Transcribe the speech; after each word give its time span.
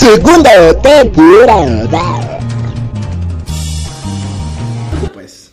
Segunda 0.00 0.72
temporada. 0.80 2.40
Pues, 5.12 5.52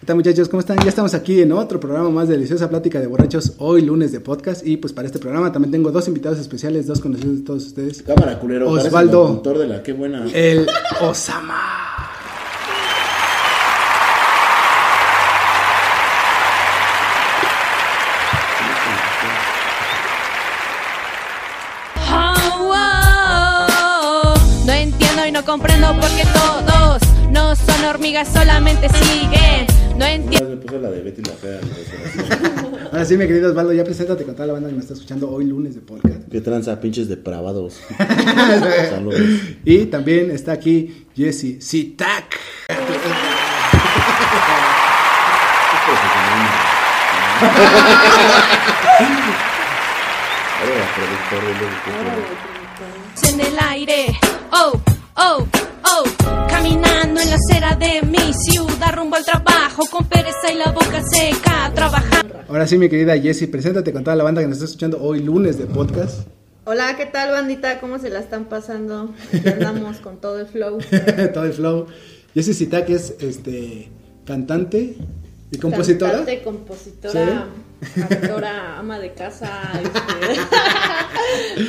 ¿qué 0.00 0.06
tal 0.06 0.16
muchachos? 0.16 0.48
¿Cómo 0.48 0.60
están? 0.60 0.78
Ya 0.78 0.88
estamos 0.88 1.12
aquí 1.12 1.42
en 1.42 1.52
otro 1.52 1.78
programa 1.78 2.08
más 2.08 2.28
de 2.28 2.36
Deliciosa 2.36 2.70
Plática 2.70 2.98
de 2.98 3.06
Borrachos, 3.06 3.52
hoy 3.58 3.82
lunes 3.82 4.10
de 4.10 4.20
podcast. 4.20 4.66
Y 4.66 4.78
pues 4.78 4.94
para 4.94 5.04
este 5.06 5.18
programa 5.18 5.52
también 5.52 5.70
tengo 5.70 5.90
dos 5.90 6.08
invitados 6.08 6.38
especiales, 6.38 6.86
dos 6.86 7.00
conocidos 7.00 7.40
de 7.40 7.44
todos 7.44 7.66
ustedes. 7.66 8.02
Cámara 8.02 8.38
culero, 8.38 8.70
Osvaldo. 8.70 9.42
el 9.44 9.58
de 9.58 9.66
la 9.66 9.82
qué 9.82 9.92
buena. 9.92 10.24
El 10.32 10.66
Osama. 11.02 11.93
No 25.44 25.52
comprendo 25.52 26.00
por 26.00 26.10
qué 26.10 26.24
todos 26.32 27.02
no 27.30 27.54
son 27.56 27.84
hormigas, 27.84 28.28
solamente 28.28 28.88
siguen. 28.88 29.66
No 29.96 30.04
entiendo. 30.04 30.50
Me 30.50 30.56
puso 30.56 30.78
la 30.78 30.90
de 30.90 31.02
Betty 31.02 31.22
la 31.22 31.32
fea. 31.32 31.60
¿no? 31.60 32.78
Ahora 32.92 33.04
sí, 33.04 33.16
mi 33.16 33.26
querido 33.26 33.50
Osvaldo, 33.50 33.72
ya 33.72 33.84
preséntate 33.84 34.24
con 34.24 34.34
toda 34.34 34.46
la 34.48 34.52
banda 34.54 34.68
que 34.68 34.74
me 34.74 34.80
está 34.80 34.94
escuchando 34.94 35.30
hoy 35.30 35.44
lunes 35.44 35.74
de 35.74 35.80
podcast. 35.80 36.28
Qué 36.30 36.40
tranza, 36.40 36.80
pinches 36.80 37.08
depravados. 37.08 37.80
Saludos. 38.90 39.20
Y 39.64 39.86
también 39.86 40.30
está 40.30 40.52
aquí 40.52 41.06
Jesse 41.14 41.62
Sitak. 41.62 42.38
En 53.22 53.40
el 53.40 53.58
aire. 53.58 54.33
Oh, 55.26 55.46
oh. 55.84 56.04
Caminando 56.50 57.18
en 57.18 57.30
la 57.30 57.36
acera 57.36 57.74
de 57.76 58.02
mi 58.02 58.30
ciudad 58.34 58.94
rumbo 58.94 59.16
al 59.16 59.24
trabajo 59.24 59.82
con 59.90 60.06
pereza 60.06 60.52
y 60.52 60.56
la 60.56 60.70
boca 60.70 61.02
seca. 61.10 61.72
Trabajando. 61.74 62.40
Ahora 62.46 62.66
sí, 62.66 62.76
mi 62.76 62.90
querida 62.90 63.18
Jesse, 63.18 63.48
preséntate 63.48 63.90
con 63.90 64.04
toda 64.04 64.16
la 64.16 64.24
banda 64.24 64.42
que 64.42 64.48
nos 64.48 64.58
está 64.58 64.66
escuchando 64.66 65.02
hoy 65.02 65.20
lunes 65.20 65.56
de 65.56 65.64
podcast. 65.64 66.28
Hola, 66.64 66.94
¿qué 66.98 67.06
tal 67.06 67.30
bandita? 67.30 67.80
¿Cómo 67.80 67.98
se 67.98 68.10
la 68.10 68.18
están 68.18 68.44
pasando? 68.44 69.14
Aquí 69.32 69.48
andamos 69.48 69.96
con 69.98 70.20
todo 70.20 70.40
el 70.40 70.46
flow. 70.46 70.78
todo 71.32 71.44
el 71.44 71.54
flow. 71.54 71.86
Jesse 72.34 72.54
Sitak 72.54 72.90
es 72.90 73.14
este 73.20 73.88
cantante 74.26 74.94
y 75.50 75.56
compositora. 75.56 76.16
Cantante, 76.16 76.42
compositora, 76.42 77.46
actora, 78.10 78.78
ama 78.78 78.98
de 78.98 79.14
casa, 79.14 79.62
este, 79.82 80.00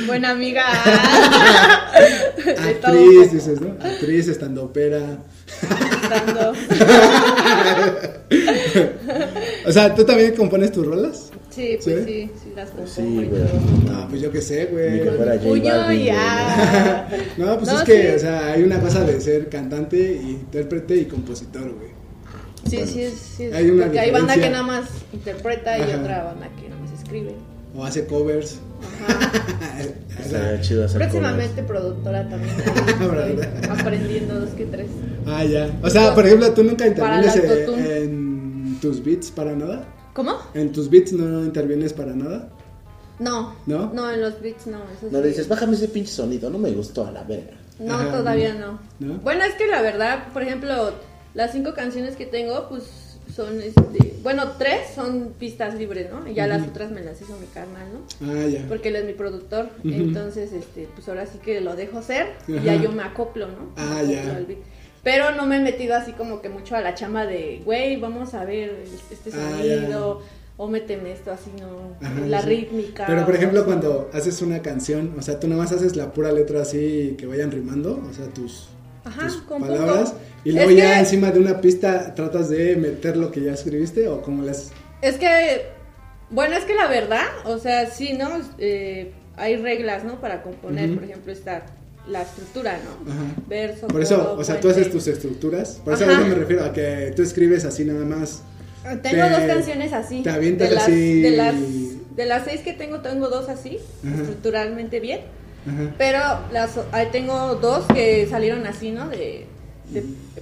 buena 0.06 0.30
amiga. 0.32 0.66
Actriz, 2.58 3.32
dices, 3.32 3.60
¿no? 3.60 3.72
Actriz, 3.84 4.28
estandopera. 4.28 5.18
Estando- 6.02 6.52
O 9.66 9.72
sea, 9.72 9.94
¿tú 9.94 10.04
también 10.04 10.34
compones 10.34 10.72
tus 10.72 10.86
rolas? 10.86 11.30
Sí, 11.50 11.78
pues 11.82 12.04
¿Sí? 12.04 12.06
sí, 12.06 12.30
sí, 12.44 12.52
las 12.54 12.68
compongo 12.70 12.90
sí, 12.94 13.02
y 13.02 13.24
güey. 13.26 13.42
No, 13.90 14.08
pues 14.08 14.20
yo 14.20 14.30
qué 14.30 14.42
sé, 14.42 14.66
Ni 14.66 14.72
güey. 14.72 15.02
que 15.02 15.10
fuera 15.12 15.32
J 15.38 15.48
Puño 15.48 15.92
ya. 15.92 17.08
No, 17.36 17.56
pues 17.58 17.72
No, 17.72 17.78
es 17.78 17.84
que, 17.84 18.10
sí. 18.10 18.16
o 18.16 18.18
sea, 18.18 18.52
hay 18.52 18.62
una 18.62 18.80
cosa 18.80 19.04
de 19.04 19.20
ser 19.20 19.48
cantante, 19.48 20.20
intérprete 20.22 20.96
y 20.96 21.04
compositor, 21.06 21.72
güey. 21.74 21.90
Sí, 22.68 22.80
sí, 22.86 23.02
es- 23.02 23.14
sí. 23.36 23.44
es- 23.44 23.54
Hay 23.54 23.70
una 23.70 23.84
porque 23.84 24.00
hay 24.00 24.10
banda 24.10 24.34
que 24.34 24.50
nada 24.50 24.62
más 24.62 24.84
interpreta 25.12 25.78
y 25.78 25.82
Ajá. 25.82 26.00
otra 26.00 26.24
banda 26.24 26.48
que 26.60 26.68
nada 26.68 26.80
más 26.82 26.92
escribe. 26.92 27.34
O 27.76 27.84
hace 27.84 28.06
covers. 28.06 28.58
Estaría 30.18 30.60
chido 30.60 30.84
hacer 30.84 30.98
Próximamente 31.00 31.62
productora 31.62 32.28
también. 32.28 32.54
aprendiendo 33.70 34.40
dos 34.40 34.50
que 34.50 34.64
tres. 34.66 34.88
ah, 35.26 35.44
ya. 35.44 35.70
O 35.82 35.90
sea, 35.90 36.14
por 36.14 36.26
ejemplo, 36.26 36.52
¿tú 36.52 36.64
nunca 36.64 36.86
intervienes 36.86 37.36
eh, 37.36 38.02
en 38.04 38.78
tus 38.80 39.04
beats 39.04 39.30
para 39.30 39.52
nada? 39.54 39.84
¿Cómo? 40.14 40.38
¿En 40.54 40.72
tus 40.72 40.88
beats 40.88 41.12
no 41.12 41.44
intervienes 41.44 41.92
para 41.92 42.14
nada? 42.14 42.48
No. 43.18 43.54
¿No? 43.66 43.92
No, 43.92 44.10
en 44.10 44.20
los 44.20 44.40
beats 44.40 44.66
no. 44.66 44.78
Eso 44.78 45.08
No 45.10 45.20
le 45.20 45.28
dices, 45.28 45.48
bájame 45.48 45.74
ese 45.74 45.88
pinche 45.88 46.12
sonido, 46.12 46.50
no 46.50 46.58
me 46.58 46.70
gustó 46.72 47.06
a 47.06 47.10
la 47.10 47.22
verga. 47.22 47.52
No, 47.78 47.94
Ajá, 47.94 48.10
todavía 48.18 48.54
no. 48.54 48.78
¿no? 48.98 49.18
Bueno, 49.18 49.44
es 49.44 49.54
que 49.54 49.66
la 49.66 49.82
verdad, 49.82 50.32
por 50.32 50.42
ejemplo, 50.42 50.92
las 51.34 51.52
cinco 51.52 51.74
canciones 51.74 52.16
que 52.16 52.24
tengo, 52.24 52.68
pues 52.68 52.84
son, 53.34 53.60
este, 53.60 54.14
bueno, 54.22 54.52
tres 54.58 54.90
son 54.94 55.34
pistas 55.38 55.74
libres, 55.74 56.08
¿no? 56.10 56.28
Y 56.28 56.34
ya 56.34 56.46
las 56.46 56.66
otras 56.66 56.90
me 56.90 57.02
las 57.02 57.20
hizo 57.20 57.36
mi 57.38 57.46
carnal, 57.46 57.88
¿no? 57.92 58.32
Ah, 58.32 58.46
ya. 58.46 58.64
Porque 58.68 58.88
él 58.88 58.96
es 58.96 59.04
mi 59.04 59.12
productor, 59.12 59.68
entonces, 59.84 60.52
este, 60.52 60.88
pues 60.94 61.08
ahora 61.08 61.26
sí 61.26 61.38
que 61.38 61.60
lo 61.60 61.76
dejo 61.76 62.02
ser 62.02 62.28
y 62.48 62.60
ya 62.60 62.74
yo 62.76 62.92
me 62.92 63.02
acoplo, 63.02 63.46
¿no? 63.48 63.72
Ah, 63.76 63.98
acoplo 63.98 64.12
ya. 64.12 64.40
Pero 65.02 65.32
no 65.36 65.46
me 65.46 65.58
he 65.58 65.60
metido 65.60 65.94
así 65.94 66.12
como 66.12 66.40
que 66.42 66.48
mucho 66.48 66.74
a 66.74 66.80
la 66.80 66.94
chama 66.94 67.26
de, 67.26 67.62
güey, 67.64 67.96
vamos 67.96 68.34
a 68.34 68.44
ver 68.44 68.84
este 69.10 69.30
Ah, 69.32 69.50
sonido, 69.56 70.22
o 70.56 70.66
méteme 70.68 71.12
esto 71.12 71.30
así, 71.30 71.50
¿no? 71.60 71.94
Ajá, 72.04 72.20
la 72.26 72.42
sí. 72.42 72.48
rítmica. 72.48 73.04
Pero 73.06 73.24
por 73.24 73.34
ejemplo, 73.36 73.60
así. 73.60 73.66
cuando 73.66 74.10
haces 74.12 74.42
una 74.42 74.62
canción, 74.62 75.14
o 75.18 75.22
sea, 75.22 75.38
tú 75.38 75.46
nada 75.46 75.62
más 75.62 75.70
haces 75.72 75.94
la 75.94 76.12
pura 76.12 76.32
letra 76.32 76.62
así 76.62 77.14
que 77.18 77.26
vayan 77.26 77.50
rimando, 77.52 78.02
o 78.08 78.12
sea, 78.12 78.26
tus, 78.34 78.68
Ajá, 79.04 79.28
tus 79.28 79.36
palabras, 79.42 80.14
y 80.46 80.50
Es 80.50 80.54
luego 80.54 80.70
ya 80.70 80.94
que- 80.94 80.98
encima 81.00 81.30
de 81.32 81.40
una 81.40 81.60
pista 81.60 82.14
tratas 82.14 82.48
de 82.48 82.76
meter 82.76 83.16
lo 83.16 83.30
que 83.32 83.40
ya 83.42 83.52
escribiste 83.52 84.06
o 84.08 84.22
como 84.22 84.44
las... 84.44 84.70
Es 85.02 85.16
que, 85.16 85.66
bueno, 86.30 86.56
es 86.56 86.64
que 86.64 86.74
la 86.74 86.86
verdad, 86.86 87.24
o 87.44 87.58
sea, 87.58 87.90
sí, 87.90 88.12
¿no? 88.12 88.28
Eh, 88.58 89.12
hay 89.36 89.56
reglas, 89.56 90.04
¿no? 90.04 90.20
Para 90.20 90.42
componer, 90.42 90.94
por 90.94 91.02
ejemplo, 91.04 91.32
está 91.32 91.66
la 92.08 92.22
estructura, 92.22 92.78
¿no? 92.84 93.10
Ajá. 93.12 93.22
Verso, 93.48 93.88
Por 93.88 94.00
eso, 94.00 94.16
coro, 94.18 94.40
o 94.40 94.44
sea, 94.44 94.60
tú 94.60 94.68
haces 94.68 94.90
tus 94.90 95.08
estructuras, 95.08 95.80
por 95.84 95.94
eso 95.94 96.04
a 96.08 96.12
eso 96.12 96.20
me 96.26 96.34
refiero, 96.34 96.64
a 96.64 96.72
que 96.72 97.12
tú 97.16 97.22
escribes 97.22 97.64
así 97.64 97.84
nada 97.84 98.04
más. 98.04 98.42
Tengo 99.02 99.24
te- 99.26 99.30
dos 99.30 99.40
canciones 99.48 99.92
así. 99.92 100.22
te 100.22 100.30
avientas 100.30 100.68
de 100.68 100.74
las, 100.76 100.84
así- 100.84 101.20
De 101.22 101.30
las, 101.32 101.54
de 102.16 102.24
las 102.26 102.44
seis 102.44 102.60
que 102.60 102.72
tengo, 102.72 103.00
tengo 103.00 103.28
dos 103.28 103.48
así, 103.48 103.78
Ajá. 104.06 104.14
estructuralmente 104.20 105.00
bien. 105.00 105.22
Ajá. 105.66 105.94
Pero 105.98 106.18
las, 106.52 106.78
ahí 106.92 107.08
tengo 107.10 107.56
dos 107.56 107.84
que 107.92 108.28
salieron 108.30 108.64
así, 108.66 108.92
¿no? 108.92 109.08
De, 109.08 109.46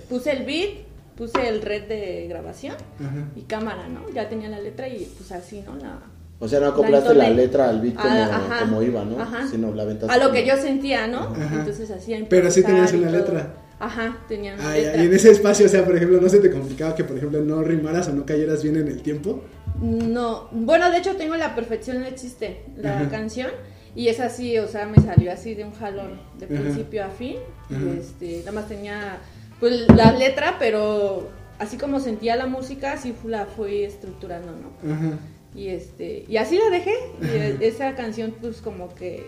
puse 0.09 0.33
el 0.33 0.45
beat, 0.45 0.71
puse 1.17 1.49
el 1.49 1.63
red 1.63 1.85
de 1.89 2.27
grabación 2.29 2.75
Ajá. 3.01 3.29
y 3.37 3.43
cámara, 3.43 3.89
¿no? 3.89 4.09
Ya 4.13 4.29
tenía 4.29 4.49
la 4.49 4.61
letra 4.61 4.89
y 4.89 5.09
pues 5.17 5.31
así, 5.33 5.63
¿no? 5.63 5.77
La, 5.77 5.99
O 6.41 6.49
sea, 6.49 6.61
no 6.61 6.67
acoplaste 6.67 7.15
la, 7.15 7.31
letra 7.31 7.69
al 7.69 7.81
beat 7.81 7.95
como, 7.95 8.09
Ah, 8.09 8.25
ajá, 8.51 8.61
como 8.65 8.83
iba, 8.83 9.05
¿no? 9.05 9.21
ajá. 9.21 9.47
Sino 9.49 9.73
la 9.73 9.83
A 9.85 9.87
lo 9.87 9.95
como- 10.25 10.33
que 10.33 10.47
yo 10.47 10.57
sentía, 10.57 11.07
¿no? 11.07 11.21
Ajá. 11.21 11.57
Entonces 11.61 11.91
hacía 11.91 12.19
Pero 12.29 12.51
sí 12.51 12.63
tenías 12.63 12.93
una 12.93 13.11
letra. 13.11 13.55
Ajá, 13.81 14.19
tenía 14.29 14.55
una 14.55 14.71
Ah, 14.71 14.77
ya, 14.79 14.83
letra. 14.85 15.03
Y 15.03 15.07
en 15.07 15.15
ese 15.15 15.31
espacio, 15.31 15.67
o 15.67 15.69
sea, 15.69 15.85
por 15.85 15.97
ejemplo, 15.97 16.21
¿no 16.21 16.29
se 16.29 16.39
te 16.39 16.51
complicaba 16.51 16.95
que, 16.95 17.05
por 17.05 17.17
ejemplo, 17.17 17.41
no 17.41 17.63
rimaras 17.63 18.09
o 18.09 18.13
no 18.13 18.25
cayeras 18.25 18.63
bien 18.63 18.77
en 18.77 18.89
el 18.89 19.03
tiempo? 19.03 19.43
No, 19.81 20.49
bueno, 20.53 20.91
de 20.91 20.99
hecho 20.99 21.17
tengo 21.17 21.35
La 21.37 21.55
Perfección 21.55 22.01
No 22.01 22.07
Existe, 22.07 22.65
la 22.77 23.01
Ajá. 23.01 23.09
canción, 23.11 23.51
y 23.97 24.09
es 24.09 24.21
así, 24.21 24.59
o 24.59 24.69
sea, 24.69 24.87
me 24.87 24.97
salió 25.03 25.33
así 25.33 25.55
de 25.55 25.65
un 25.65 25.73
jalón, 25.73 26.21
de 26.39 26.47
Ajá. 26.47 26.55
principio 26.63 27.05
a 27.05 27.09
fin, 27.09 27.37
y 27.71 27.99
este, 27.99 28.39
nada 28.41 28.53
más 28.53 28.69
tenía, 28.69 29.19
pues, 29.65 29.87
la 29.97 30.13
letra, 30.13 30.57
pero 30.59 31.27
así 31.59 31.79
como 31.79 31.99
sentía 31.99 32.37
la 32.37 32.45
música, 32.47 32.93
así 32.93 33.15
la 33.25 33.47
fui 33.47 33.83
estructurando, 33.83 34.53
¿no? 34.53 34.93
Ajá. 34.93 35.13
Y 35.55 35.69
este, 35.69 36.27
y 36.29 36.37
así 36.37 36.59
la 36.59 36.69
dejé, 36.69 36.93
y 37.23 37.25
e- 37.29 37.57
esa 37.63 37.95
canción, 37.95 38.35
pues, 38.43 38.61
como 38.61 38.95
que, 38.95 39.25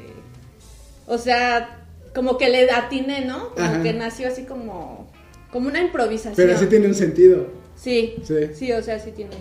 o 1.07 1.17
sea, 1.17 1.87
como 2.15 2.37
que 2.37 2.51
le 2.51 2.71
atiné, 2.71 3.25
¿no? 3.25 3.55
Como 3.55 3.67
Ajá. 3.67 3.83
que 3.83 3.95
nació 3.95 4.29
así 4.29 4.43
como, 4.43 5.11
como 5.51 5.69
una 5.69 5.81
improvisación. 5.81 6.35
Pero 6.37 6.59
sí 6.59 6.67
tiene 6.67 6.87
un 6.89 6.95
sentido. 6.95 7.47
Sí, 7.75 8.17
Sí. 8.23 8.35
sí, 8.55 8.73
o 8.73 8.83
sea, 8.83 8.99
sí 8.99 9.13
tiene 9.13 9.35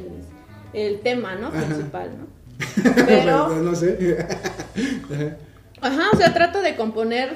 el, 0.74 0.80
el 0.81 1.00
tema, 1.01 1.36
¿no? 1.36 1.47
Ajá. 1.47 1.62
Principal, 1.65 2.09
¿no? 2.19 2.95
Pero 3.06 3.50
no 3.50 3.75
sé. 3.75 4.18
Ajá, 5.81 6.03
o 6.13 6.15
sea, 6.15 6.33
trato 6.33 6.62
de 6.62 6.77
componer 6.77 7.36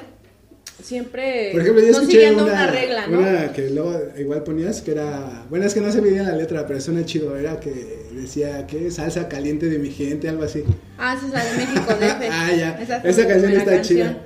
siempre 0.82 1.50
Por 1.52 1.60
ejemplo, 1.60 1.82
yo 1.82 1.92
no 1.92 2.06
siguiendo 2.06 2.44
una, 2.44 2.52
una, 2.52 2.66
regla, 2.66 3.06
¿no? 3.06 3.18
una 3.18 3.52
que 3.52 3.70
luego 3.70 4.00
igual 4.18 4.42
ponías 4.42 4.80
que 4.82 4.92
era, 4.92 5.44
bueno, 5.48 5.66
es 5.66 5.74
que 5.74 5.80
no 5.80 5.90
se 5.92 6.00
veía 6.00 6.22
la 6.22 6.36
letra, 6.36 6.66
pero 6.66 6.80
suena 6.80 7.04
chido, 7.04 7.36
era 7.36 7.60
que 7.60 8.06
decía 8.12 8.66
que 8.66 8.90
salsa 8.90 9.28
caliente 9.28 9.66
de 9.66 9.78
mi 9.78 9.90
gente, 9.90 10.28
algo 10.28 10.44
así. 10.44 10.64
Ah, 10.98 11.16
esa 11.16 11.26
es 11.26 11.32
la 11.32 11.44
de 11.44 11.56
México 11.56 11.94
DF. 11.94 12.30
Ah, 12.32 12.52
ya. 12.52 12.78
Esa, 12.80 12.96
Esa 12.98 13.26
canción 13.26 13.52
está 13.52 13.80
chida. 13.82 14.16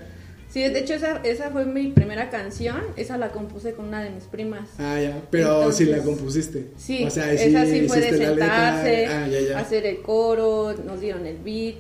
Sí, 0.55 0.61
de 0.63 0.79
hecho 0.79 0.95
esa, 0.95 1.17
esa 1.25 1.51
fue 1.51 1.65
mi 1.65 1.89
primera 1.89 2.31
canción, 2.31 2.77
esa 2.97 3.19
la 3.19 3.33
compuse 3.33 3.73
con 3.73 3.87
una 3.87 4.05
de 4.05 4.11
mis 4.11 4.23
primas. 4.23 4.69
Ah, 4.79 5.01
ya. 5.01 5.21
Pero 5.29 5.49
Entonces, 5.49 5.89
si 5.89 5.93
la 5.93 5.99
compusiste. 5.99 6.69
Sí, 6.77 7.03
O 7.03 7.11
sea, 7.11 7.33
esa 7.33 7.67
sí 7.67 7.89
fue 7.89 8.01
de 8.01 8.17
sentarse, 8.17 9.07
Ah, 9.07 9.27
ya, 9.27 9.41
ya. 9.41 9.59
hacer 9.59 9.85
el 9.85 10.01
coro, 10.01 10.73
nos 10.87 11.01
dieron 11.01 11.27
el 11.27 11.39
beat 11.39 11.75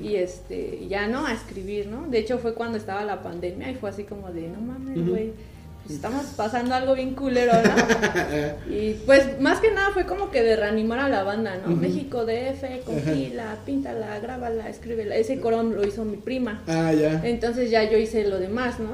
y 0.00 0.14
este, 0.14 0.88
ya 0.88 1.06
no, 1.06 1.26
a 1.26 1.34
escribir, 1.34 1.88
¿no? 1.88 2.08
De 2.08 2.16
hecho 2.18 2.38
fue 2.38 2.54
cuando 2.54 2.78
estaba 2.78 3.04
la 3.04 3.22
pandemia 3.22 3.70
y 3.70 3.74
fue 3.74 3.90
así 3.90 4.04
como 4.04 4.32
de, 4.32 4.48
no 4.48 4.58
mames, 4.58 5.06
güey, 5.06 5.32
pues 5.84 5.96
estamos 5.96 6.24
pasando 6.34 6.74
algo 6.74 6.94
bien 6.94 7.14
culero, 7.14 7.52
¿no? 7.52 8.72
y 8.74 8.94
pues 9.04 9.38
más 9.38 9.60
que 9.60 9.70
nada 9.70 9.90
fue 9.92 10.06
como 10.06 10.30
que 10.30 10.42
de 10.42 10.56
reanimar 10.56 10.98
a 10.98 11.10
la 11.10 11.24
banda, 11.24 11.56
¿no? 11.56 11.72
Ujú. 11.72 11.82
México 11.82 12.24
DF, 12.24 12.84
compila, 12.86 13.58
píntala, 13.66 14.18
grábala, 14.18 14.70
escríbela. 14.70 15.14
Ese 15.16 15.40
coro 15.40 15.62
lo 15.62 15.86
hizo 15.86 16.06
mi 16.06 16.16
prima. 16.16 16.62
Ah, 16.66 16.90
ya. 16.92 17.20
Entonces 17.22 17.70
ya 17.70 17.84
yo 17.84 17.98
hice 17.98 18.26
lo 18.26 18.38
demás, 18.38 18.76
¿no? 18.80 18.92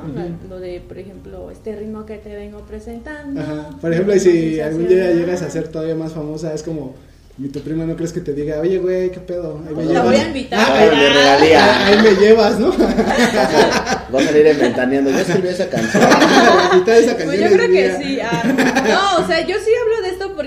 Lo 0.48 0.58
de, 0.58 0.80
por 0.80 0.98
ejemplo, 0.98 1.52
este 1.52 1.76
ritmo 1.76 2.06
que 2.06 2.18
te 2.18 2.34
vengo 2.34 2.60
presentando. 2.62 3.40
Ajá. 3.40 3.70
Por 3.80 3.92
ejemplo, 3.92 4.16
y 4.16 4.20
si 4.20 4.60
algún 4.60 4.88
día 4.88 5.12
llegas 5.12 5.42
a 5.42 5.50
ser 5.50 5.68
todavía 5.68 5.94
más 5.94 6.12
famosa, 6.12 6.52
es 6.52 6.62
como. 6.64 6.94
Y 7.38 7.48
tu 7.48 7.60
prima 7.60 7.84
no 7.86 7.96
crees 7.96 8.12
que 8.12 8.20
te 8.20 8.34
diga, 8.34 8.60
oye, 8.60 8.76
güey, 8.78 9.10
¿qué 9.10 9.20
pedo? 9.20 9.62
Ahí 9.66 9.74
me 9.74 9.84
La 9.84 9.92
llevas. 9.92 10.04
voy 10.06 10.16
a 10.16 10.26
invitar. 10.26 10.58
Ah, 10.60 10.78
ahí- 10.78 10.90
regalía. 10.90 11.86
ahí 11.86 11.96
me 12.02 12.10
llevas, 12.20 12.58
¿no? 12.58 12.70
Va 12.70 14.20
a 14.20 14.24
salir 14.24 14.46
inventaneando. 14.46 15.10
Yo 15.10 15.18
escribí 15.20 15.48
esa 15.48 15.68
canción. 15.70 16.02
Esa 16.86 17.14
Pues 17.14 17.14
canción 17.16 17.34
yo 17.36 17.46
es 17.46 17.52
creo 17.52 17.66
que 17.66 17.68
mía. 17.68 17.98
sí. 18.02 18.20
ah, 18.20 18.42
no, 19.18 19.24
o 19.24 19.26
sea, 19.26 19.40
yo 19.46 19.56
sí 19.64 19.70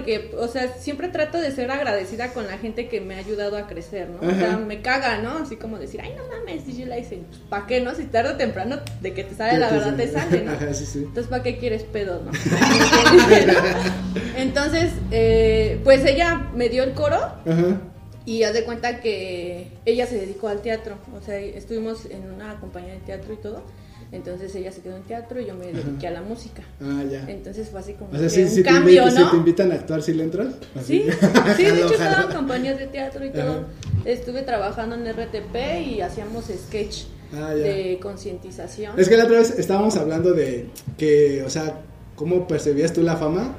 porque, 0.04 0.36
o 0.38 0.50
sea, 0.50 0.74
siempre 0.74 1.08
trato 1.08 1.40
de 1.40 1.50
ser 1.52 1.72
agradecida 1.72 2.34
con 2.34 2.46
la 2.46 2.58
gente 2.58 2.90
que 2.90 3.00
me 3.00 3.16
ha 3.16 3.20
ayudado 3.20 3.56
a 3.56 3.68
crecer, 3.68 4.10
¿no? 4.10 4.28
O 4.28 4.34
sea, 4.34 4.58
me 4.58 4.82
caga, 4.82 5.20
¿no? 5.20 5.38
Así 5.38 5.56
como 5.56 5.80
decir, 5.80 6.02
ay, 6.02 6.14
no 6.18 6.24
mames, 6.28 6.66
si 6.66 6.78
yo 6.78 6.86
la 6.86 7.00
hice, 7.00 7.22
pues, 7.30 7.40
¿para 7.48 7.66
qué, 7.68 7.80
no? 7.80 7.96
Si 7.96 8.04
tarde 8.04 8.32
o 8.32 8.36
temprano 8.36 8.80
de 9.02 9.14
que 9.14 9.24
te 9.24 9.34
sale 9.34 9.58
la 9.58 9.72
verdad 9.72 9.96
te 9.96 10.12
sale, 10.12 10.42
¿no? 10.42 10.52
Ajá, 10.52 10.74
sí, 10.74 10.86
sí. 10.86 11.00
Entonces, 11.00 11.28
¿para 11.28 11.42
qué 11.42 11.58
quieres 11.58 11.84
pedos, 11.84 12.22
no? 12.22 12.32
Entonces, 14.38 14.92
eh, 15.12 15.80
pues 15.86 16.04
ella 16.04 16.50
me 16.54 16.68
dio 16.68 16.84
el 16.84 16.92
coro 16.92 17.16
Ajá. 17.16 17.80
y 18.26 18.44
haz 18.44 18.54
de 18.54 18.66
cuenta 18.66 19.00
que 19.00 19.70
ella 19.86 20.06
se 20.06 20.18
dedicó 20.18 20.50
al 20.50 20.62
teatro. 20.62 20.98
O 21.18 21.22
sea, 21.22 21.40
estuvimos 21.40 22.08
en 22.08 22.30
una 22.30 22.60
compañía 22.60 22.94
de 22.94 23.00
teatro 23.00 23.34
y 23.34 23.38
todo. 23.38 23.64
Entonces 24.14 24.54
ella 24.56 24.72
se 24.72 24.82
quedó 24.82 24.96
en 24.96 25.04
teatro 25.04 25.42
y 25.42 25.46
yo 25.48 25.56
me 25.56 25.66
dediqué 25.74 26.08
a 26.08 26.12
la 26.12 26.22
música. 26.22 26.62
Ah, 26.80 27.04
ya. 27.10 27.26
Entonces 27.28 27.68
fue 27.70 27.80
así 27.80 27.94
como 27.94 28.12
O 28.12 28.18
sea, 28.18 28.44
un 28.44 28.50
si, 28.50 28.64
te 28.64 28.70
cambio, 28.70 29.04
invi- 29.06 29.14
¿no? 29.14 29.26
si 29.26 29.32
te 29.32 29.36
invitan 29.38 29.72
a 29.72 29.76
actuar, 29.76 30.02
¿sí 30.04 30.14
le 30.14 30.24
entras? 30.24 30.54
Sí, 30.86 31.06
sí, 31.58 31.64
de 31.64 31.80
hecho 31.82 31.94
estaba 31.94 32.30
en 32.30 32.38
compañías 32.38 32.78
de 32.78 32.88
teatro 32.88 33.26
y 33.26 33.32
todo. 33.32 33.66
Estuve 34.06 34.44
trabajando 34.44 34.96
en 34.96 35.06
RTP 35.12 35.56
y 35.88 36.02
hacíamos 36.02 36.46
sketch 36.46 37.06
Ah, 37.36 37.56
de 37.56 37.98
concientización. 38.00 39.00
Es 39.00 39.10
que 39.10 39.18
la 39.18 39.24
otra 39.24 39.40
vez 39.40 39.58
estábamos 39.58 39.98
hablando 39.98 40.34
de 40.34 40.68
que, 41.00 41.42
o 41.42 41.50
sea, 41.50 41.82
cómo 42.16 42.48
percibías 42.48 42.94
tú 42.94 43.02
la 43.02 43.18
fama 43.18 43.56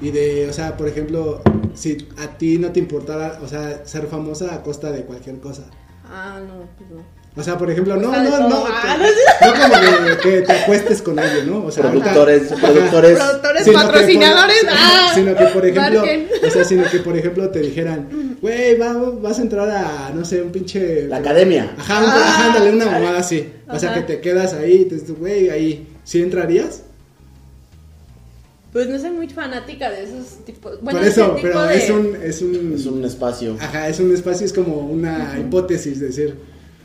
y 0.00 0.12
de, 0.12 0.48
o 0.48 0.52
sea, 0.52 0.76
por 0.76 0.86
ejemplo, 0.86 1.42
si 1.74 2.06
a 2.18 2.38
ti 2.38 2.58
no 2.58 2.70
te 2.70 2.78
importara, 2.78 3.40
o 3.42 3.48
sea, 3.48 3.84
ser 3.84 4.06
famosa 4.06 4.54
a 4.54 4.62
costa 4.62 4.92
de 4.92 5.02
cualquier 5.04 5.40
cosa. 5.40 5.64
Ah, 6.04 6.40
no, 6.46 6.66
pues 6.78 6.88
no. 6.90 7.02
O 7.40 7.42
sea, 7.42 7.56
por 7.56 7.70
ejemplo, 7.70 7.96
no, 7.96 8.12
no, 8.12 8.48
no, 8.48 8.64
Ah, 8.68 8.98
no 9.40 9.52
como 9.62 10.16
que, 10.20 10.30
que 10.30 10.40
te 10.42 10.52
acuestes 10.52 11.00
con 11.00 11.18
alguien, 11.18 11.48
¿no? 11.50 11.64
O 11.64 11.70
sea, 11.70 11.90
Productores, 11.90 12.48
productores. 12.48 13.18
Productores 13.18 13.64
Sino 13.64 13.78
que 13.78 13.84
por- 13.84 13.92
patrocinadores. 13.92 14.66
ah, 14.70 15.12
Sino 15.14 15.34
que, 15.36 15.44
por 15.46 15.66
ejemplo, 15.66 16.00
marquen. 16.00 16.28
o 16.46 16.50
sea, 16.50 16.64
sino 16.64 16.84
que, 16.90 16.98
por 16.98 17.16
ejemplo, 17.16 17.48
te 17.48 17.60
dijeran, 17.60 18.36
güey, 18.42 18.76
va- 18.76 18.92
vas 19.22 19.38
a 19.38 19.42
entrar 19.42 19.70
a, 19.70 20.10
no 20.14 20.24
sé, 20.24 20.42
un 20.42 20.52
pinche... 20.52 21.06
La 21.08 21.16
academia. 21.16 21.74
Ajá, 21.78 22.02
Ah. 22.04 22.46
ándale, 22.48 22.72
una 22.72 22.84
mamada 22.86 23.18
así. 23.20 23.48
O 23.68 23.78
sea, 23.78 23.94
que 23.94 24.02
te 24.02 24.20
quedas 24.20 24.52
ahí 24.52 24.84
te 24.84 24.96
dices, 24.96 25.18
güey, 25.18 25.48
ahí, 25.48 25.86
¿sí 26.04 26.20
entrarías? 26.20 26.82
Pues 28.72 28.88
no 28.88 28.98
soy 28.98 29.10
muy 29.10 29.28
fanática 29.28 29.90
de 29.90 30.04
esos 30.04 30.44
tipos. 30.44 30.80
Bueno, 30.80 31.00
por 31.00 31.08
eso, 31.08 31.36
pero 31.42 31.62
de... 31.64 31.76
es 31.76 31.90
un, 31.90 32.16
es 32.22 32.42
un... 32.42 32.72
Es 32.76 32.86
un 32.86 33.04
espacio. 33.04 33.56
Ajá, 33.58 33.88
es 33.88 33.98
un 33.98 34.14
espacio, 34.14 34.46
es 34.46 34.52
como 34.52 34.74
una 34.86 35.36
hipótesis, 35.40 35.98
decir, 35.98 36.36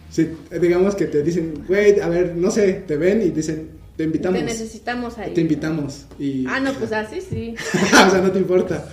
si, 0.09 0.29
digamos 0.61 0.95
que 0.95 1.05
te 1.05 1.21
dicen, 1.23 1.65
güey, 1.67 1.99
a 1.99 2.07
ver, 2.07 2.35
no 2.35 2.51
sé, 2.51 2.83
te 2.87 2.95
ven 2.97 3.21
y 3.21 3.29
dicen, 3.31 3.69
te 3.97 4.03
invitamos. 4.03 4.39
Te 4.39 4.45
necesitamos 4.45 5.17
ahí. 5.17 5.33
Te 5.33 5.41
invitamos. 5.41 6.05
Y, 6.19 6.45
Ah, 6.47 6.59
no, 6.59 6.73
pues 6.73 6.91
así 6.91 7.21
sí. 7.21 7.55
o 7.73 8.09
sea, 8.11 8.21
no 8.21 8.31
te 8.31 8.39
importa. 8.39 8.85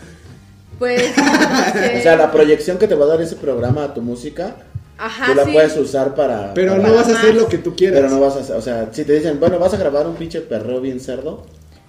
Pues, 0.78 1.16
no 1.16 1.24
sé. 1.72 1.98
O 1.98 2.02
sea, 2.02 2.16
la 2.16 2.32
proyección 2.32 2.78
que 2.78 2.88
te 2.88 2.94
va 2.94 3.04
a 3.04 3.08
dar 3.08 3.20
ese 3.22 3.36
programa 3.36 3.84
a 3.84 3.94
tu 3.94 4.00
música, 4.02 4.56
Ajá, 4.98 5.26
tú 5.26 5.34
la 5.34 5.44
sí. 5.44 5.52
puedes 5.52 5.76
usar 5.76 6.14
para. 6.14 6.54
Pero 6.54 6.76
para- 6.76 6.88
no 6.88 6.94
vas 6.94 7.08
a 7.08 7.18
hacer 7.18 7.34
más. 7.34 7.42
lo 7.42 7.48
que 7.48 7.58
tú 7.58 7.74
quieras. 7.76 8.00
Pero 8.00 8.10
no 8.12 8.20
vas 8.20 8.36
a 8.36 8.40
hacer, 8.40 8.56
o 8.56 8.62
sea, 8.62 8.88
si 8.92 9.04
te 9.04 9.12
dicen, 9.14 9.38
bueno, 9.38 9.58
vas 9.58 9.74
a 9.74 9.76
grabar 9.76 10.06
un 10.06 10.14
pinche 10.16 10.40
perreo 10.40 10.80
bien 10.80 10.98
cerdo, 11.00 11.46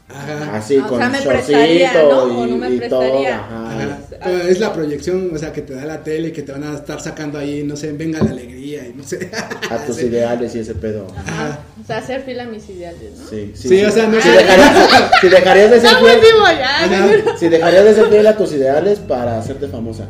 Ajá. 0.09 0.57
así 0.57 0.77
O 0.77 0.87
con 0.87 0.99
sea, 0.99 1.09
me 1.09 1.19
shortcito 1.21 1.57
prestaría, 1.57 1.93
¿no? 1.93 2.23
O 2.23 2.45
y, 2.45 2.51
no 2.51 2.57
me 2.57 2.75
y 2.75 2.79
todo, 2.89 3.27
ajá. 3.27 3.97
Pero 4.23 4.37
es 4.43 4.59
la 4.59 4.71
proyección, 4.73 5.31
o 5.33 5.37
sea, 5.37 5.51
que 5.51 5.61
te 5.61 5.73
da 5.73 5.85
la 5.85 6.03
tele, 6.03 6.31
que 6.31 6.41
te 6.43 6.51
van 6.51 6.63
a 6.63 6.75
estar 6.75 7.01
sacando 7.01 7.39
ahí, 7.39 7.63
no 7.63 7.75
sé, 7.75 7.91
venga 7.93 8.19
la 8.21 8.31
alegría 8.31 8.85
y 8.87 8.93
no 8.93 9.03
sé. 9.03 9.29
A 9.69 9.77
tus 9.85 9.95
Sí. 10.03 10.05
ideales 10.07 10.53
y 10.55 10.59
ese 10.59 10.75
pedo. 10.75 11.07
Ajá. 11.17 11.59
O 11.81 11.85
sea, 11.87 11.97
hacer 11.97 12.21
fiel 12.21 12.39
a 12.41 12.45
mis 12.45 12.67
ideales, 12.69 13.17
¿no? 13.17 13.27
Sí, 13.29 13.51
sí, 13.55 13.67
Sí, 13.69 13.83
o 13.83 13.91
sea, 13.91 14.07
no 14.07 14.21
si 14.21 14.29
dejarías, 14.29 15.11
si 15.21 15.29
dejarías 15.29 15.71
de 15.71 15.77
ser 15.81 15.85
Está 15.87 15.99
fiel, 15.99 16.11
buenísimo 16.19 16.45
ya. 16.47 16.83
Ajá. 16.83 17.37
si 17.37 17.49
dejarías 17.49 17.83
de 17.85 17.93
ser 17.95 18.07
fiel 18.09 18.27
a 18.27 18.37
tus 18.37 18.51
ideales 18.53 18.99
para 18.99 19.39
hacerte 19.39 19.67
famosa. 19.67 20.05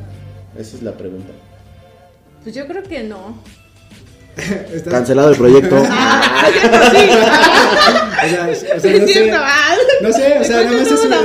Esa 0.57 0.75
es 0.77 0.83
la 0.83 0.91
pregunta. 0.91 1.31
Pues 2.43 2.53
yo 2.55 2.67
creo 2.67 2.83
que 2.83 3.03
no. 3.03 3.37
Cancelado 4.89 5.29
el 5.31 5.37
proyecto. 5.37 5.83
Ah, 5.95 6.49
es 6.51 6.59
cierto, 6.59 6.87
sí. 6.91 7.19
O 8.23 8.29
sea, 8.29 8.49
o 8.49 8.53
sea, 8.55 8.79
Sí, 8.79 8.87
no 8.89 8.95
es 9.05 9.05
sé. 9.05 9.13
cierto. 9.13 9.37
No 10.01 10.11
sé, 10.13 10.39
o 10.39 10.43
sea, 10.43 10.57
¿De 10.59 10.65
nada 10.65 10.77
más, 10.79 10.91
es 10.91 11.05
una, 11.05 11.21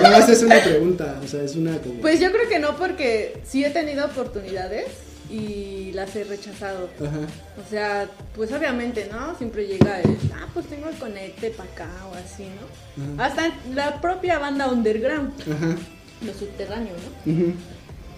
nada 0.00 0.18
más 0.18 0.28
es 0.28 0.42
una 0.42 0.60
pregunta, 0.62 1.20
o 1.24 1.28
sea, 1.28 1.42
es 1.42 1.54
una 1.56 1.78
como... 1.78 1.94
Pues 2.00 2.20
yo 2.20 2.30
creo 2.32 2.48
que 2.48 2.58
no, 2.58 2.76
porque 2.76 3.40
sí 3.46 3.64
he 3.64 3.70
tenido 3.70 4.06
oportunidades 4.06 4.86
y 5.30 5.92
las 5.92 6.14
he 6.16 6.24
rechazado. 6.24 6.88
Ajá. 7.00 7.18
O 7.64 7.70
sea, 7.70 8.08
pues 8.34 8.52
obviamente, 8.52 9.08
¿no? 9.10 9.36
Siempre 9.38 9.66
llega 9.66 10.00
el, 10.00 10.16
ah, 10.34 10.46
pues 10.54 10.66
tengo 10.66 10.88
el 10.88 10.96
conecte 10.96 11.50
para 11.50 11.70
acá 11.70 11.88
o 12.10 12.14
así, 12.14 12.44
¿no? 12.44 13.14
Ajá. 13.14 13.26
Hasta 13.26 13.52
la 13.74 14.00
propia 14.00 14.38
banda 14.38 14.68
underground, 14.68 15.32
Ajá. 15.42 15.76
lo 16.26 16.32
subterráneo, 16.34 16.92
¿no? 17.26 17.52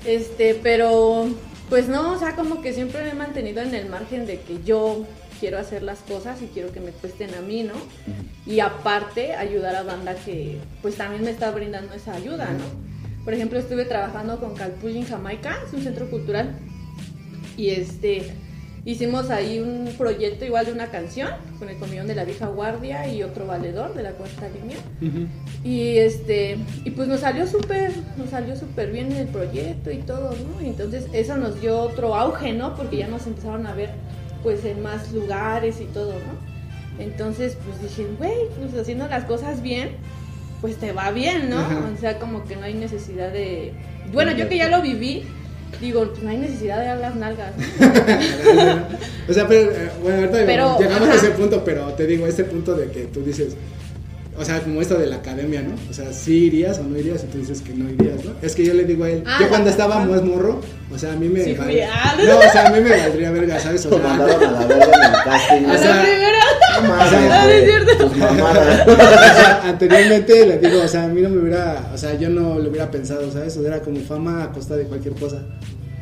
Este, 0.04 0.58
pero 0.62 1.28
pues 1.72 1.88
no, 1.88 2.12
o 2.12 2.18
sea, 2.18 2.36
como 2.36 2.60
que 2.60 2.74
siempre 2.74 3.02
me 3.02 3.12
he 3.12 3.14
mantenido 3.14 3.62
en 3.62 3.74
el 3.74 3.88
margen 3.88 4.26
de 4.26 4.38
que 4.40 4.62
yo 4.62 5.06
quiero 5.40 5.56
hacer 5.56 5.82
las 5.82 6.00
cosas 6.00 6.42
y 6.42 6.48
quiero 6.48 6.70
que 6.70 6.80
me 6.80 6.90
cuesten 6.90 7.34
a 7.34 7.40
mí, 7.40 7.62
¿no? 7.62 7.72
Y 8.44 8.60
aparte 8.60 9.32
ayudar 9.32 9.76
a 9.76 9.82
banda 9.82 10.14
que 10.14 10.58
pues 10.82 10.96
también 10.96 11.24
me 11.24 11.30
está 11.30 11.50
brindando 11.50 11.94
esa 11.94 12.12
ayuda, 12.12 12.50
¿no? 12.50 13.24
Por 13.24 13.32
ejemplo, 13.32 13.58
estuve 13.58 13.86
trabajando 13.86 14.38
con 14.38 14.54
Calpulli 14.54 14.98
en 14.98 15.06
Jamaica, 15.06 15.60
es 15.66 15.72
un 15.72 15.82
centro 15.82 16.10
cultural, 16.10 16.58
y 17.56 17.70
este 17.70 18.34
hicimos 18.84 19.30
ahí 19.30 19.60
un 19.60 19.88
proyecto 19.96 20.44
igual 20.44 20.66
de 20.66 20.72
una 20.72 20.88
canción 20.88 21.30
con 21.58 21.68
el 21.68 21.76
comillón 21.78 22.08
de 22.08 22.14
la 22.14 22.24
vieja 22.24 22.46
guardia 22.48 23.06
y 23.06 23.22
otro 23.22 23.46
valedor 23.46 23.94
de 23.94 24.02
la 24.02 24.12
cuarta 24.12 24.48
línea. 24.48 24.78
Y 25.62 25.98
este, 25.98 26.58
y 26.84 26.90
pues 26.90 27.08
nos 27.08 27.20
salió 27.20 27.46
súper, 27.46 27.92
nos 28.16 28.30
salió 28.30 28.56
súper 28.56 28.90
bien 28.90 29.12
el 29.12 29.28
proyecto 29.28 29.90
y 29.90 29.98
todo, 29.98 30.30
¿no? 30.32 30.64
Y 30.64 30.70
entonces 30.70 31.06
eso 31.12 31.36
nos 31.36 31.60
dio 31.60 31.78
otro 31.78 32.14
auge, 32.14 32.52
¿no? 32.52 32.74
Porque 32.74 32.96
ya 32.96 33.08
nos 33.08 33.26
empezaron 33.26 33.66
a 33.66 33.74
ver 33.74 33.90
pues 34.42 34.64
en 34.64 34.82
más 34.82 35.12
lugares 35.12 35.80
y 35.80 35.84
todo, 35.84 36.14
¿no? 36.14 37.02
Entonces 37.02 37.56
pues 37.64 37.80
dije, 37.80 38.08
güey, 38.18 38.48
pues 38.58 38.74
haciendo 38.80 39.06
las 39.06 39.24
cosas 39.24 39.62
bien, 39.62 39.90
pues 40.60 40.76
te 40.76 40.92
va 40.92 41.10
bien, 41.12 41.50
¿no? 41.50 41.60
O 41.92 42.00
sea, 42.00 42.18
como 42.18 42.44
que 42.44 42.56
no 42.56 42.64
hay 42.64 42.74
necesidad 42.74 43.32
de... 43.32 43.72
Bueno, 44.12 44.32
yo 44.32 44.48
que 44.48 44.58
ya 44.58 44.68
lo 44.68 44.82
viví, 44.82 45.24
digo, 45.80 46.06
pues 46.08 46.22
no 46.22 46.30
hay 46.30 46.38
necesidad 46.38 46.78
de 46.80 46.86
dar 46.86 46.98
las 46.98 47.14
nalgas, 47.16 47.52
o 49.28 49.32
sea, 49.32 49.48
pero, 49.48 49.70
eh, 49.70 49.90
bueno, 50.02 50.18
ahorita 50.18 50.46
Pero, 50.46 50.78
llegamos 50.78 51.08
ajá. 51.08 51.12
a 51.12 51.16
ese 51.16 51.30
punto, 51.30 51.64
pero 51.64 51.86
te 51.94 52.06
digo, 52.06 52.26
ese 52.26 52.44
punto 52.44 52.74
de 52.74 52.90
que 52.90 53.04
tú 53.06 53.22
dices, 53.24 53.56
o 54.38 54.44
sea, 54.44 54.60
como 54.60 54.80
esto 54.80 54.96
de 54.98 55.06
la 55.06 55.16
academia, 55.16 55.62
¿no? 55.62 55.74
O 55.90 55.92
sea, 55.92 56.12
sí 56.12 56.46
irías 56.46 56.78
o 56.78 56.84
no 56.84 56.96
irías, 56.98 57.22
y 57.24 57.26
tú 57.26 57.38
dices 57.38 57.60
que 57.60 57.74
no 57.74 57.88
irías, 57.90 58.24
¿no? 58.24 58.32
Es 58.40 58.54
que 58.54 58.64
yo 58.64 58.72
le 58.74 58.84
digo 58.84 59.04
a 59.04 59.10
él, 59.10 59.22
Ah, 59.26 59.38
yo 59.40 59.48
cuando 59.48 59.68
estaba 59.70 60.04
más 60.04 60.22
morro, 60.22 60.60
o 60.92 60.98
sea, 60.98 61.12
a 61.12 61.16
mí 61.16 61.28
me... 61.28 61.44
Sí, 61.44 61.54
val- 61.54 61.70
ah. 61.92 62.14
No, 62.26 62.38
o 62.38 62.42
sea, 62.52 62.66
a 62.68 62.70
mí 62.70 62.80
me 62.80 62.90
valdría 62.96 63.30
verga, 63.30 63.58
¿sabes? 63.60 63.84
O 63.86 63.90
sea, 63.90 63.98
mandaron 63.98 64.42
a 64.44 64.50
la 64.52 64.66
verga 64.66 64.84
en 64.86 65.14
el 65.14 65.22
casting. 65.24 65.64
O 65.70 65.78
sea, 65.78 65.96
la 65.96 66.02
primera. 66.02 66.38
No 66.82 66.88
mames, 66.88 67.12
Ah, 67.30 67.44
güey, 67.44 67.58
es 67.58 67.64
cierto. 67.66 68.06
tus 68.08 68.16
mamadas. 68.16 68.88
o 68.88 68.96
sea, 68.96 69.60
anteriormente 69.68 70.46
le 70.46 70.58
digo, 70.58 70.82
o 70.82 70.88
sea, 70.88 71.04
a 71.04 71.08
mí 71.08 71.20
no 71.20 71.28
me 71.28 71.38
hubiera, 71.42 71.90
o 71.94 71.98
sea, 71.98 72.14
yo 72.18 72.30
no 72.30 72.58
lo 72.58 72.70
hubiera 72.70 72.90
pensado, 72.90 73.30
¿sabes? 73.30 73.56
O 73.56 73.60
sea, 73.60 73.68
era 73.74 73.80
como 73.82 74.00
fama 74.00 74.44
a 74.44 74.52
costa 74.52 74.76
de 74.76 74.84
cualquier 74.84 75.14
cosa, 75.14 75.42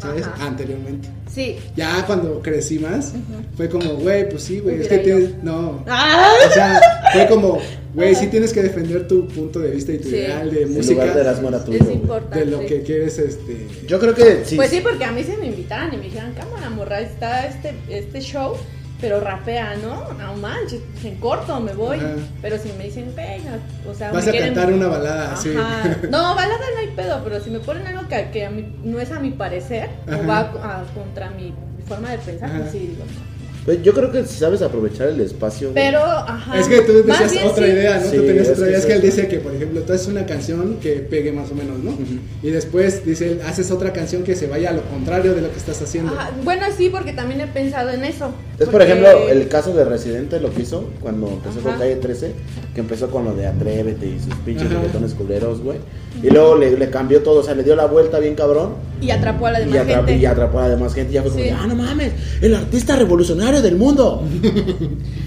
¿sabes? 0.01 0.27
Ajá. 0.27 0.47
Anteriormente. 0.47 1.09
Sí. 1.33 1.57
Ya 1.77 2.05
cuando 2.07 2.41
crecí 2.43 2.79
más, 2.79 3.13
fue 3.57 3.69
como, 3.69 3.95
güey, 3.95 4.29
pues 4.29 4.43
sí, 4.43 4.59
güey, 4.61 4.81
es 4.81 4.89
que 4.89 4.99
tienes, 4.99 5.43
no, 5.43 5.85
¡Ah! 5.89 6.29
o 6.49 6.53
sea, 6.53 6.81
fue 7.13 7.27
como, 7.29 7.59
güey, 7.95 8.15
sí 8.15 8.27
tienes 8.29 8.53
que 8.53 8.63
defender 8.63 9.07
tu 9.07 9.27
punto 9.29 9.61
de 9.61 9.71
vista 9.71 9.93
y 9.93 9.99
tu 9.99 10.09
Sí. 10.09 10.17
ideal 10.17 10.51
de 10.51 10.63
En 10.63 10.75
música, 10.75 11.05
lugar 11.05 11.17
de 11.17 11.25
las 11.25 11.65
tuyo. 11.65 11.79
Es 11.83 11.91
importante. 11.91 12.39
de 12.41 12.47
lo 12.47 12.61
que 12.67 12.83
quieres, 12.83 13.19
este, 13.19 13.67
Yo 13.87 13.99
creo 14.01 14.15
que 14.15 14.45
sí. 14.45 14.57
Pues 14.57 14.71
sí, 14.71 14.81
porque 14.81 15.05
a 15.05 15.13
mí 15.13 15.23
se 15.23 15.37
me 15.37 15.47
invitaran 15.47 15.93
y 15.95 15.97
me 15.99 16.05
dijeran, 16.05 16.33
cámara, 16.35 16.71
morra, 16.71 17.01
está 17.01 17.47
este, 17.47 17.75
este 17.89 18.21
show 18.21 18.57
pero 19.01 19.21
rapea, 19.21 19.77
¿no? 19.77 20.13
No 20.15 20.35
manches, 20.37 20.81
en 21.05 21.17
corto 21.17 21.59
me 21.61 21.73
voy. 21.73 21.97
Ajá. 21.99 22.09
Pero 22.43 22.59
si 22.59 22.71
me 22.73 22.85
dicen, 22.85 23.13
venga, 23.17 23.59
o 23.89 23.95
sea, 23.95 24.13
Vas 24.13 24.25
me 24.25 24.31
a 24.31 24.33
quieren- 24.33 24.55
cantar 24.55 24.73
una 24.73 24.87
balada. 24.89 25.33
Ajá. 25.33 25.97
No, 26.11 26.35
balada 26.35 26.59
no 26.75 26.81
hay 26.81 26.89
pedo, 26.95 27.21
pero 27.25 27.41
si 27.41 27.51
me 27.51 27.61
ponen 27.61 27.87
algo 27.87 28.07
que, 28.09 28.31
que 28.31 28.47
a 28.47 28.51
mí 28.51 28.77
no 28.85 28.99
es 29.01 29.11
a 29.13 29.19
mi 29.21 29.31
parecer, 29.31 29.91
Ajá. 30.07 30.19
o 30.23 30.27
va 30.27 30.39
a- 30.39 30.81
a- 30.81 30.85
contra 30.95 31.31
mi 31.31 31.55
forma 31.89 32.11
de 32.11 32.19
pensar, 32.19 32.51
pues 32.59 32.71
sí, 32.73 32.79
digo, 32.79 33.05
no. 33.05 33.30
Pues 33.71 33.85
yo 33.85 33.95
creo 33.95 34.11
que 34.11 34.25
si 34.27 34.35
sabes 34.37 34.63
aprovechar 34.63 35.07
el 35.11 35.21
espacio. 35.21 35.71
Pero, 35.75 36.01
ajá. 36.03 36.59
Es 36.59 36.67
que 36.67 36.81
tú 36.81 36.93
decías 36.93 37.45
otra 37.45 37.67
sí- 37.67 37.73
idea, 37.73 38.01
¿no? 38.01 38.11
Sí, 38.11 38.17
tú 38.17 38.23
tenías 38.27 38.49
es 38.49 38.53
otra 38.55 38.65
que 38.65 38.71
idea. 38.71 38.79
Es 38.81 38.87
que 38.87 38.93
él 38.95 39.01
dice 39.03 39.29
que, 39.29 39.39
por 39.39 39.55
ejemplo, 39.55 39.81
tú 39.83 39.93
haces 39.93 40.09
una 40.09 40.27
canción 40.27 40.79
que 40.83 40.95
pegue 40.97 41.31
más 41.31 41.53
o 41.53 41.55
menos, 41.55 41.79
¿no? 41.79 41.97
Y 42.43 42.51
después, 42.51 43.05
dice 43.07 43.31
él, 43.31 43.41
haces 43.47 43.71
otra 43.71 43.93
canción 43.93 44.25
que 44.25 44.35
se 44.35 44.49
vaya 44.49 44.71
a 44.71 44.73
lo 44.73 44.83
contrario 44.83 45.35
de 45.35 45.43
lo 45.43 45.53
que 45.53 45.57
estás 45.59 45.81
haciendo. 45.81 46.13
Ajá, 46.19 46.33
Bueno, 46.43 46.67
sí, 46.77 46.89
porque 46.91 47.13
también 47.13 47.41
he 47.43 47.47
pensado 47.47 47.91
en 47.91 48.05
eso. 48.05 48.33
Es 48.59 48.65
por 48.67 48.73
porque- 48.73 48.87
ejemplo 48.87 49.29
el 49.29 49.47
caso 49.47 49.73
de 49.73 49.85
Residente 49.85 50.41
lo 50.41 50.53
que 50.53 50.63
hizo 50.63 50.91
cuando 51.01 51.29
empezó 51.29 51.61
con 51.61 51.71
Ajá. 51.71 51.79
Calle 51.81 51.95
13, 51.95 52.33
que 52.75 52.81
empezó 52.81 53.09
con 53.09 53.25
lo 53.25 53.35
de 53.37 53.47
Atrévete 53.47 54.05
y 54.05 54.19
sus 54.19 54.35
pinches 54.45 54.69
reggaetones 54.69 55.15
culeros, 55.15 55.61
güey. 55.63 55.79
Y 56.25 56.29
luego 56.31 56.57
le, 56.57 56.77
le 56.77 56.91
cambió 56.91 57.23
todo, 57.23 57.39
o 57.39 57.43
sea, 57.45 57.55
le 57.55 57.63
dio 57.63 57.77
la 57.77 57.87
vuelta 57.87 58.19
bien 58.19 58.35
cabrón 58.35 58.75
Y 59.01 59.11
atrapó 59.13 59.47
a 59.47 59.53
la 59.53 59.61
y, 59.61 59.65
demás 59.67 59.81
atrapó, 59.83 60.07
gente. 60.07 60.21
y 60.21 60.27
atrapó 60.27 60.59
a 60.59 60.63
la 60.63 60.69
demás 60.71 60.93
gente. 60.93 61.13
Y 61.13 61.15
ya 61.15 61.23
fue 61.23 61.31
como, 61.31 61.45
Sí. 61.45 61.51
ah, 61.51 61.67
no 61.69 61.75
mames, 61.77 62.13
el 62.43 62.55
artista 62.55 62.97
revolucionario 62.97 63.60
del 63.63 63.77
mundo. 63.77 64.23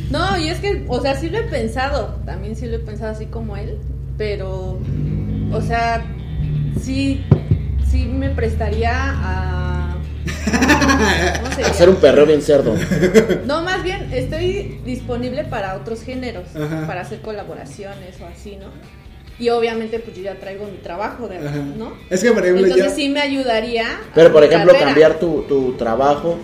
No, 0.10 0.38
y 0.38 0.48
es 0.48 0.60
que, 0.60 0.86
o 0.90 1.02
sea, 1.02 1.16
sí 1.16 1.28
lo 1.32 1.40
he 1.40 1.44
pensado, 1.44 2.20
también 2.24 2.56
sí 2.56 2.68
lo 2.68 2.76
he 2.76 2.80
pensado 2.80 3.12
así 3.12 3.26
como 3.26 3.58
él, 3.58 3.80
pero, 4.16 4.78
o 5.52 5.62
sea, 5.62 6.06
sí, 6.80 7.24
sí 7.90 8.06
me 8.06 8.30
prestaría 8.30 8.92
a... 8.94 9.98
¿Cómo 11.42 11.56
se 11.56 11.64
Hacer 11.66 11.90
un 11.90 11.96
perreo 11.96 12.28
bien 12.28 12.44
cerdo. 12.44 12.76
No, 13.48 13.64
más 13.64 13.82
bien 13.84 14.10
estoy 14.14 14.80
disponible 14.86 15.46
para 15.46 15.76
otros 15.78 16.04
géneros, 16.04 16.46
Ajá. 16.56 16.86
para 16.86 17.02
hacer 17.02 17.22
colaboraciones 17.22 18.22
o 18.22 18.28
así, 18.28 18.58
¿no? 18.58 18.68
Y 19.40 19.50
obviamente 19.50 19.98
pues 19.98 20.16
yo 20.16 20.22
ya 20.22 20.36
traigo 20.36 20.66
mi 20.68 20.78
trabajo, 20.78 21.28
de. 21.28 21.40
¿no? 21.40 21.94
Es 22.12 22.22
que, 22.22 22.32
por 22.32 22.44
ejemplo, 22.44 22.66
Entonces 22.68 22.92
yo- 22.92 22.96
sí 22.96 23.10
me 23.10 23.20
ayudaría. 23.20 23.86
Pero 24.14 24.32
por 24.32 24.44
ejemplo, 24.44 24.74
carrera. 24.74 24.86
cambiar 24.92 25.20
tu, 25.20 25.42
tu 25.48 25.74
trabajo. 25.74 26.38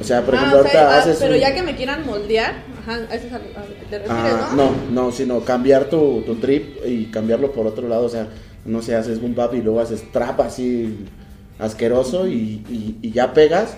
O 0.00 0.04
sea, 0.04 0.22
por 0.24 0.34
Ah, 0.34 0.38
ejemplo, 0.38 0.60
o 0.60 0.62
sea, 0.64 0.80
ahorita 0.80 0.96
ah, 0.96 0.98
haces. 1.02 1.18
pero 1.20 1.34
un- 1.34 1.40
ya 1.40 1.54
que 1.54 1.62
me 1.62 1.76
quieran 1.76 2.06
moldear, 2.06 2.54
ajá, 2.82 2.94
a 3.10 3.14
eso 3.14 3.26
es 3.26 3.32
a 3.32 3.38
lo 3.38 3.44
a 3.44 3.60
lo 3.68 3.74
que 3.78 3.86
te 3.90 3.98
refieres, 3.98 4.08
Ah, 4.08 4.52
¿no? 4.56 4.70
no, 4.70 4.74
no, 5.06 5.12
sino 5.12 5.40
cambiar 5.44 5.84
tu, 5.90 6.22
tu 6.22 6.36
trip 6.36 6.78
y 6.86 7.06
cambiarlo 7.06 7.52
por 7.52 7.66
otro 7.66 7.86
lado. 7.86 8.04
O 8.04 8.08
sea, 8.08 8.28
no 8.64 8.80
sé, 8.82 8.94
haces 8.96 9.20
boom 9.20 9.34
bap 9.34 9.54
y 9.54 9.60
luego 9.62 9.80
haces 9.80 10.10
trap 10.12 10.40
así 10.40 11.04
asqueroso 11.58 12.26
y, 12.26 12.64
y- 12.70 12.96
y 13.02 13.10
ya 13.12 13.32
pegas. 13.34 13.74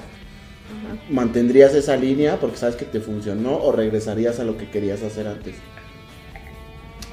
¿Mantendrías 1.10 1.74
esa 1.74 1.96
línea 1.96 2.38
porque 2.40 2.56
sabes 2.56 2.76
que 2.76 2.84
te 2.84 3.00
funcionó 3.00 3.56
o 3.56 3.72
regresarías 3.72 4.38
a 4.40 4.44
lo 4.44 4.56
que 4.56 4.70
querías 4.70 5.02
hacer 5.02 5.26
antes? 5.26 5.56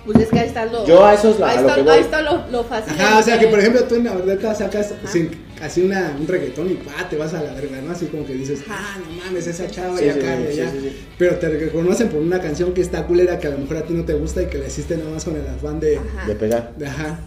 Pues 0.06 0.18
es 0.20 0.30
que 0.30 0.39
ahí 0.39 0.48
está 0.48 0.66
lo. 0.66 0.86
Yo 0.86 1.04
a 1.06 1.13
eso 1.13 1.32
es 1.32 1.39
la- 1.39 1.50
ahí 1.50 1.58
a 1.58 1.62
lo 1.62 1.75
que 1.75 1.82
voy. 1.82 1.92
ahí 1.94 2.01
está 2.01 2.22
lo, 2.22 2.48
lo 2.51 2.63
fácil. 2.63 2.94
Ajá, 3.00 3.20
o 3.20 3.24
sea, 3.24 3.38
que 3.39 3.48
por 3.48 3.60
ejemplo 3.60 3.84
tú 3.84 3.96
en 3.96 4.06
la 4.06 4.13
verdad 4.16 4.58
sacas 4.58 4.92
Ajá. 4.94 5.08
sin- 5.12 5.32
así 5.62 5.82
una, 5.82 6.16
un 6.20 6.28
reggaetón 6.28 6.72
y 6.72 6.75
pa, 6.75 7.08
te 7.10 7.18
vas 7.18 7.34
a 7.34 7.42
la 7.44 7.54
verga, 7.54 7.82
¿no? 7.82 7.92
Así 7.92 8.06
como 8.08 8.25
que 8.25 8.34
dices, 8.34 8.62
Ajá. 8.68 8.78
ah, 8.96 8.98
no 9.00 9.24
mames, 9.25 9.48
esa 9.48 9.68
chava 9.70 9.98
Sí, 9.98 10.06
y 10.06 10.12
sí, 10.12 10.20
acá 10.20 10.36
sí, 10.38 10.44
y 10.50 10.54
sí, 10.56 10.62
allá. 10.62 10.72
sí, 10.72 10.80
sí. 10.82 10.98
Pero 11.18 11.36
te 11.38 11.50
reconocen 11.50 12.10
por 12.10 12.22
una 12.22 12.39
canción 12.42 12.74
que 12.74 12.82
está 12.82 13.06
culera 13.06 13.39
que 13.39 13.48
a 13.48 13.51
lo 13.51 13.58
mejor 13.60 13.78
a 13.78 13.84
ti 13.84 13.94
no 13.94 14.06
te 14.06 14.13
gusta 14.13 14.42
y 14.44 14.48
que 14.48 14.58
la 14.58 14.68
hiciste 14.68 14.98
nada 14.98 15.10
más 15.12 15.24
con 15.25 15.36
el 15.36 15.48
afán 15.48 15.80
de. 15.80 15.98
Ajá. 15.98 16.28
De 16.28 16.36
pegar. 16.36 16.74
de 16.78 16.88
ajá. 16.88 17.20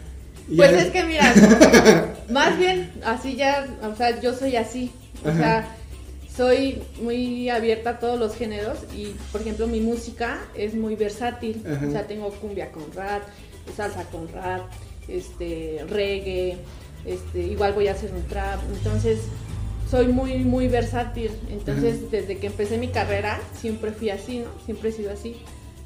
Y 0.48 0.56
Pues 0.56 0.70
ya- 0.72 0.82
es 0.82 0.90
que 0.90 1.04
mira, 1.04 1.34
más 2.30 2.58
bien 2.58 2.90
así 3.04 3.36
ya, 3.36 3.66
o 3.82 3.94
sea, 3.96 4.20
yo 4.20 4.34
soy 4.34 4.56
así. 4.56 4.90
O 5.24 5.28
Ajá. 5.28 5.38
sea, 5.38 5.76
soy 6.36 6.82
muy 7.02 7.48
abierta 7.50 7.90
a 7.90 7.98
todos 7.98 8.18
los 8.18 8.34
géneros 8.34 8.78
y, 8.96 9.14
por 9.30 9.42
ejemplo, 9.42 9.66
mi 9.66 9.80
música 9.80 10.40
es 10.54 10.74
muy 10.74 10.96
versátil. 10.96 11.62
Ajá. 11.66 11.86
O 11.86 11.90
sea, 11.92 12.06
tengo 12.06 12.30
cumbia 12.30 12.70
con 12.72 12.84
rap, 12.94 13.22
salsa 13.76 14.04
con 14.10 14.26
rap, 14.32 14.62
este, 15.08 15.84
reggae, 15.88 16.56
este, 17.06 17.40
igual 17.40 17.72
voy 17.72 17.88
a 17.88 17.92
hacer 17.92 18.12
un 18.12 18.22
trap. 18.24 18.60
Entonces, 18.76 19.18
soy 19.90 20.06
muy, 20.08 20.38
muy 20.38 20.68
versátil. 20.68 21.30
Entonces, 21.50 22.10
desde 22.10 22.38
que 22.38 22.46
empecé 22.48 22.78
mi 22.78 22.88
carrera, 22.88 23.40
siempre 23.60 23.92
fui 23.92 24.10
así, 24.10 24.38
¿no? 24.38 24.46
Siempre 24.64 24.88
he 24.90 24.92
sido 24.92 25.12
así. 25.12 25.36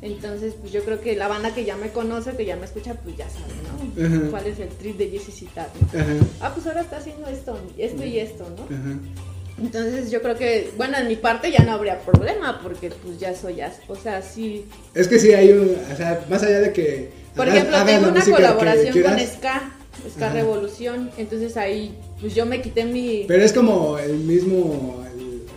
Entonces, 0.02 0.54
pues 0.60 0.72
yo 0.72 0.84
creo 0.84 1.00
que 1.00 1.16
la 1.16 1.26
banda 1.26 1.54
que 1.54 1.64
ya 1.64 1.74
me 1.76 1.88
conoce, 1.90 2.32
que 2.36 2.44
ya 2.44 2.54
me 2.56 2.66
escucha, 2.66 2.94
pues 2.94 3.16
ya 3.16 3.26
sabe, 3.30 3.54
¿no? 3.98 4.06
Ajá. 4.06 4.30
¿Cuál 4.30 4.46
es 4.46 4.58
el 4.60 4.68
trip 4.68 4.98
de 4.98 5.18
Citat, 5.18 5.68
¿no? 5.74 6.00
Ajá, 6.00 6.12
Ah, 6.40 6.52
pues 6.54 6.66
ahora 6.66 6.82
está 6.82 6.98
haciendo 6.98 7.26
esto, 7.28 7.58
esto 7.78 8.04
y 8.04 8.18
esto, 8.18 8.46
¿no? 8.56 8.66
Entonces 9.58 10.10
yo 10.10 10.20
creo 10.20 10.36
que, 10.36 10.70
bueno, 10.76 10.98
en 10.98 11.08
mi 11.08 11.16
parte 11.16 11.50
ya 11.50 11.60
no 11.64 11.72
habría 11.72 11.98
problema, 12.00 12.60
porque 12.62 12.90
pues 12.90 13.18
ya 13.18 13.34
soy, 13.34 13.62
as- 13.62 13.80
o 13.88 13.96
sea, 13.96 14.20
sí. 14.20 14.66
Es 14.94 15.08
que 15.08 15.18
sí 15.18 15.32
hay 15.32 15.50
un, 15.52 15.74
o 15.92 15.96
sea, 15.96 16.22
más 16.28 16.42
allá 16.42 16.60
de 16.60 16.72
que 16.74 17.10
Por 17.34 17.46
hagas- 17.46 17.56
ejemplo, 17.56 17.76
hagas 17.78 17.86
tengo 17.94 18.06
la 18.06 18.12
una 18.12 18.24
colaboración 18.36 19.02
con 19.02 19.18
Ska, 19.26 19.72
Ska. 20.14 20.32
Revolución, 20.32 21.10
entonces 21.18 21.56
ahí, 21.56 21.94
pues 22.20 22.34
yo 22.34 22.46
me 22.46 22.60
quité 22.62 22.84
mi... 22.84 23.24
Pero 23.28 23.42
es 23.42 23.52
como 23.52 23.98
el 23.98 24.14
mismo, 24.18 25.02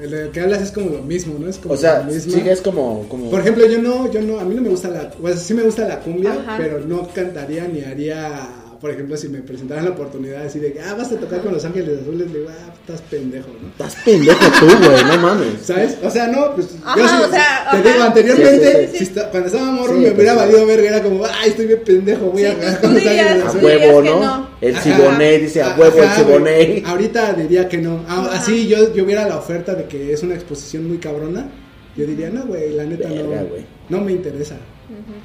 el, 0.02 0.14
el 0.14 0.32
que 0.32 0.40
hablas 0.42 0.62
es 0.62 0.72
como 0.72 0.90
lo 0.90 1.02
mismo, 1.02 1.38
¿no? 1.40 1.50
Es 1.50 1.58
como 1.58 1.74
O 1.74 1.78
sea, 1.78 2.04
misma. 2.04 2.34
sigues 2.34 2.62
como. 2.62 3.06
como 3.10 3.30
Por 3.30 3.42
ejemplo, 3.42 3.66
yo 3.68 3.82
no, 3.82 4.12
yo 4.12 4.22
no, 4.22 4.40
a 4.40 4.44
mí 4.46 4.56
no 4.56 4.62
me 4.62 4.70
gusta 4.70 4.90
la, 4.90 5.10
pues 5.12 5.40
sí 5.40 5.54
me 5.54 5.64
gusta 5.64 5.88
la 5.88 6.00
cumbia, 6.00 6.34
Ajá. 6.34 6.56
pero 6.58 6.80
no 6.82 7.08
cantaría 7.14 7.68
ni 7.68 7.82
haría, 7.82 8.48
por 8.80 8.92
ejemplo, 8.92 9.18
si 9.18 9.28
me 9.30 9.40
presentaran 9.40 9.84
la 9.86 9.92
oportunidad 9.92 10.44
así 10.46 10.60
de 10.60 10.72
que, 10.74 10.80
ah, 10.82 10.94
vas 10.98 11.12
a 11.12 11.16
tocar 11.18 11.42
con 11.42 11.52
Los 11.54 11.66
Ángeles 11.66 12.00
Azules, 12.02 12.32
le 12.32 12.40
digo, 12.40 12.50
ah, 12.50 12.74
estás 12.80 13.02
pendejo, 13.10 13.48
¿no? 13.62 13.68
Estás 13.70 13.96
pendejo 14.06 14.40
tú, 14.60 14.66
güey, 14.88 15.04
no 15.06 15.18
mames. 15.18 15.48
¿Sabes? 15.64 15.98
O 16.04 16.10
sea, 16.10 16.28
no, 16.28 16.56
pues 16.56 16.68
Ajá, 16.86 16.98
yo 17.00 17.08
sí, 17.08 17.16
o 17.28 17.30
sea, 17.30 17.68
te 17.72 17.78
ajá. 17.78 17.92
digo, 17.92 18.04
anteriormente, 18.04 18.72
Sí, 18.72 18.78
sí, 18.86 18.92
sí. 18.92 18.98
si 18.98 19.04
está- 19.04 19.30
cuando 19.32 19.48
estaba 19.48 19.72
morro 19.72 19.94
Sí, 19.94 20.00
me 20.00 20.06
pues, 20.06 20.16
hubiera 20.16 20.34
valido 20.34 20.66
verga, 20.66 20.88
era 20.90 21.04
como, 21.04 21.26
ay, 21.26 21.50
estoy 21.50 21.66
bien 21.68 21.82
pendejo, 21.86 22.26
voy 22.28 22.42
Sí, 22.42 22.48
a 22.48 22.54
tú 22.56 22.82
con 22.82 22.94
Los 22.94 23.06
Ángeles 23.06 23.44
A 23.44 23.48
Azules. 23.48 23.64
huevo, 23.64 24.02
dirías 24.02 24.04
que 24.04 24.10
¿no? 24.10 24.38
no. 24.38 24.50
El 24.62 24.76
Ajá. 24.76 24.84
Siboney 24.84 25.40
dice 25.42 25.62
a 25.62 25.76
huevo 25.78 26.04
el. 26.04 26.10
Siboney. 26.12 26.84
Ahorita 26.86 27.34
diría 27.34 27.68
que 27.70 27.78
no. 27.80 28.04
Ah, 28.08 28.26
Ajá. 28.30 28.40
Así 28.40 28.68
yo, 28.68 28.94
yo 28.94 29.06
viera 29.06 29.28
la 29.28 29.38
oferta 29.38 29.74
de 29.76 29.86
que 29.86 30.14
es 30.14 30.24
una 30.24 30.36
exposición 30.36 30.88
muy 30.88 30.98
cabrona. 31.00 31.50
Yo 31.96 32.06
diría, 32.06 32.30
no, 32.30 32.46
güey, 32.46 32.74
la 32.74 32.86
neta 32.86 33.10
Verga, 33.10 33.42
no. 33.42 33.48
güey. 33.48 33.66
No 33.90 34.02
me 34.02 34.12
interesa. 34.14 34.56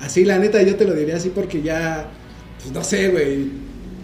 Así, 0.00 0.24
la 0.24 0.38
neta, 0.38 0.60
yo 0.62 0.76
te 0.76 0.84
lo 0.84 0.92
diría 0.94 1.16
así 1.16 1.30
porque 1.30 1.62
ya. 1.62 2.08
Pues 2.64 2.74
no 2.74 2.82
sé, 2.82 3.08
güey. 3.08 3.50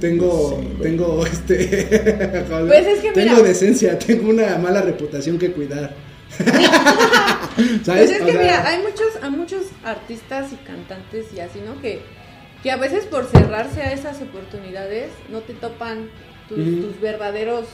Tengo, 0.01 0.63
tengo 0.83 1.27
este. 1.33 2.47
Pues 2.67 2.87
es 2.87 3.01
que 3.01 3.13
tengo 3.13 3.37
mira. 3.37 3.49
decencia, 3.49 3.99
tengo 3.99 4.31
una 4.31 4.57
mala 4.59 4.83
reputación 4.83 5.39
que 5.39 5.53
cuidar. 5.53 5.95
¿Sabes? 6.39 7.85
Pues 7.85 8.11
es 8.11 8.23
O 8.23 8.27
que 8.27 8.33
sea, 8.33 8.41
mira, 8.41 8.69
hay 8.69 8.83
muchos, 8.83 9.09
hay 9.23 9.31
muchos 9.31 9.63
artistas 9.85 10.53
y 10.53 10.57
cantantes 10.57 11.27
y 11.35 11.41
así, 11.41 11.61
¿no? 11.61 11.81
Que, 11.83 12.01
que 12.63 12.71
a 12.71 12.77
veces 12.77 13.05
por 13.05 13.27
cerrarse 13.27 13.83
a 13.83 13.93
esas 13.93 14.23
oportunidades 14.23 15.11
no 15.31 15.41
te 15.41 15.55
topan 15.55 16.09
tus, 16.49 16.59
tus 16.59 17.01
verdaderos 17.01 17.67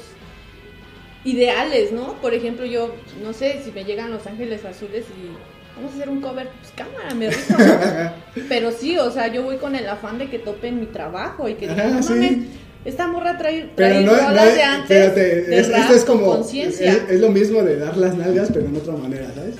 ideales, 1.25 1.93
¿no? 1.93 2.15
Por 2.21 2.35
ejemplo, 2.35 2.65
yo, 2.65 2.95
no 3.23 3.33
sé, 3.33 3.61
si 3.65 3.73
me 3.73 3.85
llegan 3.85 4.13
Los 4.13 4.27
Ángeles 4.27 4.65
Azules 4.65 5.05
y 5.05 5.56
vamos 5.77 5.93
a 5.93 5.95
hacer 5.97 6.09
un 6.09 6.21
cover, 6.21 6.49
pues 6.61 6.73
cámara, 6.75 7.15
me 7.15 7.29
rifo, 7.31 7.55
¿no? 7.59 8.45
Pero 8.49 8.71
sí, 8.73 8.99
o 8.99 9.11
sea, 9.11 9.29
yo 9.29 9.43
voy 9.43 9.57
con 9.59 9.75
el 9.77 9.89
afán 9.89 10.19
de 10.19 10.29
que 10.31 10.39
topen 10.39 10.81
mi 10.81 10.87
trabajo 10.87 11.49
y 11.49 11.55
que 11.55 11.69
digan, 11.69 11.95
no 12.01 12.01
mames, 12.01 12.39
esta 12.85 13.09
morra 13.09 13.37
trae, 13.37 13.69
Pero 13.75 13.89
trae 13.95 14.05
no, 14.05 14.13
no 14.17 14.29
rolas 14.29 14.47
es- 14.47 14.55
de 14.55 14.63
antes 14.63 15.15
de 15.17 15.59
es- 15.61 15.69
esto 15.69 15.95
es 15.95 16.05
como. 16.05 16.31
Es, 16.33 16.37
conciencia. 16.39 16.93
es 17.09 17.21
lo 17.21 17.31
mismo 17.31 17.63
de 17.63 17.79
dar 17.79 17.97
las 17.97 18.15
nalgas, 18.17 18.49
pero 18.55 18.67
en 18.67 18.77
otra 18.77 18.93
manera, 18.95 19.27
¿sabes? 19.35 19.57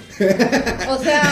O 0.89 0.97
sea, 1.03 1.23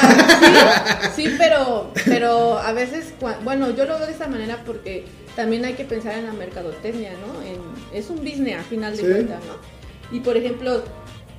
sí, 1.15 1.23
sí, 1.29 1.35
pero, 1.39 1.93
pero 2.05 2.59
a 2.59 2.73
veces, 2.73 3.15
bueno, 3.45 3.71
yo 3.71 3.85
lo 3.85 3.97
veo 3.97 4.07
de 4.07 4.13
esta 4.13 4.27
manera 4.27 4.59
porque 4.67 5.05
también 5.37 5.65
hay 5.65 5.75
que 5.75 5.85
pensar 5.85 6.19
en 6.19 6.27
la 6.27 6.33
mercadotecnia, 6.33 7.13
¿no? 7.13 7.43
En- 7.43 7.63
es 7.97 8.11
un 8.11 8.17
business 8.19 8.59
a 8.59 8.63
final 8.65 8.97
de 8.97 9.03
Sí. 9.03 9.09
cuentas, 9.09 9.39
¿no? 9.47 10.17
Y 10.17 10.21
por 10.21 10.37
ejemplo, 10.37 10.83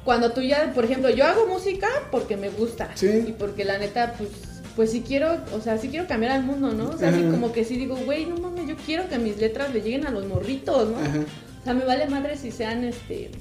cuando 0.06 0.32
tú 0.32 0.42
ya, 0.42 0.72
por 0.74 0.86
ejemplo, 0.86 1.10
yo 1.10 1.26
hago 1.26 1.48
música 1.48 1.88
porque 2.12 2.38
me 2.38 2.50
gusta 2.50 2.92
Sí. 2.96 3.26
y 3.28 3.32
porque 3.34 3.66
la 3.66 3.78
neta, 3.80 4.14
pues, 4.18 4.30
pues 4.76 4.92
sí 4.92 5.04
quiero, 5.06 5.38
o 5.54 5.60
sea, 5.62 5.78
sí 5.78 5.90
quiero 5.90 6.08
cambiar 6.08 6.34
al 6.34 6.44
mundo, 6.44 6.72
¿no? 6.72 6.90
O 6.92 6.98
sea, 6.98 7.10
así 7.10 7.22
Ajá. 7.22 7.32
como 7.32 7.52
que 7.52 7.66
sí 7.66 7.76
digo, 7.78 7.96
güey, 8.06 8.26
no 8.26 8.38
mames, 8.38 8.68
yo 8.68 8.76
quiero 8.86 9.10
que 9.10 9.18
mis 9.18 9.38
letras 9.38 9.74
le 9.74 9.82
lleguen 9.82 10.06
a 10.06 10.12
los 10.12 10.26
morritos, 10.28 10.90
¿no? 10.90 10.98
Ajá. 11.00 11.20
O 11.60 11.64
sea, 11.64 11.74
me 11.74 11.84
vale 11.86 12.06
madre 12.08 12.38
si 12.38 12.52
sean 12.52 12.84
este 12.86 13.32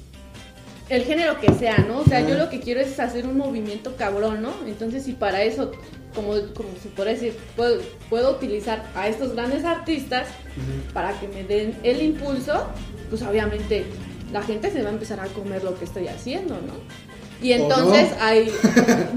el 0.89 1.03
género 1.03 1.39
que 1.39 1.51
sea, 1.53 1.77
¿no? 1.79 1.99
O 1.99 2.05
sea, 2.05 2.19
Ajá. 2.19 2.29
yo 2.29 2.35
lo 2.35 2.49
que 2.49 2.59
quiero 2.59 2.79
es 2.79 2.99
hacer 2.99 3.25
un 3.27 3.37
movimiento 3.37 3.95
cabrón, 3.95 4.41
¿no? 4.43 4.53
Entonces, 4.67 5.03
si 5.03 5.13
para 5.13 5.41
eso, 5.43 5.71
como, 6.13 6.33
como 6.53 6.69
se 6.81 6.89
puede 6.89 7.13
decir, 7.13 7.35
puedo, 7.55 7.81
puedo 8.09 8.31
utilizar 8.31 8.83
a 8.95 9.07
estos 9.07 9.33
grandes 9.33 9.65
artistas 9.65 10.27
para 10.93 11.19
que 11.19 11.27
me 11.27 11.43
den 11.43 11.75
el 11.83 12.01
impulso, 12.01 12.67
pues 13.09 13.21
obviamente 13.23 13.83
la 14.31 14.41
gente 14.43 14.71
se 14.71 14.81
va 14.83 14.89
a 14.89 14.93
empezar 14.93 15.19
a 15.19 15.25
comer 15.27 15.63
lo 15.63 15.77
que 15.77 15.85
estoy 15.85 16.07
haciendo, 16.07 16.55
¿no? 16.55 16.73
Y 17.41 17.51
entonces 17.51 18.09
no. 18.17 18.23
hay... 18.23 18.51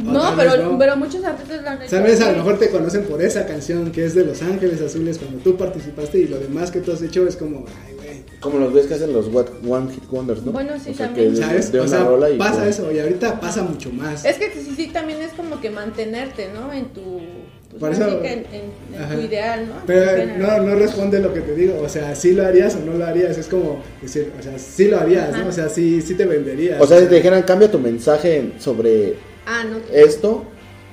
No, 0.04 0.34
pero, 0.36 0.56
no. 0.56 0.78
pero 0.78 0.96
muchos 0.96 1.24
artistas 1.24 1.62
lo 1.62 1.70
han 1.70 1.82
hecho. 1.82 1.90
Sabes, 1.90 2.20
a 2.20 2.30
lo 2.32 2.38
mejor 2.38 2.58
te 2.58 2.68
conocen 2.70 3.04
por 3.04 3.22
esa 3.22 3.46
canción 3.46 3.90
que 3.92 4.04
es 4.04 4.14
de 4.14 4.24
Los 4.24 4.42
Ángeles 4.42 4.80
Azules 4.82 5.18
cuando 5.18 5.38
tú 5.38 5.56
participaste 5.56 6.18
y 6.18 6.26
lo 6.26 6.38
demás 6.38 6.70
que 6.70 6.80
tú 6.80 6.92
has 6.92 7.00
hecho 7.02 7.26
es 7.26 7.36
como, 7.36 7.64
ay, 7.86 7.94
güey. 7.94 8.08
Como 8.40 8.58
los 8.58 8.72
ves 8.72 8.86
que 8.86 8.94
hacen 8.94 9.12
los 9.12 9.28
what- 9.32 9.48
One 9.68 9.92
Hit 9.92 10.04
Wonders, 10.10 10.42
¿no? 10.42 10.52
Bueno, 10.52 10.72
sí, 10.82 10.90
o 10.90 10.94
sea, 10.94 11.06
también. 11.06 11.30
que 11.34 11.36
¿Sabes? 11.40 11.72
de 11.72 11.80
O 11.80 11.88
sea, 11.88 12.04
rola 12.04 12.30
y 12.30 12.38
pasa 12.38 12.68
eso, 12.68 12.90
y 12.92 12.98
ahorita 13.00 13.40
pasa 13.40 13.62
mucho 13.62 13.90
más. 13.90 14.24
Es 14.24 14.36
que 14.36 14.50
sí, 14.52 14.74
sí, 14.76 14.88
también 14.88 15.20
es 15.22 15.32
como 15.32 15.60
que 15.60 15.70
mantenerte, 15.70 16.48
¿no? 16.54 16.72
En 16.72 16.86
tu. 16.86 17.20
Pues 17.70 17.80
Por 17.80 17.92
ahora 17.92 18.06
eso- 18.06 18.16
sí 18.16 18.22
que 18.22 18.32
en, 18.32 18.38
en- 18.38 18.94
en 18.96 19.02
Ajá. 19.02 19.14
tu 19.14 19.20
ideal, 19.20 19.66
¿no? 19.68 19.74
Pero 19.86 20.26
no, 20.38 20.58
no 20.62 20.74
responde 20.74 21.20
lo 21.20 21.34
que 21.34 21.40
te 21.40 21.54
digo, 21.54 21.78
o 21.82 21.88
sea, 21.88 22.14
sí 22.14 22.32
lo 22.32 22.46
harías 22.46 22.74
o 22.76 22.80
no 22.80 22.94
lo 22.94 23.04
harías, 23.04 23.36
es 23.36 23.46
como 23.46 23.82
decir, 24.00 24.32
o 24.38 24.42
sea, 24.42 24.58
sí 24.58 24.88
lo 24.88 24.98
harías, 24.98 25.36
¿no? 25.36 25.46
O 25.48 25.52
sea, 25.52 25.68
sí, 25.68 26.00
sí 26.00 26.14
te 26.14 26.24
venderías. 26.24 26.80
O 26.80 26.86
sea, 26.86 26.98
si 27.00 27.06
te 27.06 27.16
dijeran, 27.16 27.42
cambia 27.42 27.70
tu 27.70 27.78
mensaje 27.78 28.52
sobre 28.58 29.14
Ah, 29.46 29.64
no. 29.68 29.76
esto, 29.94 30.44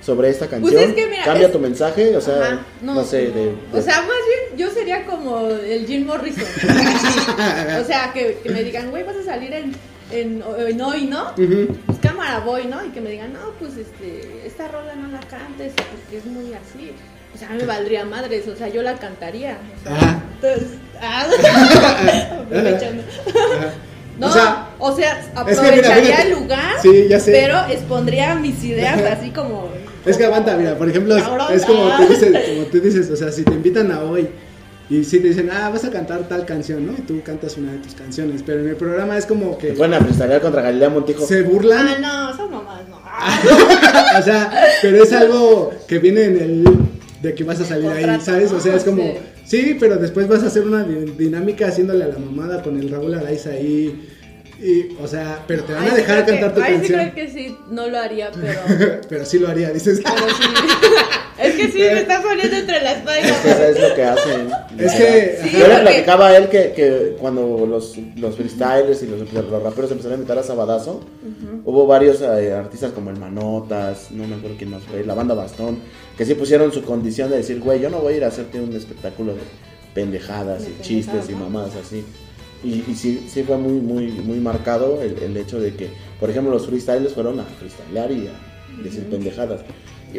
sobre 0.02 0.30
esta 0.30 0.48
Pues 0.48 0.62
canción, 0.74 0.84
es 0.90 0.94
que 0.96 1.08
mira, 1.08 1.24
cambia 1.24 1.48
es- 1.48 1.54
tu 1.54 1.60
mensaje, 1.60 2.16
o 2.18 2.22
sea, 2.22 2.40
Ajá, 2.42 2.66
no, 2.82 3.04
sé, 3.06 3.32
de, 3.32 3.54
O 3.74 3.82
sea, 3.82 4.02
más 4.02 4.10
bien 4.10 4.58
yo 4.58 4.70
sería 4.70 5.06
como 5.06 5.48
el 5.50 5.88
Jim 5.88 6.06
Morrison. 6.06 6.44
o 7.82 7.86
sea, 7.86 8.12
que, 8.14 8.38
que 8.44 8.50
me 8.50 8.64
digan, 8.64 8.90
güey, 8.92 9.04
vas 9.04 9.16
a 9.16 9.24
salir 9.24 9.54
en, 9.54 9.72
en, 10.12 10.44
en 10.68 10.82
hoy, 10.82 11.06
¿no? 11.06 11.34
Pues 11.36 12.00
cámara 12.02 12.40
voy, 12.40 12.66
¿no? 12.66 12.84
Y 12.86 12.90
que 12.90 13.02
me 13.02 13.10
digan, 13.12 13.34
no, 13.34 13.52
pues 13.60 13.78
este, 13.78 14.46
esta 14.46 14.68
rola 14.68 14.96
no 14.96 15.08
la 15.08 15.20
cantes 15.22 15.74
porque 15.74 16.18
es 16.18 16.26
muy 16.26 16.54
así. 16.54 16.92
O 17.34 17.38
sea, 17.38 17.50
me 17.50 17.66
valdría 17.66 18.06
madres, 18.06 18.48
o 18.48 18.56
sea, 18.56 18.70
yo 18.70 18.82
la 18.82 18.96
cantaría. 18.96 19.58
O 19.82 19.84
sea, 19.84 19.98
Ajá. 19.98 20.24
entonces, 20.36 20.68
ah, 21.02 21.26
aprovechando. 22.42 23.04
Ajá. 23.58 23.74
No, 24.18 24.28
O 24.30 24.32
sea, 24.32 24.70
o 24.80 24.96
sea, 24.96 25.20
es 25.20 25.26
que 25.26 25.40
aprovecharía 25.68 26.02
mira, 26.02 26.22
el 26.22 26.32
lugar, 26.32 26.76
Sí, 26.82 27.08
ya 27.10 27.20
sé. 27.20 27.34
pero 27.34 27.58
expondría 27.70 28.34
mis 28.36 28.64
ideas 28.64 29.02
así 29.12 29.32
como... 29.32 29.68
Es 30.06 30.16
que 30.16 30.24
aguanta, 30.24 30.56
mira, 30.56 30.78
por 30.78 30.88
ejemplo, 30.88 31.18
es, 31.18 31.66
como 31.66 31.90
tú 31.98 32.08
dices, 32.08 32.50
como 32.50 32.66
tú 32.68 32.80
dices, 32.80 33.12
o 33.12 33.16
sea, 33.18 33.30
si 33.30 33.44
te 33.44 33.52
invitan 33.54 33.92
a 33.92 34.04
hoy 34.04 34.30
y 34.90 35.04
si 35.04 35.20
te 35.20 35.30
dicen, 35.30 35.50
ah, 35.52 35.70
vas 35.70 35.84
a 35.86 35.90
cantar 35.92 36.28
tal 36.28 36.46
canción, 36.46 36.86
¿no? 36.86 36.94
Y 36.94 37.02
tú 37.02 37.22
cantas 37.24 37.58
una 37.58 37.72
de 37.74 37.80
tus 37.80 37.94
canciones, 37.96 38.44
pero 38.46 38.60
en 38.62 38.70
el 38.70 38.76
programa 38.76 39.18
es 39.18 39.26
como 39.26 39.58
que 39.58 39.72
a 39.72 40.00
freestylear 40.00 40.42
contra 40.42 40.62
Galilea 40.62 40.90
Montijo. 40.90 41.26
se 41.26 41.40
Ah, 41.40 41.44
burlan, 41.44 42.02
no, 42.02 42.34
esas 42.34 42.50
mamás 42.50 42.82
no. 42.90 42.98
o 44.20 44.22
sea, 44.24 44.52
pero 44.82 45.04
es 45.04 45.12
algo 45.14 45.72
que 45.88 46.00
viene 46.00 46.26
en 46.26 46.38
el 46.40 46.64
de 47.22 47.34
que 47.34 47.44
vas 47.44 47.60
a 47.62 47.66
salir 47.66 47.90
ahí, 47.90 48.20
¿sabes? 48.22 48.52
O 48.52 48.60
sea, 48.60 48.76
es 48.76 48.84
como, 48.84 49.02
Sí. 49.02 49.18
sí, 49.62 49.78
pero 49.80 49.96
después 49.98 50.28
vas 50.28 50.44
a 50.44 50.48
hacer 50.48 50.64
una 50.64 50.84
di- 50.84 51.14
dinámica 51.18 51.68
haciéndole 51.68 52.04
a 52.04 52.08
la 52.10 52.18
mamada 52.20 52.62
con 52.62 52.80
el 52.80 52.90
Raúl 52.90 53.14
Araiza 53.16 53.52
ahí. 53.52 54.10
Y, 54.62 54.96
o 55.02 55.08
sea, 55.08 55.44
pero 55.48 55.64
te 55.64 55.74
van 55.74 55.84
Ay, 55.84 55.88
a 55.90 55.92
sí 55.92 55.98
dejar 55.98 56.24
creo 56.26 56.40
cantar 56.40 56.54
que- 56.54 56.60
tu 56.62 56.66
ay, 56.66 56.74
sí 56.74 56.80
canción. 56.94 57.00
creo 57.12 57.16
que 57.16 57.32
sí, 57.32 57.58
no 57.72 57.88
lo 57.90 58.00
haría, 58.00 58.32
pero... 58.42 59.02
pero 59.10 59.26
sí 59.26 59.40
lo 59.40 59.48
haría, 59.50 59.70
dices. 59.72 60.02
pero 60.04 60.28
sí. 60.30 60.44
es 61.44 61.56
que 61.56 61.68
sí, 61.72 61.78
me 61.80 62.00
estás 62.00 62.24
poniendo 62.24 62.56
entre 62.56 62.82
las 62.82 62.98
Es 62.98 63.32
que 63.38 63.70
es 63.70 63.82
lo 63.82 63.96
que 63.96 64.04
hacen. 64.04 64.48
Es 64.78 64.94
que, 64.94 65.40
Sí, 65.44 65.58
Yo 65.60 65.68
le 65.68 65.80
platicaba 65.80 66.28
a 66.30 66.38
él 66.38 66.48
que, 66.48 66.72
que 66.72 67.18
cuando 67.20 67.66
los, 67.66 67.98
los 68.16 68.36
freestylers 68.38 69.04
y 69.04 69.08
los, 69.08 69.34
los 69.34 69.64
raperos 69.64 69.92
empezaron 69.92 70.14
a 70.14 70.16
invitar 70.22 70.38
a 70.40 70.44
Sabadazo, 70.44 71.02
hubo 71.66 71.86
varios 71.86 72.22
eh, 72.22 72.54
artistas 72.54 72.92
como 72.94 73.10
el 73.10 73.18
Manotas, 73.18 74.12
no 74.12 74.26
me 74.26 74.36
acuerdo 74.36 74.56
quién 74.58 74.70
más 74.70 74.84
fue, 74.84 75.04
la 75.04 75.16
banda 75.16 75.34
Bastón, 75.34 75.80
que 76.18 76.26
sí 76.26 76.34
pusieron 76.36 76.72
su 76.72 76.82
condición 76.84 77.30
de 77.30 77.38
decir, 77.38 77.60
güey, 77.60 77.82
yo 77.82 77.90
no 77.90 78.00
voy 78.00 78.14
a 78.14 78.18
ir 78.18 78.24
a 78.24 78.28
hacerte 78.28 78.62
un 78.62 78.74
espectáculo 78.74 79.34
de 79.34 79.42
pendejadas 79.94 80.64
De 80.64 80.70
y 80.72 80.78
chistes 80.82 81.30
y 81.30 81.34
mamadas 81.34 81.72
así. 81.76 82.06
Y, 82.64 82.84
y 82.88 82.96
sí, 82.96 83.28
sí 83.30 83.44
fue 83.44 83.58
muy, 83.58 83.74
muy, 83.74 84.12
muy 84.12 84.40
marcado 84.40 85.02
el, 85.02 85.18
el 85.20 85.38
hecho 85.38 85.60
de 85.60 85.76
que, 85.76 85.90
por 86.20 86.30
ejemplo, 86.30 86.52
los 86.52 86.66
freestylers 86.66 87.14
fueron 87.14 87.40
a 87.40 87.44
freestylear 87.44 88.12
y 88.12 88.28
a 88.28 88.84
decir 88.84 89.04
pendejadas. 89.10 89.62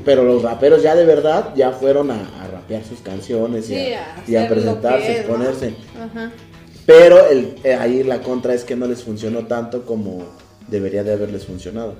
Pero 0.04 0.24
los 0.24 0.42
raperos 0.42 0.82
ya 0.82 0.94
de 0.94 1.06
verdad 1.06 1.54
ya 1.56 1.72
fueron 1.72 2.10
a, 2.10 2.42
a 2.42 2.48
rapear 2.48 2.84
sus 2.84 3.00
canciones 3.00 3.70
y 3.70 3.94
a, 3.94 4.16
a 4.16 4.24
y 4.26 4.36
a 4.36 4.44
hacer 4.44 4.56
lo 4.56 4.80
presentarse, 4.80 5.20
es. 5.20 5.74
Ajá. 5.98 6.32
Pero 6.84 7.28
el, 7.28 7.56
eh, 7.64 7.74
ahí 7.74 8.04
la 8.04 8.20
contra 8.20 8.54
es 8.54 8.62
que 8.64 8.76
no 8.76 8.86
les 8.86 9.02
funcionó 9.02 9.46
tanto 9.46 9.84
como 9.84 10.24
debería 10.68 11.02
de 11.02 11.14
haberles 11.14 11.46
funcionado. 11.46 11.94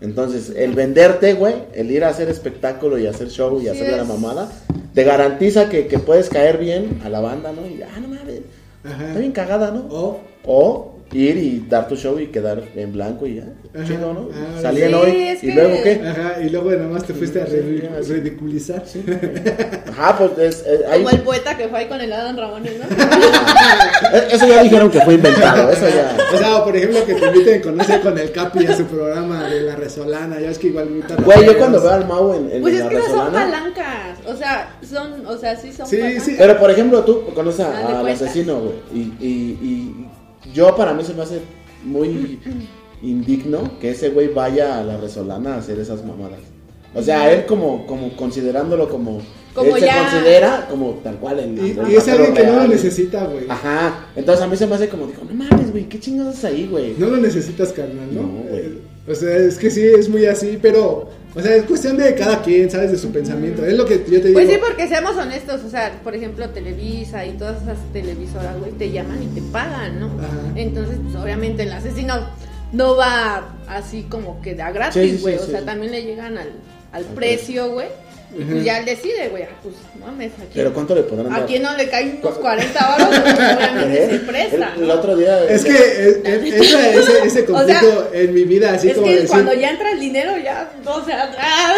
Entonces, 0.00 0.52
el 0.54 0.74
venderte, 0.74 1.34
güey, 1.34 1.54
el 1.72 1.90
ir 1.90 2.04
a 2.04 2.08
hacer 2.08 2.28
espectáculo 2.28 2.98
y 2.98 3.06
hacer 3.06 3.30
show 3.30 3.58
y 3.58 3.62
Sí 3.62 3.68
hacer 3.68 3.96
la 3.96 4.04
mamada, 4.04 4.52
te 4.92 5.04
garantiza 5.04 5.70
que, 5.70 5.86
que 5.86 5.98
puedes 5.98 6.28
caer 6.28 6.58
bien 6.58 7.00
a 7.04 7.08
la 7.08 7.20
banda, 7.20 7.52
¿no? 7.52 7.66
Y, 7.66 7.80
ah, 7.82 7.98
no 8.00 8.08
mames, 8.08 8.33
Está 8.84 9.18
bien 9.18 9.32
cagada, 9.32 9.70
¿no? 9.70 9.86
O, 9.90 10.20
O 10.44 10.93
ir 11.14 11.36
y 11.36 11.64
dar 11.68 11.86
tu 11.88 11.96
show 11.96 12.18
y 12.18 12.26
quedar 12.26 12.62
en 12.74 12.92
blanco 12.92 13.26
y 13.26 13.36
ya, 13.36 13.44
Ajá. 13.74 13.84
chido, 13.86 14.12
¿no? 14.12 14.28
Ah, 14.32 14.60
Salían 14.60 14.88
sí, 14.90 14.94
hoy 14.94 15.22
es 15.22 15.44
y 15.44 15.46
que- 15.48 15.54
luego 15.54 15.82
qué. 15.82 16.00
Ajá, 16.06 16.40
y 16.42 16.48
luego 16.50 16.70
nada 16.72 16.88
más 16.88 17.04
te 17.04 17.14
fuiste 17.14 17.40
a 17.42 17.46
Sí, 17.46 17.52
ri- 17.56 18.02
sí. 18.02 18.12
ridiculizar. 18.12 18.82
Ajá, 19.90 20.18
pues 20.18 20.38
es, 20.38 20.66
es- 20.66 20.86
ahí- 20.90 21.02
Como 21.04 21.10
el 21.16 21.22
poeta 21.22 21.56
que 21.56 21.68
fue 21.68 21.78
ahí 21.78 21.86
con 21.88 22.00
el 22.00 22.12
Adam 22.12 22.36
Ramones, 22.36 22.72
¿no? 22.78 22.84
eh, 24.12 24.28
eso 24.32 24.46
ya 24.48 24.62
dijeron 24.62 24.90
que 24.90 25.00
fue 25.00 25.14
inventado, 25.14 25.70
eso 25.70 25.88
ya. 25.88 26.16
O 26.34 26.38
sea, 26.38 26.56
o 26.58 26.64
por 26.64 26.76
ejemplo, 26.76 27.04
que 27.06 27.14
te 27.14 27.26
inviten 27.26 27.62
conocer 27.62 28.00
con 28.00 28.18
el 28.18 28.32
Capi 28.32 28.66
a 28.66 28.76
su 28.76 28.84
programa 28.86 29.48
de 29.48 29.60
La 29.62 29.76
Resolana. 29.76 30.40
Ya 30.40 30.50
es 30.50 30.58
que 30.58 30.68
igual 30.68 30.88
Güey, 31.24 31.44
yo 31.46 31.56
cuando 31.58 31.80
veo 31.80 31.90
al 31.92 32.06
Mau 32.06 32.34
en, 32.34 32.50
en 32.50 32.62
Pues 32.62 32.74
es 32.74 32.80
la 32.80 32.88
que 32.88 32.94
no 32.96 33.00
son 33.02 33.10
Resolana, 33.12 33.32
palancas. 33.50 34.18
O 34.26 34.36
sea, 34.36 34.74
son, 34.88 35.26
o 35.26 35.36
sea, 35.38 35.56
sí 35.56 35.72
son 35.72 35.86
Sí, 35.86 35.96
palancas. 35.98 36.24
sí. 36.24 36.34
Pero 36.38 36.58
por 36.58 36.70
ejemplo, 36.70 37.04
tú 37.04 37.24
conoces 37.34 37.66
al 37.66 38.08
asesino, 38.08 38.58
güey. 38.60 38.74
Y, 38.92 38.98
y, 39.20 39.28
y 39.62 40.06
yo 40.54 40.74
para 40.76 40.94
mí 40.94 41.04
se 41.04 41.12
me 41.12 41.22
hace 41.22 41.40
muy 41.84 42.38
indigno 43.02 43.78
que 43.80 43.90
ese 43.90 44.08
güey 44.10 44.28
vaya 44.28 44.78
a 44.78 44.84
la 44.84 44.96
Resolana 44.96 45.54
a 45.54 45.58
hacer 45.58 45.78
esas 45.78 46.04
mamadas. 46.04 46.40
O 46.94 47.02
sea, 47.02 47.32
él 47.32 47.44
como, 47.44 47.86
como 47.86 48.16
considerándolo 48.16 48.88
como, 48.88 49.20
Como 49.52 49.76
él 49.76 49.82
se 49.82 49.90
considera 49.90 50.68
como 50.70 50.90
tal 51.02 51.16
cual 51.16 51.40
el, 51.40 51.58
Y, 51.58 51.70
el 51.72 51.90
y 51.90 51.96
es 51.96 52.08
alguien 52.08 52.32
que 52.32 52.44
no 52.44 52.52
lo 52.54 52.68
necesita, 52.68 53.24
güey. 53.26 53.46
Ajá. 53.48 54.06
Entonces 54.14 54.44
a 54.44 54.48
mí 54.48 54.56
se 54.56 54.66
me 54.68 54.76
hace 54.76 54.88
como 54.88 55.08
dijo, 55.08 55.22
no 55.28 55.34
mames, 55.34 55.72
güey, 55.72 55.88
qué 55.88 55.98
chingados 55.98 56.38
es 56.38 56.44
ahí, 56.44 56.68
güey. 56.70 56.94
No 56.96 57.08
lo 57.08 57.16
necesitas, 57.16 57.72
carnal, 57.72 58.14
¿no? 58.14 58.22
No, 58.22 58.28
güey. 58.48 58.93
O 59.06 59.14
sea, 59.14 59.36
es 59.36 59.58
que 59.58 59.70
sí, 59.70 59.84
es 59.84 60.08
muy 60.08 60.26
así, 60.26 60.58
pero. 60.60 61.10
O 61.36 61.40
sea, 61.40 61.56
es 61.56 61.64
cuestión 61.64 61.96
de 61.96 62.14
cada 62.14 62.42
quien, 62.42 62.70
¿sabes? 62.70 62.92
De 62.92 62.96
su 62.98 63.10
pensamiento. 63.10 63.66
Es 63.66 63.76
lo 63.76 63.84
que 63.84 64.04
yo 64.08 64.20
te 64.20 64.28
digo. 64.28 64.34
Pues 64.34 64.48
sí, 64.48 64.56
porque 64.64 64.86
seamos 64.86 65.16
honestos, 65.16 65.62
o 65.64 65.68
sea, 65.68 66.00
por 66.04 66.14
ejemplo, 66.14 66.48
Televisa 66.50 67.26
y 67.26 67.32
todas 67.32 67.60
esas 67.62 67.78
televisoras, 67.92 68.56
güey, 68.60 68.70
te 68.72 68.92
llaman 68.92 69.20
y 69.20 69.26
te 69.26 69.42
pagan, 69.42 69.98
¿no? 69.98 70.06
Ajá. 70.20 70.52
Entonces, 70.54 70.96
pues 71.02 71.16
obviamente 71.16 71.64
el 71.64 71.72
asesino 71.72 72.14
no 72.72 72.96
va 72.96 73.56
así 73.66 74.04
como 74.08 74.40
que 74.42 74.54
da 74.54 74.70
gratis, 74.70 75.16
sí, 75.16 75.18
güey, 75.22 75.38
sí, 75.38 75.44
o 75.44 75.46
sea, 75.46 75.64
también 75.64 75.92
le 75.92 76.02
llegan 76.02 76.38
al, 76.38 76.52
al 76.92 77.04
precio, 77.04 77.72
güey, 77.72 77.88
y 78.36 78.44
pues 78.44 78.64
ya 78.64 78.78
él 78.78 78.84
decide, 78.84 79.28
güey, 79.28 79.44
ah, 79.44 79.48
pues 79.62 79.74
mames, 80.00 80.32
aquí. 80.38 80.50
Pero 80.54 80.72
¿cuánto 80.72 80.94
le 80.94 81.02
podrán 81.02 81.30
dar? 81.30 81.42
¿A 81.42 81.46
quién 81.46 81.62
no 81.62 81.76
le 81.76 81.88
caen 81.88 82.18
unos 82.22 82.38
40 82.38 82.86
baros? 82.88 83.08
Pues, 83.08 83.34
obviamente 83.56 84.10
se 84.10 84.18
presta. 84.20 84.72
El, 84.76 84.82
el 84.84 84.90
otro 84.90 85.16
día... 85.16 85.44
Es 85.48 85.64
que 85.64 85.70
es- 85.72 86.18
es- 86.24 86.54
esa- 86.54 86.90
ese, 86.90 87.26
ese 87.26 87.42
O 87.52 87.64
sea, 87.66 87.80
conflicto 87.80 88.10
en 88.12 88.34
mi 88.34 88.44
vida, 88.44 88.72
así 88.72 88.88
es 88.88 88.94
como 88.94 89.06
que 89.06 89.12
decir. 89.14 89.28
cuando 89.28 89.54
ya 89.54 89.70
entra 89.70 89.92
el 89.92 90.00
dinero, 90.00 90.32
ya, 90.42 90.70
o 90.84 91.04
sea, 91.04 91.30
ah, 91.38 91.74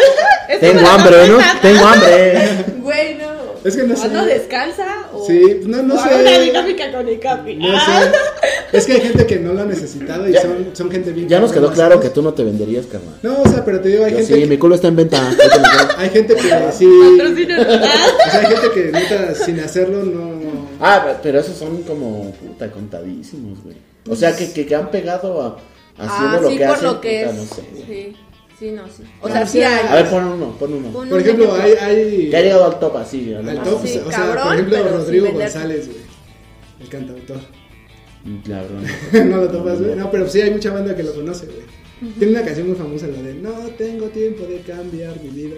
es 0.49 0.59
Tengo 0.59 0.87
hambre, 0.87 1.27
¿no? 1.27 1.37
Tengo 1.61 1.85
hambre. 1.85 2.49
Güey, 2.79 3.15
no. 3.15 3.47
Es 3.63 3.75
que 3.75 3.83
no 3.83 3.95
sé. 3.95 4.01
¿Cuándo 4.09 4.25
descansa? 4.25 4.85
O, 5.11 5.25
Sí, 5.27 5.61
no- 5.65 5.83
no 5.83 5.95
o 5.95 5.97
sé. 5.97 6.13
una 6.15 6.39
dinámica 6.39 6.91
con 6.91 7.07
el 7.07 7.19
capi. 7.19 7.55
No 7.55 7.67
Ah. 7.75 8.01
sé. 8.01 8.46
Es 8.73 8.85
que 8.85 8.93
hay 8.93 9.01
gente 9.01 9.25
que 9.25 9.39
no 9.39 9.53
lo 9.53 9.61
ha 9.61 9.65
necesitado 9.65 10.27
y 10.27 10.33
Ya- 10.33 10.41
son, 10.41 10.67
son 10.73 10.91
gente 10.91 11.11
bien. 11.11 11.29
Ya 11.29 11.39
nos 11.39 11.51
quedó 11.51 11.71
claro 11.71 11.99
que 11.99 12.09
tú 12.09 12.21
no 12.21 12.33
te 12.33 12.43
venderías, 12.43 12.85
carnal. 12.85 13.15
No, 13.23 13.41
o 13.41 13.47
sea, 13.49 13.63
pero 13.63 13.79
te 13.79 13.89
digo, 13.89 14.03
hay 14.05 14.11
Yo 14.11 14.17
gente. 14.17 14.33
sí, 14.35 14.39
que- 14.41 14.47
mi 14.47 14.57
culo 14.57 14.75
está 14.75 14.87
en 14.89 14.95
venta. 14.97 15.21
Hay 15.97 16.09
gente 16.11 16.35
que 16.35 16.41
sí. 16.73 16.85
O 16.85 17.17
sea, 17.17 18.39
hay 18.39 18.45
gente 18.45 18.71
que 18.73 18.91
neta, 18.91 19.33
sin 19.33 19.59
hacerlo, 19.59 20.03
no. 20.03 20.67
Ah, 20.79 21.03
pe- 21.05 21.15
pero 21.23 21.39
esos 21.39 21.57
son 21.57 21.81
como, 21.83 22.31
puta, 22.33 22.69
contadísimos, 22.71 23.63
güey. 23.63 23.75
O 24.07 24.15
sea, 24.15 24.35
que, 24.35 24.51
que, 24.51 24.65
que 24.65 24.75
han 24.75 24.91
pegado 24.91 25.41
a, 25.41 25.57
haciendo 25.97 26.37
Ah, 26.37 26.39
lo 26.41 26.49
sí, 26.49 26.57
que 26.57 26.65
por 26.65 26.75
hacen, 26.75 26.87
lo 26.87 27.01
que 27.01 27.25
puta, 27.25 27.29
es. 27.31 27.35
no 27.49 27.55
sé. 27.55 27.61
Sí, 27.87 28.15
sí, 28.59 28.71
no, 28.71 28.83
sí. 28.85 29.03
O 29.21 29.27
No, 29.27 29.33
sea, 29.33 29.47
sí 29.47 29.63
hay. 29.63 29.87
A 29.87 29.95
ver, 29.95 30.09
pon 30.09 30.23
uno, 30.23 30.55
pon 30.59 30.73
uno. 30.73 30.89
Pon 30.91 31.09
Por 31.09 31.17
un 31.17 31.23
ejemplo, 31.23 31.53
hay. 31.55 31.71
ejemplo. 31.71 31.87
hay 31.87 32.29
Que 32.29 32.37
ha 32.37 32.41
llegado 32.41 32.65
al 32.65 32.79
top 32.79 32.97
así, 32.97 33.21
¿no? 33.41 33.49
al 33.49 33.57
Ah, 33.57 33.63
top, 33.63 33.81
sí, 33.83 33.97
o 34.05 34.09
sea, 34.11 34.19
cabrón, 34.19 34.43
por 34.43 34.53
ejemplo, 34.53 34.97
Rodrigo. 34.97 35.31
González, 35.31 35.87
güey. 35.87 35.97
El 36.79 36.89
cantautor. 36.89 37.37
La 38.47 38.61
verdad. 38.63 39.25
no 39.25 39.37
lo 39.37 39.47
topas, 39.49 39.81
güey. 39.81 39.95
No, 39.95 40.11
pero 40.11 40.27
sí 40.27 40.41
hay 40.41 40.51
mucha 40.51 40.73
banda 40.73 40.95
que 40.95 41.03
lo 41.03 41.13
conoce, 41.13 41.45
güey. 41.45 42.13
Tiene 42.19 42.33
una 42.33 42.43
canción 42.45 42.67
muy 42.67 42.75
famosa, 42.75 43.07
la 43.07 43.21
de 43.21 43.33
No 43.35 43.51
tengo 43.77 44.05
tiempo 44.07 44.43
de 44.43 44.59
cambiar 44.61 45.19
mi 45.21 45.29
vida. 45.29 45.55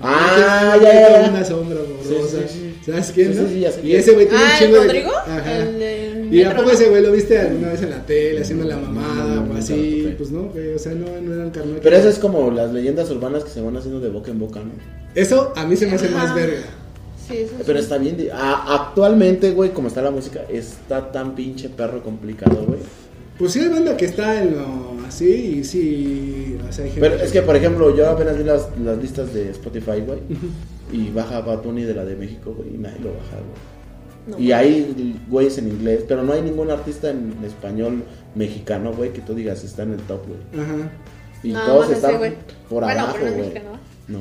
Ah, 0.00 0.76
ya, 0.80 0.92
ya, 0.92 1.22
ya. 1.22 1.30
Una 1.30 1.44
sombra 1.44 1.78
borrosa. 1.80 2.38
Sí, 2.38 2.46
sí, 2.48 2.74
sí. 2.84 2.90
¿Sabes 2.90 3.10
quién, 3.12 3.34
Sí, 3.34 3.40
no? 3.40 3.88
y 3.88 3.94
ese 3.96 4.12
güey 4.12 4.28
tiene 4.28 4.44
un 4.44 4.48
Ah, 4.50 4.52
¿el 4.58 4.64
chingo 4.64 4.76
de. 4.80 4.86
Rodrigo? 4.86 5.10
Ajá. 5.16 5.58
El 5.58 5.78
del 5.78 6.34
¿Y 6.34 6.42
a 6.42 6.50
poco 6.50 6.62
¿no? 6.68 6.70
ese 6.72 6.88
güey 6.88 7.02
lo 7.02 7.10
viste 7.12 7.38
alguna 7.38 7.70
vez 7.70 7.82
en 7.82 7.90
la 7.90 8.06
tele 8.06 8.40
haciendo 8.42 8.64
la 8.66 8.76
mamada 8.76 9.36
No, 9.36 9.54
o 9.54 9.56
así? 9.56 10.14
Pues 10.16 10.30
no, 10.30 10.42
güey, 10.44 10.74
o 10.74 10.78
sea, 10.78 10.92
no, 10.92 11.06
no 11.20 11.34
eran 11.34 11.50
carnal. 11.50 11.80
Pero 11.82 11.96
eso 11.96 12.08
es 12.08 12.18
como 12.18 12.50
las 12.50 12.72
leyendas 12.72 13.10
urbanas 13.10 13.44
que 13.44 13.50
se 13.50 13.60
van 13.60 13.76
haciendo 13.76 13.98
de 14.00 14.08
boca 14.08 14.30
en 14.30 14.38
boca, 14.38 14.60
¿no? 14.60 14.70
Eso 15.14 15.52
a 15.56 15.64
mí 15.66 15.74
se 15.76 15.86
me 15.86 15.94
hace 15.94 16.10
más 16.10 16.34
verga. 16.34 16.58
Sí, 17.28 17.36
eso 17.38 17.54
Pero 17.66 17.78
sí. 17.78 17.82
está 17.84 17.98
bien. 17.98 18.16
a- 18.32 18.74
actualmente, 18.76 19.50
güey, 19.52 19.70
como 19.72 19.88
está 19.88 20.02
la 20.02 20.10
música, 20.10 20.40
está 20.48 21.12
tan 21.12 21.34
pinche 21.34 21.68
perro 21.68 22.02
complicado, 22.02 22.64
güey. 22.66 22.80
Pues 23.38 23.52
sí 23.52 23.60
hay 23.60 23.68
banda 23.68 23.96
que 23.96 24.06
está 24.06 24.42
en 24.42 24.56
lo 24.56 24.96
así 25.06 25.58
y 25.60 25.64
sí, 25.64 26.58
o 26.68 26.72
sea, 26.72 26.84
hay 26.84 26.90
gente 26.90 27.08
Pero 27.08 27.22
es 27.22 27.30
que, 27.30 27.42
por 27.42 27.54
ejemplo, 27.54 27.94
yo 27.96 28.10
apenas 28.10 28.36
vi 28.36 28.42
las, 28.44 28.68
las 28.82 28.98
listas 28.98 29.32
de 29.32 29.50
Spotify, 29.50 30.00
güey. 30.04 30.18
Y 30.92 31.10
baja 31.10 31.40
Bad 31.42 31.62
Bunny 31.62 31.84
de 31.84 31.94
la 31.94 32.04
de 32.04 32.16
México, 32.16 32.52
güey. 32.56 32.74
Y 32.74 32.78
nadie 32.78 32.98
lo 33.00 33.10
baja, 33.10 33.36
güey. 33.36 33.78
No. 34.26 34.38
Y 34.38 34.52
hay 34.52 35.16
güeyes 35.28 35.56
en 35.58 35.68
inglés, 35.68 36.04
pero 36.08 36.22
no 36.22 36.32
hay 36.32 36.42
ningún 36.42 36.70
artista 36.70 37.10
en 37.10 37.34
español 37.44 38.02
mexicano, 38.34 38.92
güey, 38.92 39.12
que 39.12 39.20
tú 39.20 39.34
digas 39.34 39.62
está 39.64 39.84
en 39.84 39.92
el 39.92 40.00
top, 40.00 40.20
güey. 40.26 40.64
Ajá. 40.64 40.90
Y 41.42 41.52
Nada 41.52 41.66
todos 41.66 41.90
están 41.90 42.18
güey. 42.18 42.32
por 42.68 42.82
Bueno, 42.84 43.00
abajo, 43.02 43.18
no 43.24 43.32
güey. 43.32 43.52
No. 44.08 44.18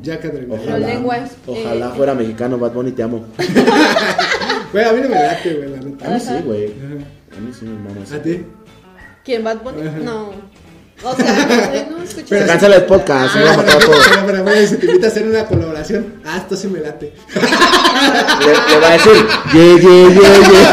Jack 0.00 0.24
Adrenaline. 0.24 0.62
Ojalá, 0.62 0.78
lenguas, 0.86 1.30
ojalá 1.46 1.86
eh, 1.86 1.92
fuera 1.96 2.14
mexicano, 2.14 2.58
Bad 2.58 2.72
Bunny, 2.72 2.92
te 2.92 3.02
amo. 3.02 3.24
Güey, 4.72 4.84
a 4.86 4.92
mí 4.92 5.00
no 5.02 5.08
me 5.10 5.16
late, 5.16 5.52
güey, 5.52 5.68
la 5.70 5.76
neta. 5.76 6.06
A 6.06 6.10
mí 6.14 6.20
sí, 6.20 6.32
güey. 6.46 6.64
A 7.36 7.40
mí 7.40 7.52
sí 7.52 7.64
me 7.66 7.78
mama. 7.78 8.00
¿A 8.10 8.22
ti? 8.22 8.46
¿Quién? 9.22 9.44
¿Bad 9.44 9.58
Bunny? 9.58 9.86
Ajá. 9.86 9.98
No. 9.98 10.30
O 11.04 11.14
sea, 11.16 11.84
no, 11.90 11.98
no 11.98 12.02
escuché. 12.04 12.26
Pero- 12.30 12.42
Se 12.42 12.46
cancela 12.48 12.76
el 12.76 12.84
podcast, 12.84 13.34
se 13.34 13.42
va 13.42 13.52
a 13.52 13.56
matar 13.58 13.74
a 13.74 13.78
pero, 13.78 13.90
pero, 14.14 14.26
pero, 14.26 14.42
güey, 14.44 14.66
si 14.66 14.76
te 14.76 14.86
invita 14.86 15.08
a 15.08 15.10
hacer 15.10 15.26
una 15.28 15.44
colaboración, 15.44 16.14
ah, 16.24 16.38
esto 16.38 16.56
sí 16.56 16.68
me 16.68 16.80
late. 16.80 17.12
Le, 17.34 18.72
le 18.74 18.80
va 18.80 18.88
a 18.88 18.92
decir, 18.92 19.12
ye, 19.52 19.78
ye, 19.78 20.14
ye, 20.14 20.20
ye. 20.20 20.66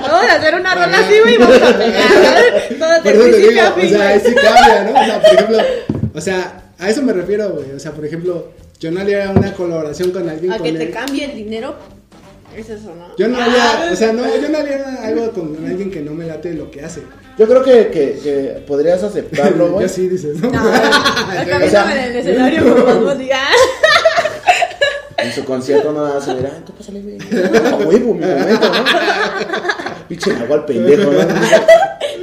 Vamos 0.00 0.26
a 0.30 0.34
hacer 0.36 0.54
una 0.54 0.74
rola 0.74 0.98
así, 0.98 1.14
güey, 1.20 1.34
y 1.34 1.38
vamos 1.38 1.56
a 1.62 1.78
pegar. 1.78 2.02
Todo 2.78 3.02
Por 3.02 3.02
de 3.02 3.10
eso 3.12 3.24
te 3.24 3.38
digo, 3.38 3.60
o 3.76 3.88
sea, 3.98 4.20
sí 4.20 4.34
cambia, 4.34 4.84
¿no? 4.84 4.90
O 5.00 5.04
sea, 5.04 5.20
por 5.20 5.32
ejemplo, 5.32 5.58
o 6.14 6.20
sea, 6.20 6.61
a 6.82 6.90
eso 6.90 7.02
me 7.02 7.12
refiero, 7.12 7.50
güey. 7.50 7.70
O 7.72 7.78
sea, 7.78 7.92
por 7.92 8.04
ejemplo, 8.04 8.48
yo 8.80 8.90
no 8.90 9.00
haría 9.00 9.30
una 9.30 9.52
colaboración 9.54 10.10
con 10.10 10.28
alguien 10.28 10.52
A 10.52 10.58
con 10.58 10.66
que 10.66 10.72
te 10.72 10.84
el- 10.84 10.90
cambie 10.90 11.24
el 11.24 11.34
dinero. 11.34 11.74
Es 12.56 12.68
eso, 12.68 12.94
¿no? 12.94 13.16
Yo 13.16 13.28
no 13.28 13.38
Ah, 13.38 13.44
haría, 13.44 13.92
o 13.92 13.96
sea, 13.96 14.12
no, 14.12 14.22
yo 14.38 14.48
no 14.50 14.58
haría 14.58 15.02
algo 15.06 15.30
con 15.32 15.56
alguien 15.66 15.90
que 15.90 16.00
no 16.02 16.12
me 16.12 16.26
late 16.26 16.52
lo 16.52 16.70
que 16.70 16.82
hace. 16.84 17.00
Yo 17.38 17.48
creo 17.48 17.62
que, 17.62 17.88
que, 17.88 18.18
que 18.22 18.62
podrías 18.66 19.02
aceptarlo, 19.02 19.70
güey. 19.72 19.88
Sí 19.88 20.06
dices, 20.08 20.36
¿no? 20.38 20.50
No, 20.50 20.58
acá 20.70 21.60
O 21.64 21.70
sea- 21.70 21.92
en 22.06 22.10
el 22.12 22.16
escenario 22.16 22.74
como 22.74 22.94
Bunny. 23.06 23.30
Ah. 23.32 23.48
En 25.18 25.32
su 25.32 25.44
concierto 25.44 25.92
no 25.92 26.02
vas 26.02 26.28
a 26.28 26.34
ver, 26.34 26.46
ah, 26.52 26.62
tú 26.66 26.72
pásale, 26.74 27.00
güey. 27.00 27.16
A 27.72 27.76
huevo, 27.76 28.12
mi 28.14 28.20
momento, 28.26 28.68
¿no? 28.68 28.84
Pinche 30.08 30.32
agua 30.34 30.56
al 30.56 30.64
pendejo, 30.66 31.10
¿no? 31.12 31.20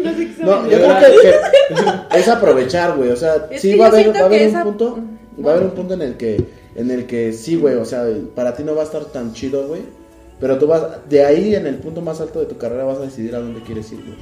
No, 0.40 0.70
yo 0.70 0.78
creo 0.78 0.98
que, 1.00 1.76
que 2.12 2.18
es 2.20 2.28
aprovechar, 2.28 2.96
güey. 2.98 3.10
O 3.10 3.16
sea, 3.16 3.48
Es 3.52 3.62
sí 3.62 3.76
va 3.78 3.88
a 3.88 3.90
yo 3.92 3.96
haber, 3.98 4.16
va 4.16 4.20
a 4.20 4.26
haber 4.26 4.42
un 4.42 4.48
esa- 4.48 4.64
punto. 4.64 5.00
Va 5.46 5.52
a 5.52 5.54
haber 5.56 5.66
un 5.68 5.72
punto 5.74 5.94
en 5.94 6.02
el 6.02 6.18
que, 6.18 6.44
en 6.76 6.92
el 6.92 7.06
que 7.06 7.34
sí, 7.34 7.56
güey. 7.56 7.76
O 7.76 7.86
sea, 7.86 8.06
para 8.36 8.56
ti 8.56 8.64
no 8.64 8.76
va 8.76 8.82
a 8.82 8.86
estar 8.86 9.06
tan 9.06 9.34
chido, 9.34 9.68
güey. 9.68 9.82
Pero 10.40 10.58
tú 10.58 10.68
vas, 10.68 10.82
de 11.10 11.26
ahí 11.26 11.54
en 11.56 11.68
el 11.68 11.76
punto 11.76 12.02
más 12.02 12.22
alto 12.22 12.40
de 12.40 12.46
tu 12.46 12.58
carrera 12.58 12.86
vas 12.86 12.98
a 13.00 13.02
decidir 13.02 13.36
a 13.36 13.40
dónde 13.40 13.62
quieres 13.62 13.92
ir, 13.92 14.00
güey. 14.06 14.18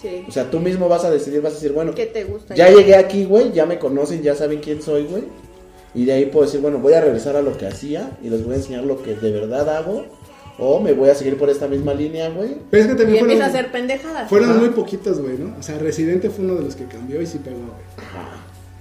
Sí. 0.00 0.24
O 0.28 0.30
sea, 0.32 0.50
tú 0.50 0.60
mismo 0.60 0.88
vas 0.88 1.04
a 1.04 1.10
decidir, 1.10 1.42
vas 1.42 1.52
a 1.52 1.56
decir, 1.56 1.72
bueno, 1.72 1.92
¿Qué 1.94 2.06
te 2.06 2.24
gusta? 2.24 2.54
ya 2.54 2.70
llegué 2.70 2.94
aquí, 2.94 3.24
güey, 3.26 3.52
ya 3.52 3.66
me 3.66 3.78
conocen, 3.78 4.22
ya 4.22 4.34
saben 4.34 4.60
quién 4.60 4.80
soy, 4.80 5.04
güey. 5.04 5.24
Y 5.94 6.04
de 6.04 6.12
ahí 6.12 6.26
puedo 6.26 6.46
decir, 6.46 6.60
bueno, 6.60 6.78
voy 6.78 6.92
a 6.94 7.00
regresar 7.00 7.34
a 7.36 7.42
lo 7.42 7.58
que 7.58 7.66
hacía 7.66 8.16
y 8.22 8.30
les 8.30 8.44
voy 8.44 8.54
a 8.54 8.56
enseñar 8.58 8.84
lo 8.84 9.02
que 9.02 9.14
de 9.16 9.30
verdad 9.32 9.68
hago. 9.76 10.06
O 10.60 10.78
me 10.78 10.92
voy 10.92 11.08
a 11.08 11.14
seguir 11.14 11.38
por 11.38 11.48
esta 11.48 11.66
misma 11.66 11.94
línea, 11.94 12.28
güey. 12.28 12.56
Pero 12.70 12.84
es 12.84 12.96
que 12.96 13.10
Y 13.10 13.18
empieza 13.18 13.44
a 13.44 13.48
hacer 13.48 13.72
pendejadas. 13.72 14.28
fueron 14.28 14.50
Ajá. 14.50 14.58
muy 14.58 14.68
poquitos, 14.70 15.20
güey, 15.20 15.38
¿no? 15.38 15.56
O 15.58 15.62
sea, 15.62 15.78
Residente 15.78 16.28
fue 16.28 16.44
uno 16.44 16.56
de 16.56 16.64
los 16.64 16.76
que 16.76 16.84
cambió 16.84 17.20
y 17.22 17.26
sí 17.26 17.38
pegó, 17.38 17.56
güey. 17.56 18.10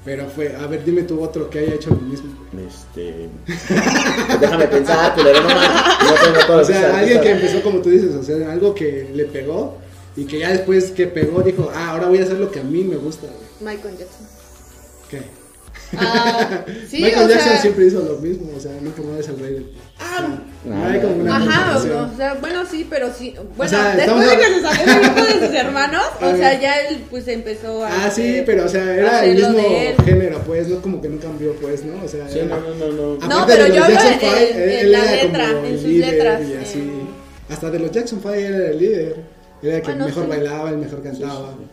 Pero 0.06 0.28
fue, 0.28 0.56
a 0.56 0.66
ver, 0.68 0.84
dime 0.84 1.04
tú 1.04 1.22
otro 1.22 1.50
que 1.50 1.60
haya 1.60 1.76
hecho 1.76 1.90
lo 1.92 1.98
mismo. 1.98 2.30
Este. 2.68 3.30
pues 3.46 4.40
déjame 4.42 4.68
pensar, 4.68 5.14
culero, 5.14 5.42
no. 5.42 5.50
No 5.50 6.14
tengo 6.24 6.46
todo 6.48 6.62
O 6.62 6.64
sea, 6.64 6.98
alguien 7.00 7.22
que 7.22 7.32
empezó 7.32 7.62
como 7.62 7.80
tú 7.80 7.90
dices, 7.90 8.14
o 8.16 8.24
sea, 8.24 8.52
algo 8.52 8.74
que 8.74 9.10
le 9.14 9.26
pegó 9.26 9.78
y 10.16 10.26
que 10.26 10.40
ya 10.40 10.52
después 10.52 10.92
que 10.92 11.08
pegó 11.08 11.42
dijo, 11.42 11.70
ah, 11.74 11.92
ahora 11.92 12.08
voy 12.08 12.20
a 12.20 12.24
hacer 12.24 12.38
lo 12.40 12.50
que 12.52 12.60
a 12.60 12.64
mí 12.64 12.84
me 12.84 12.96
gusta, 12.96 13.28
güey. 13.28 13.76
Michael 13.76 13.98
Jackson. 13.98 14.26
¿Qué? 15.10 15.22
Ah, 15.98 16.66
sí, 16.88 17.02
Michael 17.02 17.26
o 17.26 17.30
Jackson 17.30 17.50
sea, 17.52 17.62
siempre 17.62 17.86
hizo 17.88 18.00
lo 18.02 18.18
mismo, 18.18 18.52
o 18.56 18.60
sea, 18.60 18.72
nunca 18.82 19.02
más 19.02 19.20
es 19.22 19.28
el 19.30 19.40
rey 19.40 19.54
del 19.56 19.64
pop. 19.64 19.74
Ah, 20.00 20.28
no 20.66 20.86
hay 20.86 21.00
como 21.00 21.16
una 21.16 21.36
Ajá, 21.38 21.74
comparación. 21.74 22.12
o 22.14 22.18
sea, 22.18 22.34
bueno, 22.36 22.64
sí, 22.70 22.88
pero 22.90 23.12
sí. 23.14 23.36
Bueno, 23.58 23.70
sea, 23.70 23.96
después 23.96 24.02
estamos 24.08 24.26
de 24.30 24.38
que 24.38 24.54
se 24.54 24.62
sacó 24.62 24.92
el 24.92 25.00
grupo 25.02 25.22
de 25.24 25.48
sus 25.48 25.56
hermanos, 25.56 26.04
o 26.22 26.36
sea, 26.38 26.60
ya 26.62 26.80
él 26.82 27.04
pues 27.10 27.28
empezó 27.28 27.84
a. 27.84 28.06
Ah, 28.06 28.12
sí, 28.12 28.44
pero 28.46 28.66
o 28.66 28.70
sea, 28.70 28.96
era 28.96 29.26
el 29.26 29.36
mismo 29.36 29.60
género, 30.06 30.40
pues, 30.46 30.68
no 30.68 30.82
como 30.82 31.02
que 31.02 31.10
no 31.10 31.20
cambió, 31.20 31.54
pues, 31.56 31.84
¿no? 31.84 32.04
O 32.04 32.08
sea, 32.08 32.30
Sí, 32.30 32.40
era- 32.40 32.48
no, 32.58 32.62
no, 32.76 32.92
no, 32.92 33.18
no. 33.18 33.28
No, 33.28 33.46
pero 33.48 33.68
yo 33.68 33.84
hablo 33.84 34.00
en- 34.00 34.20
Five, 34.20 34.52
en- 34.64 34.86
en 34.86 34.92
la 34.92 35.12
letra, 35.12 35.50
en 35.50 35.66
el 35.66 35.80
sus 35.80 35.88
líder 35.88 36.14
letras, 36.14 36.42
Y 36.48 36.54
así. 36.56 36.80
en- 36.80 37.10
Hasta 37.50 37.72
de 37.72 37.80
los 37.80 37.92
Jackson 37.92 38.22
Five 38.22 38.46
era 38.46 38.68
el 38.70 38.78
líder. 38.80 39.16
Era 39.64 39.76
el 39.78 39.82
que 39.82 39.92
Ah, 39.92 39.96
no 39.96 40.06
mejor 40.06 40.24
sé. 40.24 40.30
bailaba, 40.30 40.70
el 40.70 40.78
mejor 40.78 41.02
cantaba. 41.04 41.54
Sí, 41.58 41.66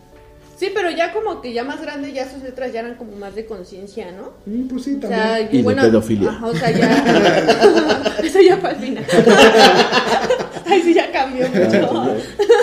pero 0.74 0.90
ya 0.90 1.12
como 1.12 1.40
que 1.40 1.52
ya 1.52 1.64
más 1.64 1.80
grande, 1.82 2.12
ya 2.12 2.30
sus 2.30 2.42
letras 2.42 2.72
ya 2.72 2.80
eran 2.80 2.94
como 2.94 3.12
más 3.16 3.34
de 3.34 3.44
conciencia, 3.46 4.10
¿no? 4.12 4.32
Mm, 4.46 4.68
pues 4.68 4.84
sí, 4.84 4.94
O 4.96 5.00
también. 5.00 5.20
sea, 5.22 5.40
Y 5.40 5.56
de 5.58 5.62
bueno, 5.62 5.82
pedofilia. 5.82 6.28
ajá, 6.30 6.46
o 6.46 6.54
sea, 6.54 6.70
ya. 6.70 8.14
Eso 8.24 8.40
ya 8.40 8.56
fue 8.56 8.70
al 8.70 8.76
final. 8.76 9.04
Ay, 10.66 10.82
sí, 10.82 10.94
ya 10.94 11.12
cambió 11.12 11.46
mucho. 11.48 12.10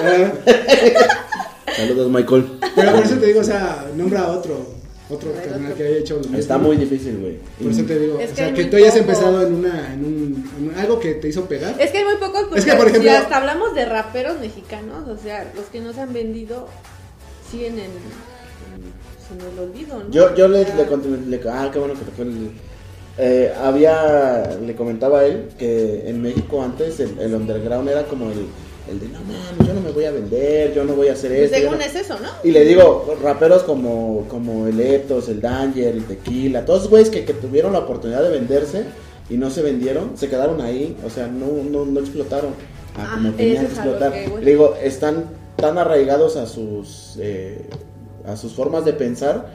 Ah, 0.03 0.31
Saludos, 1.77 2.09
Michael. 2.11 2.45
pero 2.75 2.91
por 2.93 3.03
eso 3.03 3.15
te 3.17 3.25
digo, 3.27 3.39
o 3.39 3.43
sea, 3.43 3.85
nombra 3.95 4.21
a 4.21 4.31
otro. 4.31 4.83
Otro 5.09 5.31
carnal 5.33 5.73
que 5.75 5.83
haya 5.85 5.97
hecho 5.97 6.15
lo 6.15 6.21
mismo. 6.21 6.37
Está 6.37 6.57
muy 6.57 6.77
difícil, 6.77 7.17
güey. 7.19 7.37
Por 7.61 7.71
eso 7.71 7.83
te 7.83 7.99
digo, 7.99 8.19
Es 8.19 8.31
o 8.31 8.35
sea, 8.35 8.53
que 8.53 8.63
tú 8.65 8.77
hayas 8.77 8.95
empezado 8.95 9.45
en 9.45 9.53
una, 9.53 9.93
en 9.93 10.05
un, 10.05 10.49
en 10.57 10.69
un- 10.69 10.75
algo 10.79 10.99
que 10.99 11.15
te 11.15 11.27
hizo 11.27 11.45
pegar. 11.45 11.75
Es 11.77 11.91
que 11.91 11.99
hay 11.99 12.03
muy 12.05 12.15
pocos 12.15 12.43
porque 12.43 12.59
Es 12.59 12.65
que, 12.65 12.73
por 12.73 12.87
ejemplo- 12.87 13.11
si 13.11 13.15
hasta 13.15 13.35
hablamos 13.37 13.75
de 13.75 13.85
raperos 13.85 14.39
mexicanos, 14.39 15.07
o 15.09 15.17
sea, 15.17 15.51
los 15.55 15.65
que 15.65 15.81
no 15.81 15.93
se 15.93 16.01
han 16.01 16.13
vendido 16.13 16.67
siguen 17.53 17.73
en, 17.73 17.85
en, 17.85 19.41
en 19.45 19.53
el 19.53 19.59
olvido, 19.69 19.99
¿no? 19.99 20.09
Yo, 20.11 20.35
yo 20.35 20.47
le, 20.47 20.59
le, 20.59 20.85
conté- 20.87 21.25
le- 21.27 21.41
Ah, 21.49 21.69
qué 21.71 21.79
bueno 21.79 21.93
que 21.93 22.21
el. 22.21 22.51
Eh, 23.17 23.53
había. 23.63 24.57
Le 24.65 24.75
comentaba 24.75 25.19
a 25.19 25.25
él 25.25 25.49
que 25.57 26.09
en 26.09 26.21
México 26.21 26.61
antes 26.63 26.99
el, 26.99 27.17
el 27.19 27.33
underground 27.35 27.87
era 27.89 28.03
como 28.05 28.31
el. 28.31 28.45
El 28.89 28.99
de 28.99 29.07
no 29.07 29.19
mames, 29.21 29.65
yo 29.65 29.73
no 29.73 29.79
me 29.79 29.91
voy 29.91 30.03
a 30.03 30.11
vender, 30.11 30.73
yo 30.73 30.83
no 30.83 30.93
voy 30.95 31.07
a 31.07 31.13
hacer 31.13 31.31
pues 31.31 31.43
esto. 31.43 31.55
según 31.55 31.77
no-". 31.77 31.83
es 31.85 31.95
eso, 31.95 32.19
¿no? 32.19 32.27
Y 32.43 32.51
le 32.51 32.65
digo, 32.65 33.15
raperos 33.23 33.63
como, 33.63 34.25
como 34.27 34.67
el 34.67 34.77
Eptos, 34.81 35.29
el 35.29 35.39
Danger, 35.39 35.95
el 35.95 36.03
Tequila, 36.03 36.65
todos 36.65 36.89
güeyes 36.89 37.09
que, 37.09 37.23
que 37.23 37.33
tuvieron 37.33 37.71
la 37.71 37.79
oportunidad 37.79 38.21
de 38.21 38.29
venderse 38.29 38.83
y 39.29 39.37
no 39.37 39.49
se 39.51 39.61
vendieron, 39.61 40.17
se 40.17 40.27
quedaron 40.27 40.59
ahí, 40.59 40.97
o 41.05 41.09
sea, 41.09 41.27
no, 41.27 41.63
no, 41.63 41.85
no 41.85 41.99
explotaron 42.01 42.49
Ah, 42.97 43.11
como 43.15 43.31
tenían 43.31 43.63
eso 43.65 43.67
que 43.67 43.79
explotar. 43.79 44.11
que. 44.11 44.27
Le 44.43 44.51
digo, 44.51 44.75
están 44.83 45.27
tan 45.55 45.77
arraigados 45.77 46.35
a 46.37 46.45
sus, 46.45 47.15
eh, 47.19 47.69
a 48.25 48.35
sus 48.35 48.53
formas 48.53 48.85
de 48.85 48.93
pensar 48.93 49.47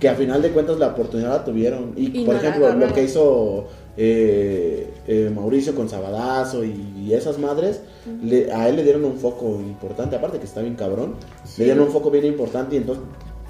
que 0.00 0.08
a 0.08 0.14
final 0.14 0.42
de 0.42 0.50
cuentas 0.50 0.78
la 0.78 0.88
oportunidad 0.88 1.30
la 1.30 1.44
tuvieron. 1.44 1.92
Y, 1.96 2.20
Y 2.22 2.24
por 2.24 2.34
no 2.34 2.40
ejemplo, 2.40 2.74
lo 2.74 2.92
que 2.92 3.04
hizo 3.04 3.68
eh, 3.96 4.92
eh, 5.06 5.30
Mauricio 5.34 5.74
con 5.74 5.88
Sabadazo 5.88 6.64
y, 6.64 6.92
y 6.98 7.14
esas 7.14 7.38
madres, 7.38 7.80
le- 8.22 8.52
a 8.52 8.68
él 8.68 8.76
le 8.76 8.82
dieron 8.82 9.04
un 9.04 9.16
foco 9.18 9.60
importante, 9.60 10.16
aparte 10.16 10.38
que 10.38 10.44
está 10.46 10.60
bien 10.62 10.74
cabrón, 10.74 11.14
Sí. 11.44 11.54
le 11.58 11.64
dieron 11.66 11.84
un 11.84 11.92
foco 11.92 12.10
bien 12.10 12.24
importante 12.24 12.74
y 12.74 12.78
entonces, 12.78 13.04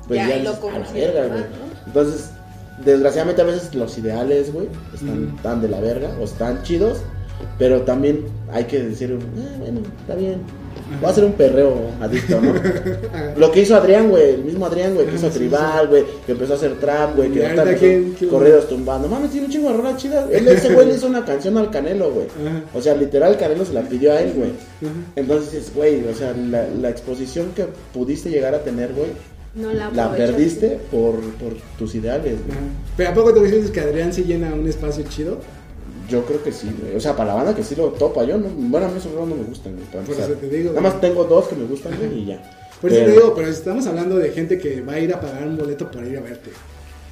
pues 0.06 0.18
Ya 0.18 0.28
ya, 0.28 0.38
dices, 0.40 0.58
a 0.62 0.78
la 0.78 0.92
verga, 0.92 1.20
más, 1.22 1.28
güey. 1.30 1.40
¿no? 1.40 1.86
Entonces, 1.86 2.30
desgraciadamente 2.84 3.40
a 3.40 3.44
veces 3.46 3.74
los 3.74 3.96
ideales, 3.96 4.52
güey, 4.52 4.68
están 4.92 5.36
tan 5.42 5.62
de 5.62 5.68
la 5.68 5.80
verga 5.80 6.10
o 6.20 6.24
están 6.24 6.62
chidos, 6.62 6.98
pero 7.58 7.82
también 7.82 8.26
hay 8.52 8.64
que 8.64 8.82
decir, 8.82 9.18
"Ah, 9.18 9.56
bueno, 9.60 9.80
está 10.00 10.14
bien. 10.14 10.40
Voy 11.00 11.08
a 11.08 11.12
hacer 11.12 11.24
un 11.24 11.32
perreo 11.32 11.90
adicto, 12.00 12.40
¿no? 12.40 12.52
Lo 13.38 13.50
que 13.50 13.62
hizo 13.62 13.74
Adrián, 13.74 14.08
güey, 14.10 14.34
el 14.34 14.44
mismo 14.44 14.66
Adrián, 14.66 14.94
güey, 14.94 15.06
que 15.06 15.12
Ah, 15.12 15.16
hizo 15.16 15.30
sí, 15.30 15.38
tribal, 15.38 15.88
güey, 15.88 16.04
que 16.26 16.32
empezó 16.32 16.52
a 16.52 16.56
hacer 16.56 16.78
trap, 16.78 17.16
güey, 17.16 17.30
Y 17.30 17.32
que 17.32 17.42
ahorita, 17.44 17.62
empezó 17.62 17.80
¿quién- 17.80 18.14
quién- 18.18 18.30
corridos 18.30 18.68
tumbando. 18.68 19.08
Mames, 19.08 19.30
tiene 19.30 19.46
un 19.46 19.52
chingo 19.52 19.70
de 19.70 19.76
rolas 19.78 19.96
chidas. 19.96 20.26
Él, 20.30 20.46
ese 20.46 20.72
güey 20.74 20.86
le 20.88 20.94
hizo 20.94 21.06
una 21.06 21.24
canción 21.24 21.56
al 21.58 21.70
Canelo, 21.70 22.10
güey. 22.12 22.26
O 22.74 22.80
sea, 22.82 22.94
literal, 22.94 23.36
Canelo 23.38 23.64
se 23.64 23.72
la 23.72 23.82
pidió 23.82 24.12
a 24.12 24.20
él, 24.20 24.32
güey. 24.36 24.50
Entonces, 25.16 25.52
dices, 25.52 25.72
güey, 25.74 26.04
o 26.06 26.14
sea, 26.14 26.32
la, 26.34 26.66
la 26.68 26.90
exposición 26.90 27.52
que 27.56 27.66
pudiste 27.92 28.28
llegar 28.30 28.54
a 28.54 28.62
tener, 28.62 28.92
güey, 28.92 29.08
No 29.54 29.72
la, 29.72 30.14
perdiste 30.16 30.78
por, 30.90 31.14
por 31.34 31.54
tus 31.78 31.94
ideales, 31.94 32.34
güey. 32.46 32.58
Pero 32.96 33.10
¿a 33.10 33.14
poco 33.14 33.32
te 33.32 33.40
dices 33.42 33.70
que 33.70 33.80
Adrián 33.80 34.12
sí 34.12 34.24
llena 34.24 34.52
un 34.52 34.68
espacio 34.68 35.04
chido? 35.08 35.38
Yo 36.08 36.24
creo 36.24 36.42
que 36.42 36.52
sí, 36.52 36.70
güey. 36.80 36.96
O 36.96 37.00
sea, 37.00 37.16
para 37.16 37.30
la 37.30 37.34
banda 37.34 37.54
que 37.54 37.62
sí 37.62 37.74
lo 37.74 37.88
topa, 37.88 38.24
yo 38.24 38.36
no, 38.38 38.48
bueno, 38.48 38.86
a 38.86 38.88
mí 38.90 38.98
esos 38.98 39.12
no 39.12 39.24
me 39.26 39.42
gustan, 39.44 39.74
güey. 39.76 40.04
Por 40.04 40.14
eso 40.14 40.32
te 40.34 40.48
digo, 40.48 40.70
Nada 40.70 40.80
más 40.82 41.00
tengo 41.00 41.24
dos 41.24 41.46
que 41.48 41.56
me 41.56 41.64
gustan, 41.64 41.96
güey, 41.96 42.20
y 42.20 42.26
ya. 42.26 42.42
Por 42.80 42.90
eso 42.92 43.00
Pero- 43.00 43.06
te 43.06 43.12
digo, 43.20 43.34
pero 43.34 43.48
estamos 43.48 43.86
hablando 43.86 44.16
de 44.18 44.30
gente 44.30 44.58
que 44.58 44.80
va 44.82 44.94
a 44.94 45.00
ir 45.00 45.14
a 45.14 45.20
pagar 45.20 45.46
un 45.46 45.56
boleto 45.56 45.90
para 45.90 46.06
ir 46.06 46.18
a 46.18 46.20
verte. 46.20 46.50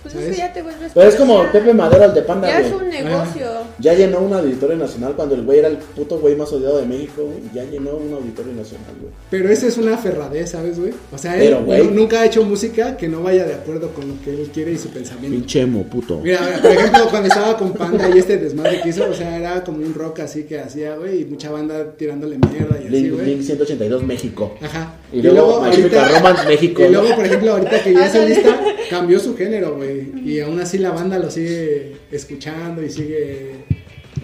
Pues 0.02 0.14
¿sabes? 0.14 0.28
es 0.30 0.34
que 0.34 0.38
ya 0.42 0.52
te 0.52 0.62
vuelves. 0.62 0.90
Pero 0.94 1.08
es 1.08 1.14
como 1.14 1.44
Pepe 1.52 1.72
Madero, 1.74 2.04
el 2.04 2.14
de 2.14 2.22
Panda, 2.22 2.48
Ya 2.48 2.60
güey. 2.60 2.66
es 2.70 2.80
un 2.80 2.88
negocio. 2.88 3.46
Ya 3.78 3.94
llenó 3.94 4.18
un 4.20 4.32
auditorio 4.32 4.76
nacional 4.76 5.14
cuando 5.14 5.34
el 5.34 5.42
güey 5.44 5.60
era 5.60 5.68
el 5.68 5.76
puto 5.76 6.18
güey 6.18 6.34
más 6.36 6.52
odiado 6.52 6.78
de 6.78 6.86
México, 6.86 7.22
güey. 7.22 7.38
Ya 7.54 7.64
llenó 7.64 7.90
un 7.96 8.12
auditorio 8.14 8.52
nacional, 8.52 8.94
güey. 9.00 9.12
Pero 9.30 9.48
esa 9.48 9.66
es 9.68 9.78
una 9.78 9.96
ferradez, 9.98 10.50
¿sabes, 10.50 10.78
güey? 10.78 10.92
O 11.12 11.18
sea, 11.18 11.40
él 11.40 11.54
güey. 11.64 11.88
nunca 11.88 12.20
ha 12.20 12.26
hecho 12.26 12.44
música 12.44 12.96
que 12.96 13.08
no 13.08 13.22
vaya 13.22 13.44
de 13.44 13.54
acuerdo 13.54 13.90
con 13.94 14.08
lo 14.08 14.14
que 14.22 14.30
él 14.30 14.50
quiere 14.52 14.72
y 14.72 14.78
su 14.78 14.88
pensamiento. 14.90 15.36
Pinchemo, 15.38 15.84
puto. 15.84 16.18
Mira, 16.18 16.40
por 16.60 16.70
ejemplo, 16.70 17.08
cuando 17.10 17.28
estaba 17.28 17.56
con 17.56 17.72
Panda 17.72 18.08
y 18.14 18.18
este 18.18 18.36
desmadre 18.38 18.80
que 18.82 18.88
hizo, 18.88 19.08
o 19.08 19.14
sea, 19.14 19.36
era 19.36 19.62
como 19.64 19.78
un 19.78 19.94
rock 19.94 20.20
así 20.20 20.44
que 20.44 20.58
hacía, 20.60 20.96
güey, 20.96 21.22
y 21.22 21.24
mucha 21.24 21.50
banda 21.50 21.92
tirándole 21.96 22.38
mierda 22.38 22.76
y 22.82 22.86
así, 22.86 22.88
Link, 22.88 23.12
güey. 23.14 23.26
Link 23.26 23.42
182 23.42 24.02
México. 24.02 24.54
Ajá. 24.60 24.94
Y 25.12 25.22
luego 25.22 25.64
Romance 25.64 26.46
México, 26.46 26.82
Y 26.84 26.88
luego, 26.90 27.14
por 27.14 27.24
ejemplo, 27.24 27.52
ahorita 27.52 27.82
que 27.82 27.92
ya 27.94 28.10
solista, 28.10 28.60
cambió 28.90 29.18
su 29.20 29.36
género, 29.36 29.76
güey. 29.76 29.91
Y 30.24 30.40
aún 30.40 30.60
así 30.60 30.78
la 30.78 30.90
banda 30.90 31.18
lo 31.18 31.30
sigue 31.30 31.96
escuchando 32.10 32.82
y 32.82 32.90
sigue 32.90 33.52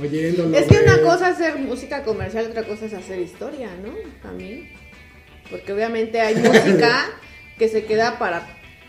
oyéndolo. 0.01 0.57
Es 0.57 0.67
que 0.67 0.79
una 0.79 1.01
cosa 1.03 1.31
es 1.31 1.37
hacer 1.37 1.59
música 1.59 2.03
comercial, 2.03 2.47
otra 2.51 2.65
cosa 2.65 2.87
es 2.87 2.95
hacer 2.95 3.21
historia, 3.21 3.71
¿no? 3.83 3.93
También. 4.23 4.71
Porque 5.51 5.73
obviamente 5.73 6.21
hay 6.21 6.37
música 6.37 7.07
que 7.59 7.69
se 7.69 7.85
queda 7.85 8.19
para, 8.19 8.47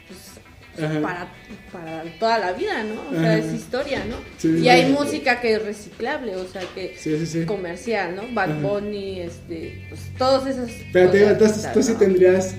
pues, 0.08 1.00
para, 1.02 1.32
para 1.72 2.04
toda 2.20 2.38
la 2.38 2.54
vida, 2.54 2.84
¿no? 2.84 3.02
O 3.10 3.12
sea, 3.12 3.34
Ajá. 3.34 3.38
es 3.38 3.54
historia, 3.54 4.04
¿no? 4.06 4.18
Sí, 4.38 4.50
y 4.50 4.62
sí, 4.62 4.70
hay 4.70 4.86
sí. 4.86 4.92
música 4.92 5.42
que 5.42 5.54
es 5.54 5.64
reciclable, 5.64 6.36
o 6.36 6.48
sea, 6.48 6.62
que 6.76 6.96
sí. 6.98 7.46
comercial, 7.46 8.16
¿no? 8.16 8.24
Bad 8.34 8.52
Ajá. 8.52 8.62
Bunny, 8.62 9.22
este, 9.22 9.86
pues 9.90 10.02
todos 10.18 10.48
esos. 10.48 10.70
Pero 10.92 11.12
te 11.12 11.26
entonces 11.26 11.72
tú 11.74 11.82
sí 11.82 11.94
tendrías. 11.94 12.56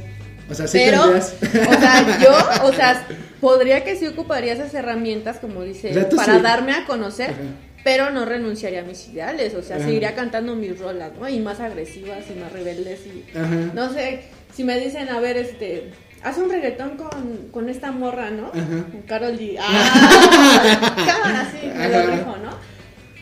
O 0.48 0.54
sea, 0.54 0.66
sí 0.66 0.78
Pero, 0.84 1.02
tendrías. 1.02 1.34
o 1.42 1.80
sea, 1.80 2.18
yo, 2.20 2.66
o 2.66 2.72
sea, 2.72 3.06
podría 3.40 3.84
que 3.84 3.96
sí 3.96 4.06
ocuparía 4.06 4.52
esas 4.52 4.72
herramientas, 4.74 5.38
como 5.38 5.62
dice, 5.62 5.92
para 6.16 6.36
sí. 6.36 6.42
darme 6.42 6.72
a 6.72 6.84
conocer, 6.84 7.30
Ajá. 7.30 7.40
pero 7.84 8.10
no 8.10 8.24
renunciaría 8.24 8.80
a 8.80 8.84
mis 8.84 9.08
ideales, 9.08 9.54
o 9.54 9.62
sea, 9.62 9.76
Ajá. 9.76 9.86
seguiría 9.86 10.14
cantando 10.14 10.54
mis 10.56 10.78
rolas, 10.78 11.12
¿no? 11.18 11.28
Y 11.28 11.38
más 11.40 11.60
agresivas 11.60 12.24
y 12.30 12.38
más 12.38 12.52
rebeldes 12.52 13.00
y, 13.06 13.24
Ajá. 13.36 13.54
no 13.74 13.92
sé, 13.92 14.22
si 14.54 14.64
me 14.64 14.78
dicen, 14.78 15.08
a 15.08 15.20
ver, 15.20 15.36
este, 15.36 15.90
haz 16.22 16.38
un 16.38 16.50
reggaetón 16.50 16.96
con, 16.96 17.48
con 17.50 17.68
esta 17.68 17.90
morra, 17.92 18.30
¿no? 18.30 18.50
Con 18.50 19.02
Carol 19.06 19.38
G. 19.38 19.56
Ah, 19.60 20.94
cámara, 21.06 21.52
sí, 21.52 21.66
me 21.66 21.88
lo 21.88 22.00
dijo, 22.10 22.36
¿no? 22.42 22.69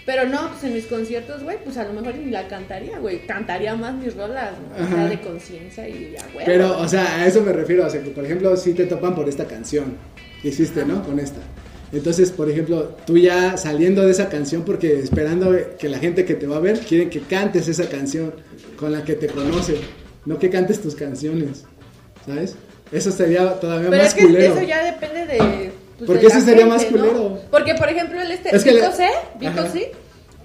Pero 0.09 0.27
no, 0.27 0.49
pues 0.49 0.65
en 0.65 0.73
mis 0.73 0.87
conciertos, 0.87 1.43
güey, 1.43 1.59
pues 1.63 1.77
a 1.77 1.85
lo 1.85 1.93
mejor 1.93 2.15
ni 2.15 2.31
la 2.31 2.49
cantaría, 2.49 2.99
güey. 2.99 3.27
Cantaría 3.27 3.77
más 3.77 3.93
mis 3.93 4.17
rolas, 4.17 4.53
¿no? 4.59 4.75
O 4.83 4.89
sea, 4.89 5.01
Ajá. 5.01 5.09
de 5.11 5.21
conciencia 5.21 5.87
y 5.87 6.13
ya, 6.17 6.25
güey. 6.33 6.47
Pero, 6.47 6.79
o 6.79 6.89
sea, 6.89 7.21
a 7.21 7.27
eso 7.27 7.43
me 7.43 7.53
refiero. 7.53 7.87
O 7.87 7.91
sea, 7.91 8.03
que 8.03 8.09
por 8.09 8.25
ejemplo, 8.25 8.57
si 8.57 8.73
te 8.73 8.87
topan 8.87 9.15
por 9.15 9.29
esta 9.29 9.45
canción 9.45 9.99
que 10.41 10.49
hiciste, 10.49 10.87
¿no? 10.87 11.03
Con 11.03 11.19
esta. 11.21 11.41
Entonces, 11.93 12.33
por 12.33 12.49
ejemplo, 12.49 12.97
tú 13.07 13.19
ya 13.19 13.59
saliendo 13.59 14.03
de 14.03 14.13
esa 14.13 14.31
canción, 14.31 14.63
porque 14.63 14.99
esperando 14.99 15.55
que 15.79 15.91
la 15.91 15.99
gente 15.99 16.25
que 16.25 16.35
te 16.35 16.47
va 16.47 16.57
a 16.57 16.61
ver 16.61 16.79
quiere 16.79 17.11
que 17.11 17.21
cantes 17.21 17.69
esa 17.69 17.87
canción 17.91 18.33
con 18.79 18.93
la 18.93 19.05
que 19.05 19.13
te 19.15 19.27
conoce, 19.27 19.77
no 20.25 20.39
que 20.39 20.49
cantes 20.49 20.81
tus 20.81 20.95
canciones, 20.95 21.67
¿sabes? 22.25 22.57
Eso 22.91 23.11
sería 23.11 23.61
todavía 23.61 23.91
Pero 23.91 24.03
más 24.03 24.13
es 24.13 24.15
que 24.15 24.23
culero. 24.27 24.55
eso 24.55 24.63
ya 24.63 24.85
depende 24.85 25.27
de. 25.27 25.71
Pues, 25.99 26.07
¿Por 26.07 26.17
de 26.17 26.21
qué 26.23 26.29
la 26.29 26.35
ese 26.37 26.45
sería 26.47 26.67
más 26.67 26.83
gente, 26.85 26.99
¿no? 26.99 27.07
culero? 27.09 27.41
Porque, 27.51 27.75
por 27.75 27.89
ejemplo, 27.89 28.21
el 28.21 28.31
este. 28.31 28.57
Es 28.57 28.65
que 28.65 28.73
Vico 28.75 28.87
le- 28.87 28.93
C, 28.93 29.09
Vico 29.39 29.63
sí. 29.73 29.87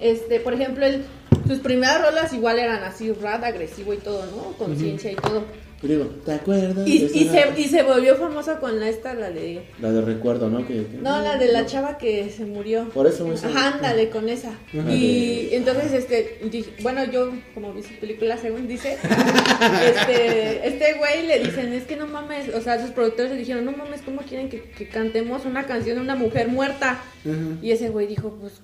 Este, 0.00 0.40
por 0.40 0.52
ejemplo, 0.52 0.84
el, 0.84 1.04
sus 1.46 1.60
primeras 1.60 2.02
rolas 2.02 2.32
igual 2.34 2.58
eran 2.58 2.82
así, 2.84 3.12
rap, 3.12 3.42
agresivo 3.44 3.94
y 3.94 3.98
todo, 3.98 4.26
¿no? 4.26 4.52
Conciencia 4.58 5.10
y 5.12 5.14
todo. 5.16 5.44
Digo, 5.86 6.04
¿te 6.24 6.32
acuerdas? 6.32 6.88
Y, 6.88 7.08
se, 7.08 7.52
y 7.60 7.64
se 7.64 7.82
volvió 7.82 8.16
famosa 8.16 8.58
con 8.58 8.80
la 8.80 8.88
esta, 8.88 9.12
la 9.14 9.30
de. 9.30 9.62
La 9.80 9.92
de 9.92 10.00
recuerdo, 10.00 10.48
¿no? 10.48 10.66
Que, 10.66 10.86
que- 10.86 10.98
No, 11.02 11.20
la 11.20 11.36
de 11.36 11.52
la 11.52 11.66
chava 11.66 11.98
que 11.98 12.30
se 12.30 12.44
murió. 12.46 12.88
Por 12.90 13.06
eso, 13.06 13.24
güey. 13.26 13.36
Ajá, 13.36 13.74
ándale 13.74 14.08
con 14.10 14.28
esa. 14.28 14.48
Ajá. 14.50 14.90
Y 14.92 15.50
entonces, 15.52 15.92
este, 15.92 16.40
dije- 16.50 16.72
bueno, 16.82 17.04
yo, 17.04 17.30
como 17.54 17.72
vi 17.74 17.82
su 17.82 17.94
película, 18.00 18.38
según 18.38 18.66
dice, 18.66 18.96
este, 19.84 20.68
este 20.68 20.94
güey 20.94 21.26
le 21.26 21.38
dicen, 21.40 21.72
es 21.72 21.84
que 21.84 21.96
no 21.96 22.06
mames, 22.06 22.54
o 22.54 22.60
sea, 22.60 22.80
sus 22.80 22.90
productores 22.90 23.32
le 23.32 23.38
dijeron, 23.38 23.64
no 23.64 23.72
mames, 23.72 24.02
¿cómo 24.02 24.22
quieren 24.22 24.48
que, 24.48 24.62
que 24.62 24.88
cantemos 24.88 25.44
una 25.44 25.64
canción 25.66 25.96
de 25.96 26.02
una 26.02 26.14
mujer 26.14 26.48
muerta? 26.48 26.92
Ajá. 26.92 27.34
Y 27.62 27.70
ese 27.72 27.90
güey 27.90 28.06
dijo, 28.06 28.36
pues, 28.40 28.54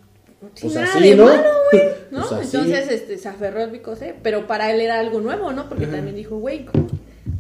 Pues 0.61 0.74
nada 0.74 0.87
así, 0.94 1.11
de 1.11 1.16
¿no? 1.16 1.26
malo, 1.26 1.42
güey, 1.72 1.85
¿no? 2.11 2.26
Pues. 2.28 2.54
Entonces, 2.54 2.90
este, 2.90 3.18
se 3.18 3.28
aferró 3.28 3.61
al 3.62 3.70
bicocé, 3.70 4.14
pero 4.22 4.46
para 4.46 4.72
él 4.72 4.80
era 4.80 4.98
algo 4.98 5.20
nuevo, 5.20 5.52
¿no? 5.52 5.68
Porque 5.68 5.87
también 5.87 6.16
dijo, 6.16 6.38
güey, 6.38 6.66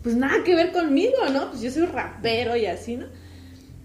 pues 0.02 0.16
nada 0.16 0.42
que 0.44 0.54
ver 0.54 0.72
conmigo, 0.72 1.18
¿no? 1.32 1.50
Pues 1.50 1.62
yo 1.62 1.70
soy 1.70 1.86
rapero 1.86 2.56
y 2.56 2.66
así, 2.66 2.96
¿no? 2.96 3.06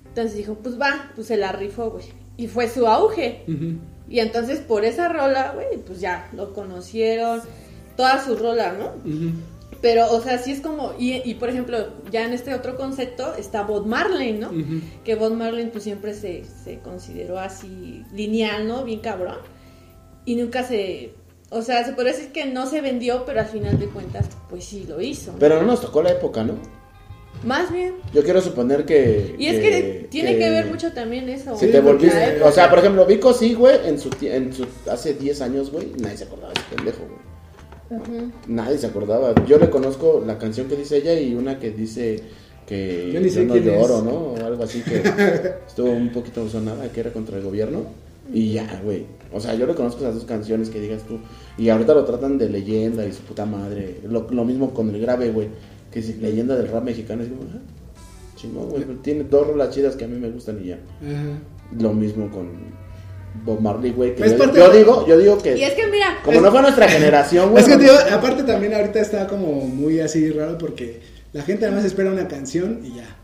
Entonces 0.07 0.37
dijo, 0.37 0.55
pues 0.55 0.79
va, 0.79 1.11
pues 1.15 1.27
se 1.27 1.37
la 1.37 1.51
rifó, 1.51 1.91
güey. 1.91 2.05
Y 2.37 2.47
fue 2.47 2.69
su 2.69 2.87
auge. 2.87 3.43
Y 4.07 4.19
entonces 4.19 4.59
por 4.59 4.85
esa 4.85 5.09
rola, 5.09 5.51
güey, 5.53 5.77
pues 5.85 5.99
ya 5.99 6.29
lo 6.33 6.53
conocieron, 6.53 7.41
todas 7.97 8.25
sus 8.25 8.39
rolas, 8.39 8.77
¿no? 8.77 8.91
Pero, 9.81 10.11
o 10.11 10.21
sea, 10.21 10.37
sí 10.37 10.51
es 10.51 10.61
como, 10.61 10.93
y, 10.97 11.21
y 11.29 11.35
por 11.35 11.49
ejemplo, 11.49 11.77
ya 12.11 12.25
en 12.25 12.33
este 12.33 12.53
otro 12.53 12.77
concepto 12.77 13.35
está 13.35 13.63
Bob 13.63 13.85
Marley, 13.85 14.33
¿no? 14.33 14.51
Que 15.03 15.15
Bob 15.15 15.33
Marley 15.33 15.67
pues 15.67 15.83
siempre 15.83 16.13
se, 16.13 16.43
se 16.45 16.79
consideró 16.79 17.39
así 17.39 18.03
lineal, 18.13 18.67
¿no? 18.67 18.83
Bien 18.83 18.99
cabrón. 18.99 19.37
Y 20.23 20.35
nunca 20.35 20.63
se, 20.63 21.13
o 21.49 21.61
sea, 21.61 21.85
se 21.85 21.93
podría 21.93 22.13
decir 22.13 22.31
que 22.31 22.45
no 22.45 22.65
se 22.67 22.81
vendió, 22.81 23.23
pero 23.25 23.39
al 23.39 23.47
final 23.47 23.79
de 23.79 23.87
cuentas, 23.87 24.27
pues 24.49 24.65
sí 24.65 24.85
lo 24.87 25.01
hizo. 25.01 25.33
¿no? 25.33 25.39
Pero 25.39 25.61
no 25.61 25.67
nos 25.67 25.81
tocó 25.81 26.01
la 26.01 26.11
época, 26.11 26.43
¿no? 26.43 26.55
Más 27.43 27.71
bien. 27.71 27.95
Yo 28.13 28.23
quiero 28.23 28.41
suponer 28.41 28.85
que. 28.85 29.35
Y 29.37 29.47
es 29.47 29.61
que, 29.61 30.07
tiene 30.09 30.37
que, 30.37 30.49
ver 30.49 30.65
mucho 30.65 30.91
también 30.93 31.29
eso. 31.29 31.55
Si 31.57 31.67
Sí, 31.67 31.71
te 31.71 31.79
volviste. 31.79 32.41
O 32.41 32.51
sea, 32.51 32.69
por 32.69 32.79
ejemplo, 32.79 33.05
Vico 33.05 33.33
sí, 33.33 33.53
güey, 33.53 33.77
en 33.85 33.99
su, 33.99 34.09
en 34.21 34.53
su. 34.53 34.65
Hace 34.89 35.13
10 35.13 35.41
años, 35.41 35.71
güey, 35.71 35.91
nadie 35.99 36.17
se 36.17 36.23
acordaba 36.23 36.53
de 36.53 36.59
ese 36.59 36.75
pendejo, 36.75 36.99
güey. 37.05 37.99
Ujú. 38.01 38.31
Nadie 38.47 38.77
se 38.77 38.87
acordaba. 38.87 39.33
Yo 39.45 39.59
le 39.59 39.69
conozco 39.69 40.23
la 40.25 40.39
canción 40.39 40.67
que 40.67 40.75
dice 40.75 40.97
ella 40.97 41.13
y 41.19 41.35
una 41.35 41.59
que 41.59 41.69
dice 41.71 42.19
que 42.65 43.11
Yo 43.13 43.19
ni 43.19 43.29
sé 43.29 43.45
no 43.45 43.53
quién 43.53 43.65
lloro, 43.65 43.97
es. 43.97 44.03
¿no? 44.03 44.11
O 44.11 44.45
algo 44.45 44.63
así 44.63 44.81
que 44.81 45.03
estuvo 45.67 45.91
un 45.91 46.11
poquito 46.11 46.49
sonada, 46.49 46.91
que 46.91 46.99
era 46.99 47.11
contra 47.11 47.37
el 47.37 47.43
gobierno. 47.43 47.83
Y 48.33 48.53
ya, 48.53 48.81
güey. 48.83 49.05
O 49.35 49.39
sea, 49.41 49.53
yo 49.55 49.67
le 49.67 49.75
conozco 49.75 49.99
esas 50.01 50.15
dos 50.15 50.23
canciones 50.25 50.69
que 50.69 50.79
digas 50.79 51.03
tú. 51.03 51.19
Y 51.57 51.67
ahorita 51.69 51.93
lo 51.93 52.05
tratan 52.05 52.37
de 52.37 52.49
leyenda 52.49 53.05
y 53.05 53.11
su 53.11 53.21
puta 53.23 53.45
madre. 53.45 53.99
Lo, 54.07 54.27
lo 54.31 54.45
mismo 54.45 54.73
con 54.73 54.89
el 54.93 55.01
grave, 55.01 55.29
güey. 55.31 55.49
Que 55.91 55.99
es 55.99 56.17
leyenda 56.19 56.55
del 56.55 56.69
rap 56.69 56.83
mexicano. 56.83 57.23
Es 57.23 57.29
como, 57.29 57.41
ah, 57.43 57.59
chingón, 58.35 58.69
güey. 58.69 58.83
Tiene 59.01 59.25
dos 59.25 59.47
rolas 59.47 59.71
chidas 59.71 59.95
que 59.97 60.05
a 60.05 60.07
mí 60.07 60.17
me 60.17 60.29
gustan 60.29 60.59
y 60.63 60.67
ya. 60.67 60.75
Ajá. 61.01 61.39
Lo 61.79 61.93
mismo 61.93 62.29
con 62.31 62.49
Bob 63.43 63.59
Marley, 63.59 63.91
güey. 63.91 64.15
que 64.15 64.29
yo, 64.29 64.37
parte 64.37 64.57
yo 64.57 64.69
de- 64.71 64.77
digo, 64.77 65.05
yo 65.05 65.17
digo 65.17 65.37
que. 65.37 65.57
Y 65.57 65.63
es 65.63 65.73
que 65.73 65.87
mira, 65.87 66.17
Como 66.23 66.39
no 66.39 66.51
fue 66.51 66.61
nuestra 66.61 66.87
generación, 66.87 67.51
güey. 67.51 67.61
Es 67.63 67.69
que, 67.69 67.75
tío, 67.77 67.91
aparte 68.13 68.43
también 68.43 68.73
ahorita 68.73 69.01
está 69.01 69.27
como 69.27 69.51
muy 69.67 69.99
así 69.99 70.31
raro 70.31 70.57
porque 70.57 71.01
la 71.33 71.41
gente 71.43 71.65
además 71.65 71.83
espera 71.83 72.09
una 72.11 72.27
canción 72.29 72.79
y 72.85 72.95
ya. 72.95 73.17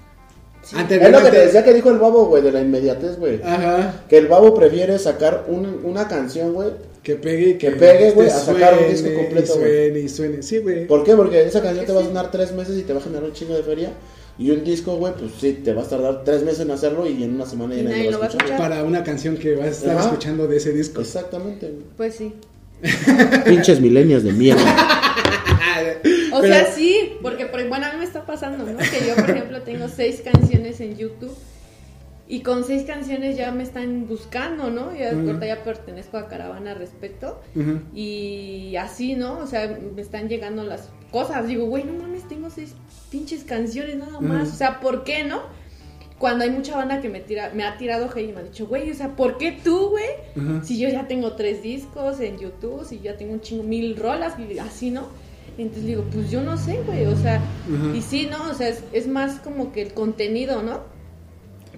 Es 0.72 1.12
lo 1.12 1.24
que 1.24 1.30
te 1.32 1.40
decía 1.46 1.64
que 1.64 1.74
dijo 1.74 1.90
el 1.90 1.98
babo, 2.00 2.26
güey, 2.26 2.42
de 2.44 2.52
la 2.52 2.62
inmediatez, 2.62 3.18
güey. 3.18 3.42
Ajá. 3.44 4.04
Que 4.10 4.18
el 4.18 4.28
babo 4.28 4.54
prefiere 4.54 4.98
sacar 5.00 5.46
un- 5.48 5.82
una 5.84 6.08
canción, 6.08 6.54
güey. 6.54 6.70
Que 7.04 7.16
pegue 7.16 7.50
y 7.50 7.54
que, 7.58 7.70
Que 7.70 7.76
pegue, 7.78 8.12
güey, 8.12 8.28
te 8.28 8.34
a 8.34 8.38
sacar 8.40 8.78
un 8.78 8.90
disco 8.90 9.08
suene, 9.08 9.24
completo, 9.24 9.54
güey. 9.58 9.66
suene 9.88 10.00
y 10.00 10.10
suene. 10.10 10.44
Sí, 10.44 10.58
güey. 10.60 10.86
¿Por 10.88 11.04
qué? 11.04 11.16
Porque 11.16 11.42
esa 11.44 11.62
canción 11.62 11.86
te 11.86 11.92
va 11.94 12.02
a 12.02 12.04
sonar 12.06 12.30
tres 12.32 12.52
meses 12.54 12.78
y 12.78 12.84
te 12.84 12.94
va 12.94 13.00
a 13.00 13.04
generar 13.04 13.24
un 13.24 13.34
chingo 13.34 13.56
de 13.56 13.64
feria. 13.64 13.92
Y 14.38 14.50
un 14.52 14.64
disco, 14.64 14.96
güey, 14.96 15.14
pues 15.14 15.32
sí, 15.40 15.60
te 15.64 15.74
vas 15.74 15.88
a 15.88 15.90
tardar 15.92 16.24
tres 16.24 16.44
meses 16.44 16.62
en 16.62 16.72
hacerlo 16.72 17.06
y 17.08 17.24
en 17.24 17.36
una 17.36 17.46
semana 17.46 17.76
ya 17.76 17.84
nadie 17.84 18.12
lo 18.12 18.20
va 18.20 18.26
a 18.26 18.30
escuchar. 18.30 18.58
Para 18.58 18.84
una 18.84 19.04
canción 19.04 19.36
que 19.38 19.56
vas 19.56 19.68
a 19.68 19.72
estar 19.72 19.98
Ajá. 19.98 20.06
escuchando 20.06 20.48
de 20.48 20.58
ese 20.58 20.72
disco. 20.74 21.02
Exactamente, 21.02 21.72
pues 21.98 22.16
sí. 22.16 22.34
Pinches 23.46 23.82
milenios 23.82 24.24
de 24.24 24.32
mierda. 24.32 25.01
O 26.34 26.42
Pero- 26.42 26.54
sea, 26.54 26.66
sí, 26.72 27.14
porque 27.22 27.46
por- 27.46 27.68
bueno, 27.68 27.86
a 27.88 27.92
mí 27.92 27.98
me 28.00 28.06
está 28.06 28.26
pasando, 28.26 28.66
¿no? 28.66 28.78
Que 28.78 29.06
yo, 29.08 29.16
por 29.16 29.30
ejemplo, 29.36 29.62
tengo 29.64 29.88
seis 29.88 30.22
canciones 30.24 30.80
en 30.82 30.96
YouTube 30.98 31.36
y 32.28 32.42
con 32.44 32.64
seis 32.64 32.84
canciones 32.86 33.36
ya 33.36 33.52
me 33.52 33.64
están 33.64 34.08
buscando, 34.08 34.70
¿no? 34.70 34.96
Ya 34.96 35.12
Ujú. 35.12 35.28
ahorita 35.28 35.46
ya 35.48 35.64
pertenezco 35.64 36.18
a 36.18 36.28
Caravana 36.30 36.74
Respeto 36.74 37.42
y 37.94 38.76
así, 38.78 39.16
¿no? 39.16 39.40
O 39.40 39.48
sea, 39.48 39.78
me 39.96 40.02
están 40.02 40.30
llegando 40.30 40.64
las 40.64 40.90
cosas. 41.12 41.48
Digo, 41.48 41.66
güey, 41.66 41.84
no 41.84 41.94
mames, 41.94 42.28
tengo 42.30 42.50
seis 42.50 42.74
pinches 43.10 43.44
canciones 43.44 43.98
nada 43.98 44.22
más. 44.22 44.50
O 44.50 44.56
sea, 44.56 44.80
¿por 44.80 45.04
qué, 45.04 45.24
no? 45.26 45.42
Cuando 46.18 46.44
hay 46.44 46.52
mucha 46.52 46.78
banda 46.78 47.02
que 47.02 47.10
me 47.10 47.20
tira, 47.20 47.52
me 47.54 47.64
ha 47.66 47.78
tirado 47.78 48.06
hate 48.10 48.30
y 48.30 48.32
me 48.32 48.40
ha 48.42 48.44
dicho, 48.44 48.68
güey, 48.68 48.90
o 48.92 48.94
sea, 48.94 49.16
¿por 49.16 49.38
qué 49.38 49.58
tú, 49.64 49.90
güey? 49.90 50.06
Si 50.64 50.78
yo 50.80 50.88
ya 50.88 51.08
tengo 51.08 51.34
tres 51.34 51.62
discos 51.64 52.20
en 52.22 52.38
YouTube, 52.38 52.86
si 52.86 53.00
ya 53.00 53.18
tengo 53.18 53.34
un 53.34 53.42
chingo, 53.42 53.64
mil 53.64 53.96
rolas, 53.98 54.36
y 54.40 54.58
así, 54.60 54.92
¿no? 54.92 55.08
Entonces 55.58 55.86
digo, 55.86 56.04
pues 56.12 56.32
yo 56.32 56.42
no 56.42 56.58
sé, 56.58 56.80
güey, 56.86 57.06
o 57.06 57.16
sea, 57.18 57.36
Ajá. 57.36 57.96
y 57.96 58.02
sí, 58.02 58.28
¿no? 58.32 58.50
O 58.50 58.54
sea, 58.54 58.70
es, 58.70 58.80
es 58.94 59.08
más 59.08 59.40
como 59.42 59.72
que 59.72 59.82
el 59.84 59.94
contenido, 59.94 60.64
¿no? 60.64 60.80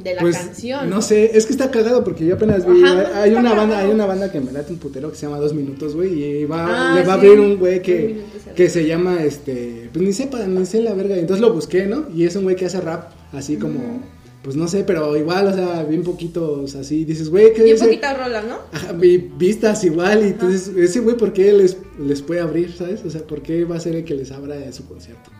De 0.02 0.16
la 0.16 0.22
Pues, 0.22 0.38
canción. 0.38 0.90
No 0.90 1.02
sé, 1.04 1.38
es 1.38 1.46
que 1.46 1.52
está 1.52 1.70
cagado 1.70 2.04
porque 2.04 2.26
yo 2.26 2.36
apenas 2.36 2.66
vi. 2.68 2.84
Ajá, 2.84 3.22
hay 3.22 3.34
una 3.36 3.54
banda, 3.54 3.78
hay 3.80 3.92
una 3.92 4.06
banda 4.08 4.32
que 4.32 4.40
me 4.42 4.52
late 4.52 4.74
un 4.74 4.80
putero 4.80 5.12
que 5.12 5.16
se 5.18 5.28
llama 5.28 5.38
Dos 5.38 5.54
Minutos, 5.54 5.96
güey. 5.96 6.24
Y 6.42 6.46
va, 6.46 6.94
Ah, 6.94 6.96
le 6.96 7.04
va 7.04 7.14
a 7.14 7.16
abrir 7.18 7.40
un 7.40 7.58
güey 7.58 7.82
que, 7.84 8.22
que 8.56 8.70
se 8.70 8.88
llama 8.88 9.22
este. 9.24 9.90
Pues 9.94 10.04
ni 10.04 10.12
sepa, 10.14 10.40
ni 10.48 10.66
sé 10.66 10.82
la 10.82 10.94
verga. 10.96 11.16
Entonces 11.16 11.42
lo 11.42 11.54
busqué, 11.54 11.86
¿no? 11.86 12.06
Y 12.16 12.26
es 12.26 12.36
un 12.36 12.44
güey 12.44 12.56
que 12.56 12.66
hace 12.66 12.82
rap 12.82 13.12
así 13.34 13.58
como. 13.58 14.02
Pues 14.44 14.58
no 14.58 14.68
sé, 14.68 14.84
pero 14.84 15.16
igual, 15.16 15.48
o 15.48 15.54
sea, 15.54 15.84
bien 15.84 16.04
poquitos 16.04 16.76
así. 16.76 17.06
Dices, 17.06 17.30
güey, 17.30 17.54
¿qué 17.54 17.60
Y 17.62 17.64
un 17.64 17.72
dice? 17.72 17.86
poquito 17.86 18.08
rola, 18.18 18.42
¿no? 18.42 18.58
Ajá, 18.74 18.92
vi- 18.92 19.32
vistas 19.38 19.84
igual. 19.86 20.22
Y 20.24 20.28
entonces, 20.32 20.68
ese 20.76 21.00
güey, 21.00 21.16
¿por 21.16 21.32
qué 21.32 21.54
les, 21.54 21.78
les 21.98 22.22
puede 22.22 22.42
abrir, 22.42 22.74
sabes? 22.74 23.06
O 23.06 23.10
sea, 23.10 23.22
¿por 23.22 23.42
qué 23.42 23.64
va 23.64 23.78
a 23.78 23.80
ser 23.80 23.96
el 23.96 24.04
que 24.04 24.16
les 24.16 24.32
abra 24.32 24.56
su 24.74 24.86
concierto? 24.86 25.32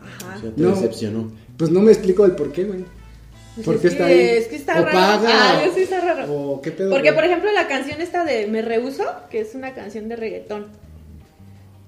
Ajá. 0.00 0.36
O 0.36 0.40
sea, 0.40 0.50
te 0.54 0.62
No. 0.62 0.70
decepcionó. 0.70 1.32
Pues 1.56 1.70
no 1.72 1.80
me 1.80 1.90
explico 1.90 2.24
el 2.24 2.32
por 2.36 2.52
qué, 2.52 2.64
güey. 2.64 2.84
Pues 3.56 3.66
¿Por 3.66 3.74
es 3.74 3.80
qué 3.82 3.88
que- 3.88 3.92
está 3.94 4.06
ahí? 4.06 4.18
Es 4.20 4.46
que 4.48 4.56
está 4.56 4.80
¿O 4.80 4.84
raro. 4.84 4.92
paga? 4.92 5.28
Ah, 5.28 5.62
yo 5.66 5.74
sí 5.74 5.80
está 5.82 6.00
raro. 6.00 6.32
¿O 6.32 6.62
qué 6.62 6.70
pedo? 6.70 6.88
Porque, 6.90 7.10
güey? 7.10 7.14
por 7.16 7.24
ejemplo, 7.24 7.50
la 7.52 7.66
canción 7.68 8.00
esta 8.00 8.24
de 8.24 8.46
Me 8.46 8.62
Rehuso, 8.62 9.04
que 9.28 9.40
es 9.40 9.54
una 9.56 9.74
canción 9.74 10.08
de 10.08 10.14
reggaetón. 10.16 10.66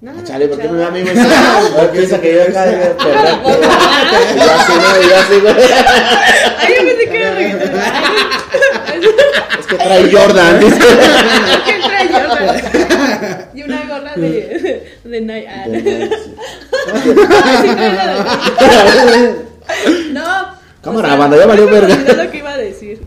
No, 0.05 0.11
Ah, 0.11 0.15
no, 0.19 0.23
chale, 0.25 0.49
¿por 0.49 0.59
qué 0.59 0.69
me 0.69 0.77
da? 0.79 0.89
Ah, 0.89 0.91
Ahora 1.79 1.91
piensa 1.93 2.21
que 2.21 2.35
yo 2.35 2.43
acá 2.43 2.67
de 2.67 2.73
Y 2.77 4.37
yo 4.37 4.51
así, 4.53 4.73
¿no? 4.75 5.01
Y 5.01 5.09
yo 5.09 5.17
así, 5.17 5.41
güey. 5.41 5.55
Ay, 6.59 6.75
yo 6.77 6.81
pensé 6.85 7.09
que 7.09 7.17
era 7.17 7.31
reggaetón. 7.35 7.81
Es 9.59 9.67
que 9.67 9.77
trae 9.77 10.13
Jordan. 10.13 10.61
¿Qué 10.61 11.75
trae 11.89 12.09
era 13.63 14.13
de, 14.17 14.93
de 15.05 15.21
Night. 15.23 15.47
ah, 15.49 15.69
De 15.69 15.83
Night, 15.83 16.13
No. 20.13 20.55
Cámara, 20.83 21.17
banda, 21.17 21.39
ya 21.39 21.47
valió 21.47 21.67
verga. 21.67 21.95
olvidó 21.95 22.25
lo 22.25 22.31
que 22.31 22.37
iba 22.39 22.51
a 22.51 22.59
decir. 22.59 23.01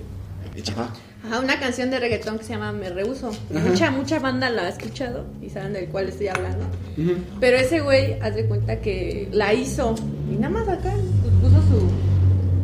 Ajá. 1.28 1.40
Una 1.40 1.60
canción 1.60 1.90
de 1.92 2.00
reggaetón 2.00 2.38
que 2.40 2.44
se 2.46 2.54
llama 2.54 2.72
Me 2.72 2.90
Rehuso. 2.90 3.32
Mucha, 3.50 3.92
mucha 3.92 4.20
banda 4.20 4.50
la 4.50 4.64
ha 4.64 4.70
escuchado 4.70 5.26
y 5.42 5.50
saben 5.50 5.74
del 5.74 5.88
cual 5.90 6.08
estoy 6.10 6.28
hablando. 6.30 6.66
Ujú. 6.98 7.18
Pero 7.40 7.58
ese 7.58 7.82
güey, 7.82 8.20
haz 8.22 8.36
de 8.36 8.46
cuenta 8.46 8.80
que 8.82 9.28
la 9.32 9.54
hizo 9.54 9.96
y 10.32 10.36
nada 10.36 10.50
más 10.50 10.68
acá 10.68 10.94
puso 11.42 11.62
su. 11.64 11.90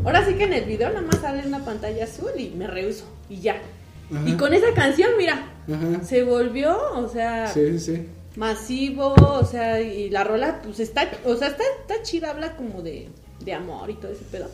Ahora 0.06 0.26
sí 0.26 0.34
que 0.36 0.43
en 0.45 0.54
el 0.54 0.65
video 0.65 0.89
nada 0.89 1.02
más 1.02 1.19
sale 1.21 1.47
una 1.47 1.63
pantalla 1.63 2.04
azul 2.06 2.32
y 2.38 2.49
me 2.52 2.67
rehuso 2.67 3.06
y 3.30 3.39
ya. 3.39 3.58
Y 4.28 4.34
con 4.34 4.54
esa 4.54 4.71
canción, 4.76 5.10
mira, 5.17 5.45
se 6.06 6.23
volvió, 6.23 6.78
o 6.95 7.08
sea, 7.10 7.47
Sí, 7.47 7.80
sí, 7.80 7.95
sí. 7.95 8.08
masivo, 8.36 9.13
o 9.17 9.43
sea, 9.45 9.82
y 9.82 10.10
la 10.12 10.23
rola, 10.23 10.62
pues 10.62 10.80
está, 10.80 11.10
o 11.26 11.36
sea, 11.36 11.47
está, 11.47 11.63
está 11.82 12.04
chida, 12.04 12.30
habla 12.30 12.56
como 12.56 12.82
de, 12.84 13.10
de 13.43 13.54
amor 13.54 13.89
y 13.89 13.95
todo 13.95 14.12
ese 14.12 14.23
pedo. 14.32 14.49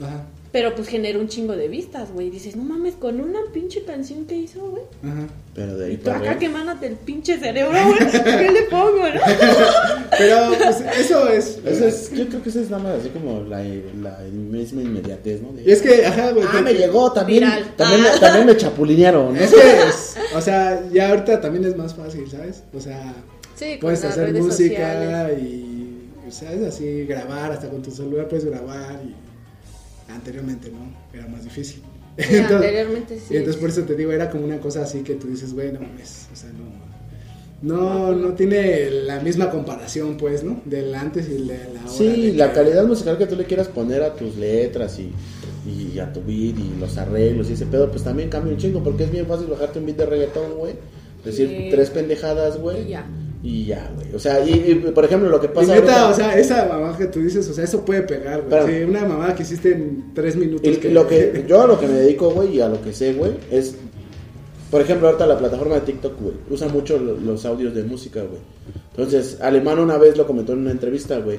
Ajá. 0.00 0.24
Pero 0.50 0.74
pues 0.74 0.88
genera 0.88 1.18
un 1.18 1.28
chingo 1.28 1.54
de 1.56 1.68
vistas, 1.68 2.10
güey. 2.10 2.30
Dices, 2.30 2.56
no 2.56 2.64
mames, 2.64 2.94
con 2.94 3.20
una 3.20 3.38
pinche 3.52 3.82
canción 3.82 4.24
que 4.24 4.34
hizo, 4.36 4.60
güey. 4.70 4.82
Ajá. 5.04 5.26
Pero 5.54 5.76
de 5.76 5.86
ahí 5.86 5.92
Y 5.92 5.96
tú 5.98 6.04
para 6.04 6.16
acá 6.16 6.26
arriba. 6.30 6.38
quemándote 6.40 6.86
el 6.86 6.94
pinche 6.94 7.38
cerebro, 7.38 7.72
güey. 7.84 8.10
¿Qué 8.24 8.50
le 8.50 8.62
pongo, 8.62 8.96
no? 8.96 9.20
Pero 10.18 10.36
pues, 10.56 10.80
eso 10.98 11.28
es. 11.28 11.58
Eso 11.66 11.86
es, 11.86 12.12
yo 12.12 12.26
creo 12.28 12.42
que 12.42 12.48
eso 12.48 12.60
es 12.60 12.70
nada 12.70 12.82
más 12.82 13.00
así 13.00 13.10
como 13.10 13.40
la, 13.42 13.62
la 13.62 14.18
misma 14.32 14.82
inmediatez, 14.82 15.42
¿no? 15.42 15.52
De, 15.52 15.62
Y 15.64 15.70
es 15.70 15.82
que, 15.82 16.06
ajá, 16.06 16.30
güey. 16.32 16.46
ah, 16.50 16.60
me 16.62 16.72
llegó 16.72 17.12
también. 17.12 17.44
Viral. 17.44 17.74
También, 17.76 18.00
Ah. 18.06 18.10
me, 18.14 18.18
también 18.20 18.46
me 18.46 18.56
chapulinearon, 18.56 19.34
¿no? 19.34 19.40
Es 19.40 19.50
que, 19.52 19.60
es- 19.88 20.16
o 20.34 20.40
sea, 20.40 20.82
ya 20.90 21.10
ahorita 21.10 21.40
también 21.40 21.64
es 21.66 21.76
más 21.76 21.94
fácil, 21.94 22.28
¿sabes? 22.30 22.62
O 22.74 22.80
sea, 22.80 23.14
Sí, 23.54 23.76
puedes 23.80 24.02
hacer 24.04 24.32
música 24.34 24.94
sociales. 24.94 25.42
y, 25.42 26.08
o 26.26 26.30
sea, 26.30 26.52
es 26.52 26.62
así, 26.62 27.04
grabar, 27.06 27.52
hasta 27.52 27.68
con 27.68 27.82
tu 27.82 27.90
celular 27.90 28.28
puedes 28.28 28.44
grabar 28.46 28.98
y 29.04 29.14
anteriormente, 30.08 30.70
¿no? 30.70 30.78
Era 31.16 31.26
más 31.28 31.44
difícil. 31.44 31.82
Sí, 32.18 32.36
anteriormente 32.50 33.18
sí. 33.18 33.34
Y 33.34 33.36
entonces 33.36 33.60
por 33.60 33.70
eso 33.70 33.82
te 33.82 33.94
digo, 33.94 34.12
era 34.12 34.30
como 34.30 34.44
una 34.44 34.58
cosa 34.58 34.82
así 34.82 35.00
que 35.02 35.14
tú 35.14 35.28
dices, 35.28 35.52
bueno, 35.52 35.80
mames, 35.80 36.28
o 36.32 36.36
sea, 36.36 36.50
no, 36.50 36.88
no, 37.60 38.12
no 38.14 38.34
tiene 38.34 38.90
la 38.90 39.20
misma 39.20 39.50
comparación, 39.50 40.16
pues, 40.16 40.42
¿no? 40.44 40.60
Del 40.64 40.94
antes 40.94 41.28
y 41.28 41.34
de 41.34 41.38
la 41.74 41.80
ahora. 41.80 41.92
Sí, 41.92 42.26
de 42.28 42.32
la 42.34 42.48
que- 42.48 42.54
calidad 42.54 42.86
musical 42.86 43.18
que 43.18 43.26
tú 43.26 43.36
le 43.36 43.44
quieras 43.44 43.68
poner 43.68 44.02
a 44.02 44.14
tus 44.14 44.36
letras 44.36 44.98
y, 44.98 45.12
y 45.68 45.98
a 45.98 46.12
tu 46.12 46.20
beat 46.20 46.58
y 46.58 46.76
los 46.78 46.96
arreglos 46.98 47.50
y 47.50 47.54
ese 47.54 47.66
pedo, 47.66 47.90
pues 47.90 48.04
también 48.04 48.28
cambia 48.30 48.52
un 48.52 48.58
chingo, 48.58 48.82
porque 48.82 49.04
es 49.04 49.10
bien 49.10 49.26
fácil 49.26 49.48
bajarte 49.48 49.78
un 49.80 49.86
beat 49.86 49.98
de 49.98 50.06
reggaetón, 50.06 50.54
güey. 50.56 50.74
Decir 51.24 51.48
Sí. 51.48 51.68
tres 51.70 51.90
pendejadas, 51.90 52.58
güey. 52.58 52.84
Y 52.86 52.88
ya. 52.90 53.04
Y 53.42 53.66
ya, 53.66 53.90
güey. 53.94 54.14
O 54.14 54.18
sea, 54.18 54.44
y, 54.44 54.50
y, 54.52 54.74
por 54.92 55.04
ejemplo, 55.04 55.28
lo 55.28 55.40
que 55.40 55.46
Y 55.46 55.50
pasa 55.50 55.74
neta, 55.74 56.06
ahorita- 56.06 56.10
o 56.10 56.14
sea, 56.14 56.38
esa 56.38 56.66
mamá 56.66 56.96
que 56.98 57.06
tú 57.06 57.20
dices, 57.20 57.48
o 57.48 57.52
sea, 57.54 57.64
eso 57.64 57.84
puede 57.84 58.02
pegar, 58.02 58.42
güey. 58.42 58.50
Pero- 58.50 58.66
Sí, 58.66 58.82
una 58.84 59.04
mamá 59.04 59.34
que 59.34 59.42
hiciste 59.44 59.72
en 59.72 60.12
tres 60.14 60.34
minutos. 60.36 60.66
Y 60.66 60.88
lo 60.90 61.06
que 61.06 61.44
yo 61.48 61.62
a 61.62 61.66
lo 61.66 61.78
que 61.78 61.86
me 61.86 61.94
dedico, 61.94 62.30
güey, 62.30 62.56
y 62.56 62.60
a 62.60 62.68
lo 62.68 62.82
que 62.82 62.92
sé, 62.92 63.14
güey, 63.14 63.32
es 63.50 63.76
por 64.70 64.82
ejemplo, 64.82 65.06
ahorita 65.08 65.26
la 65.26 65.38
plataforma 65.38 65.76
de 65.76 65.80
TikTok, 65.80 66.20
güey, 66.20 66.34
usa 66.50 66.68
mucho 66.68 66.98
lo- 66.98 67.16
los 67.16 67.46
audios 67.46 67.74
de 67.74 67.84
música, 67.84 68.20
güey. 68.20 68.40
Entonces, 68.90 69.38
Alemán 69.40 69.78
una 69.78 69.96
vez 69.96 70.16
lo 70.18 70.26
comentó 70.26 70.52
en 70.52 70.58
una 70.58 70.72
entrevista, 70.72 71.18
güey. 71.20 71.38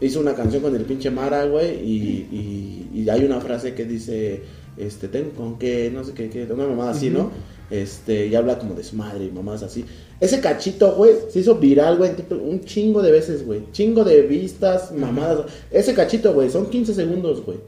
Hizo 0.00 0.20
una 0.20 0.34
canción 0.34 0.62
con 0.62 0.74
el 0.76 0.82
pinche 0.82 1.10
Mara, 1.10 1.46
güey, 1.46 1.70
y, 1.82 2.88
y, 2.92 3.00
y 3.02 3.08
hay 3.08 3.24
una 3.24 3.40
frase 3.40 3.72
que 3.72 3.86
dice, 3.86 4.42
este, 4.76 5.08
tengo 5.08 5.30
con 5.30 5.58
qué, 5.58 5.90
no 5.94 6.04
sé 6.04 6.12
qué, 6.12 6.28
qué, 6.28 6.44
una 6.52 6.66
mamada 6.66 6.90
así, 6.90 7.08
¿no? 7.08 7.30
Este, 7.70 8.26
y 8.26 8.34
habla 8.34 8.58
como 8.58 8.74
de 8.74 8.84
su 8.84 8.96
madre 8.96 9.24
y 9.24 9.30
mamás 9.30 9.62
así. 9.62 9.84
Ese 10.20 10.40
cachito, 10.40 10.92
güey, 10.94 11.12
se 11.28 11.40
hizo 11.40 11.56
viral, 11.56 11.98
güey, 11.98 12.12
un 12.30 12.64
chingo 12.64 13.02
de 13.02 13.10
veces, 13.10 13.44
güey. 13.44 13.70
Chingo 13.72 14.04
de 14.04 14.22
vistas, 14.22 14.92
mamadas. 14.92 15.46
Ese 15.70 15.94
cachito, 15.94 16.32
güey, 16.32 16.48
son 16.50 16.70
15 16.70 16.94
segundos, 16.94 17.44
güey. 17.44 17.58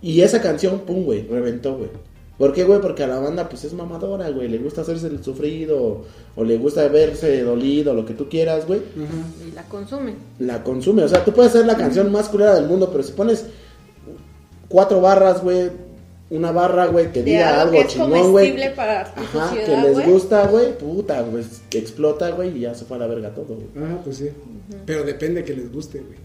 Y 0.00 0.20
esa 0.20 0.40
canción, 0.40 0.80
pum, 0.80 1.04
güey, 1.04 1.26
reventó, 1.26 1.76
güey. 1.76 1.90
¿Por 2.38 2.52
qué, 2.52 2.62
güey? 2.62 2.80
Porque 2.80 3.02
a 3.02 3.08
la 3.08 3.18
banda, 3.18 3.48
pues 3.48 3.64
es 3.64 3.72
mamadora, 3.72 4.30
güey. 4.30 4.48
Le 4.48 4.58
gusta 4.58 4.82
hacerse 4.82 5.08
el 5.08 5.24
sufrido, 5.24 6.04
o 6.36 6.44
le 6.44 6.56
gusta 6.56 6.86
verse 6.86 7.42
dolido, 7.42 7.94
lo 7.94 8.06
que 8.06 8.14
tú 8.14 8.28
quieras, 8.28 8.64
güey. 8.64 8.80
Y 9.44 9.52
la 9.52 9.64
consumen. 9.64 10.14
La 10.38 10.62
consume. 10.62 11.02
O 11.02 11.08
sea, 11.08 11.24
tú 11.24 11.32
puedes 11.32 11.50
hacer 11.52 11.66
la 11.66 11.76
canción 11.76 12.12
más 12.12 12.28
culera 12.28 12.54
del 12.54 12.68
mundo, 12.68 12.90
pero 12.92 13.02
si 13.02 13.12
pones 13.12 13.46
cuatro 14.68 15.00
barras, 15.00 15.42
güey, 15.42 15.68
una 16.30 16.52
barra, 16.52 16.86
güey, 16.86 17.10
que 17.12 17.22
De 17.22 17.30
diga 17.30 17.60
algo 17.62 17.72
que 17.72 17.78
algo 17.78 17.88
es 17.88 17.94
chingón, 17.94 18.10
güey. 18.10 18.22
comestible 18.50 18.70
para 18.70 19.14
tu 19.14 19.20
Ajá, 19.22 19.54
que 19.54 19.76
les 19.76 20.06
gusta, 20.06 20.46
güey, 20.46 20.76
puta, 20.78 21.24
pues 21.24 21.62
explota, 21.70 22.30
güey, 22.30 22.56
y 22.56 22.60
ya 22.60 22.74
se 22.74 22.84
fue 22.84 22.96
a 22.98 23.00
la 23.00 23.06
verga 23.06 23.30
todo, 23.30 23.54
güey. 23.56 23.66
Ah, 23.78 23.96
pues 24.04 24.18
sí. 24.18 24.28
Pero 24.84 25.04
depende 25.04 25.42
que 25.44 25.54
les 25.54 25.72
guste, 25.72 25.98
güey. 26.00 26.18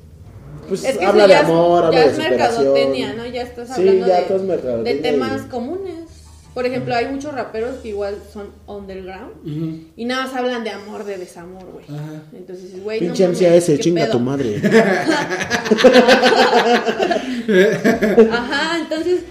Pues 0.68 0.84
Es 0.84 0.98
que 0.98 1.06
habla 1.06 1.24
eso 1.24 1.28
de 1.30 1.34
ya 1.34 1.40
es- 1.42 1.46
amor, 1.46 1.84
habla 1.86 1.98
ya 2.00 2.06
de 2.06 2.10
es 2.12 2.16
superación. 2.16 2.64
mercadotecnia, 2.64 3.14
¿no? 3.14 3.26
Ya 3.28 3.42
estás 3.44 3.68
Sí, 3.68 3.74
hablando 3.82 4.08
ya 4.08 4.16
de, 4.16 4.22
es 4.92 5.02
temas 5.02 5.42
y- 5.46 5.50
comunes. 5.50 5.94
Por 6.54 6.66
ejemplo, 6.68 6.94
hay 6.96 7.08
muchos 7.08 7.34
raperos 7.34 7.78
que 7.78 7.88
igual 7.90 8.16
son 8.32 8.50
underground 8.68 9.34
y 9.98 10.06
nada 10.06 10.26
más 10.28 10.36
hablan 10.36 10.64
de 10.64 10.70
amor, 10.70 11.04
de 11.04 11.18
desamor, 11.18 11.64
güey. 11.74 11.86
Ajá. 11.90 12.22
Entonces, 12.32 12.80
güey, 12.84 13.02
no 13.02 13.08
Pinche 13.14 13.28
MCAS, 13.28 13.66
¿qué 13.66 13.80
chinga 13.80 14.04
pedo? 14.04 14.12
tu 14.12 14.20
madre. 14.20 14.62
Ajá, 18.32 18.78
entonces, 18.80 19.22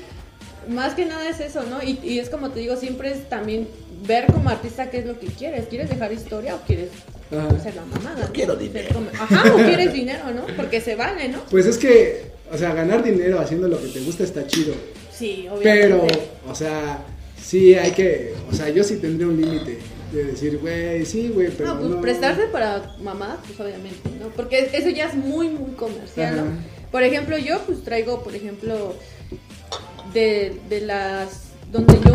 más 0.69 0.95
que 0.95 1.05
nada 1.07 1.29
es 1.29 1.41
eso, 1.41 1.63
¿no? 1.65 1.83
Y, 1.83 1.99
y 2.03 2.19
es 2.19 2.29
como 2.31 2.51
te 2.51 2.61
digo, 2.61 2.77
siempre 2.77 3.11
es 3.13 3.29
también 3.29 3.69
ver 4.07 4.27
como 4.27 4.49
artista 4.51 4.91
qué 4.91 4.99
es 4.99 5.07
lo 5.07 5.19
que 5.19 5.27
quieres. 5.27 5.67
¿Quieres 5.69 5.89
dejar 5.91 6.13
historia 6.13 6.55
o 6.55 6.61
quieres 6.67 6.89
Ajá. 7.31 7.49
hacer 7.55 7.75
la 7.77 7.85
mamada? 7.85 8.27
¿no? 8.27 8.33
quiero 8.33 8.57
dinero. 8.57 9.01
Ajá, 9.19 9.55
o 9.55 9.57
quieres 9.65 9.93
dinero, 9.93 10.25
¿no? 10.35 10.47
Porque 10.57 10.81
se 10.81 10.97
vale, 10.97 11.29
¿no? 11.29 11.41
Pues 11.51 11.67
es 11.67 11.79
que, 11.79 12.27
o 12.53 12.57
sea, 12.59 12.75
ganar 12.75 13.03
dinero 13.03 13.39
haciendo 13.41 13.69
lo 13.69 13.81
que 13.81 13.89
te 13.89 14.01
gusta 14.01 14.25
está 14.25 14.47
chido. 14.47 14.75
Sí, 15.13 15.47
Pero, 15.63 15.97
obviamente. 16.03 16.29
o 16.49 16.55
sea, 16.55 17.05
sí 17.41 17.75
hay 17.75 17.93
que, 17.93 18.35
o 18.51 18.55
sea, 18.55 18.69
yo 18.71 18.83
sí 18.83 18.97
tendría 18.97 19.29
un 19.29 19.41
límite 19.41 19.79
de 20.13 20.25
decir, 20.25 20.59
güey, 20.59 21.07
sí, 21.07 21.29
güey, 21.33 21.49
pero 21.57 21.75
No, 21.75 21.81
pues 21.81 21.91
no. 21.91 22.01
prestarse 22.01 22.43
para 22.47 22.97
mamadas, 23.01 23.39
pues 23.47 23.59
obviamente, 23.61 24.11
¿no? 24.21 24.29
Porque 24.29 24.69
eso 24.73 24.89
ya 24.91 25.07
es 25.07 25.15
muy, 25.15 25.49
muy 25.49 25.73
comercial, 25.73 26.37
¿no? 26.37 26.45
Por 26.91 27.03
ejemplo, 27.03 27.39
yo 27.39 27.59
pues 27.61 27.83
traigo, 27.85 28.23
por 28.23 28.35
ejemplo, 28.35 28.95
de, 30.13 30.61
de 30.69 30.81
las, 30.81 31.51
donde 31.71 31.95
yo 31.95 32.13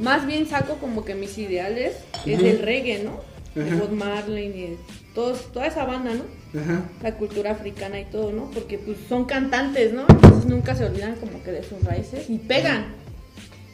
más 0.00 0.26
bien 0.26 0.46
saco 0.46 0.76
como 0.76 1.04
que 1.04 1.14
mis 1.14 1.36
ideales 1.38 1.96
es 2.26 2.34
Ujú. 2.34 2.44
del 2.44 2.58
reggae, 2.60 3.02
¿no? 3.04 3.20
De. 3.54 3.74
Bob 3.76 3.92
Marley 3.92 4.46
y 4.46 4.52
de 4.52 4.76
todos, 5.14 5.52
toda 5.52 5.66
esa 5.66 5.84
banda, 5.84 6.12
¿no? 6.14 6.24
Ajá. 6.58 6.82
La 7.02 7.14
cultura 7.16 7.50
africana 7.52 8.00
y 8.00 8.04
todo, 8.06 8.32
¿no? 8.32 8.50
Porque 8.50 8.78
pues 8.78 8.96
son 9.08 9.26
cantantes, 9.26 9.92
¿no? 9.92 10.06
Entonces 10.08 10.46
nunca 10.46 10.74
se 10.74 10.84
olvidan 10.86 11.16
como 11.16 11.42
que 11.42 11.52
de 11.52 11.62
sus 11.62 11.82
raíces 11.84 12.30
y 12.30 12.38
pegan. 12.38 12.86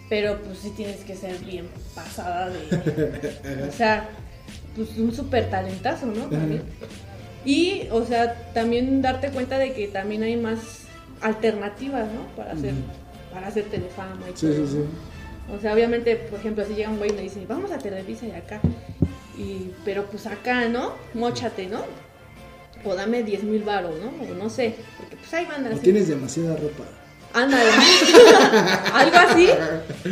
Pero 0.08 0.38
pues 0.40 0.58
sí 0.58 0.70
tienes 0.70 0.98
que 1.04 1.14
ser 1.14 1.38
bien 1.38 1.66
pasada 1.94 2.50
de... 2.50 3.68
o 3.68 3.72
sea, 3.72 4.08
pues 4.74 4.96
un 4.96 5.14
súper 5.14 5.50
talentazo, 5.50 6.06
¿no? 6.06 6.24
También. 6.24 6.62
Y, 7.44 7.82
o 7.90 8.04
sea, 8.04 8.34
también 8.52 9.00
darte 9.00 9.30
cuenta 9.30 9.58
de 9.58 9.72
que 9.72 9.86
también 9.88 10.22
hay 10.22 10.36
más 10.36 10.58
alternativas, 11.20 12.06
¿no? 12.12 12.26
Para 12.36 12.52
hacer, 12.52 12.72
para 13.38 13.48
hacerte 13.48 13.78
de 13.78 13.88
fama 13.88 14.26
y 14.28 14.36
Sí, 14.36 14.46
todo. 14.46 14.66
sí, 14.66 14.72
sí. 14.72 14.78
O 15.56 15.60
sea, 15.60 15.72
obviamente, 15.74 16.16
por 16.16 16.40
ejemplo, 16.40 16.64
si 16.66 16.74
llega 16.74 16.90
un 16.90 16.98
güey 16.98 17.10
y 17.10 17.14
me 17.14 17.22
dice, 17.22 17.44
vamos 17.48 17.70
a 17.70 17.78
Televisa 17.78 18.26
y 18.26 18.32
acá. 18.32 18.60
Y, 19.38 19.70
pero 19.84 20.04
pues 20.06 20.26
acá, 20.26 20.68
¿no? 20.68 20.92
Móchate, 21.14 21.66
¿no? 21.68 21.82
O 22.84 22.94
dame 22.94 23.22
10 23.22 23.44
mil 23.44 23.62
baros, 23.62 23.94
¿no? 24.02 24.08
O 24.30 24.34
no 24.34 24.50
sé. 24.50 24.74
Porque 24.98 25.16
pues 25.16 25.48
bandas. 25.48 25.70
O 25.72 25.74
así. 25.76 25.84
tienes 25.84 26.08
demasiada 26.08 26.56
ropa. 26.56 26.84
Ándale. 27.32 27.70
Algo 28.92 29.16
así. 29.16 29.48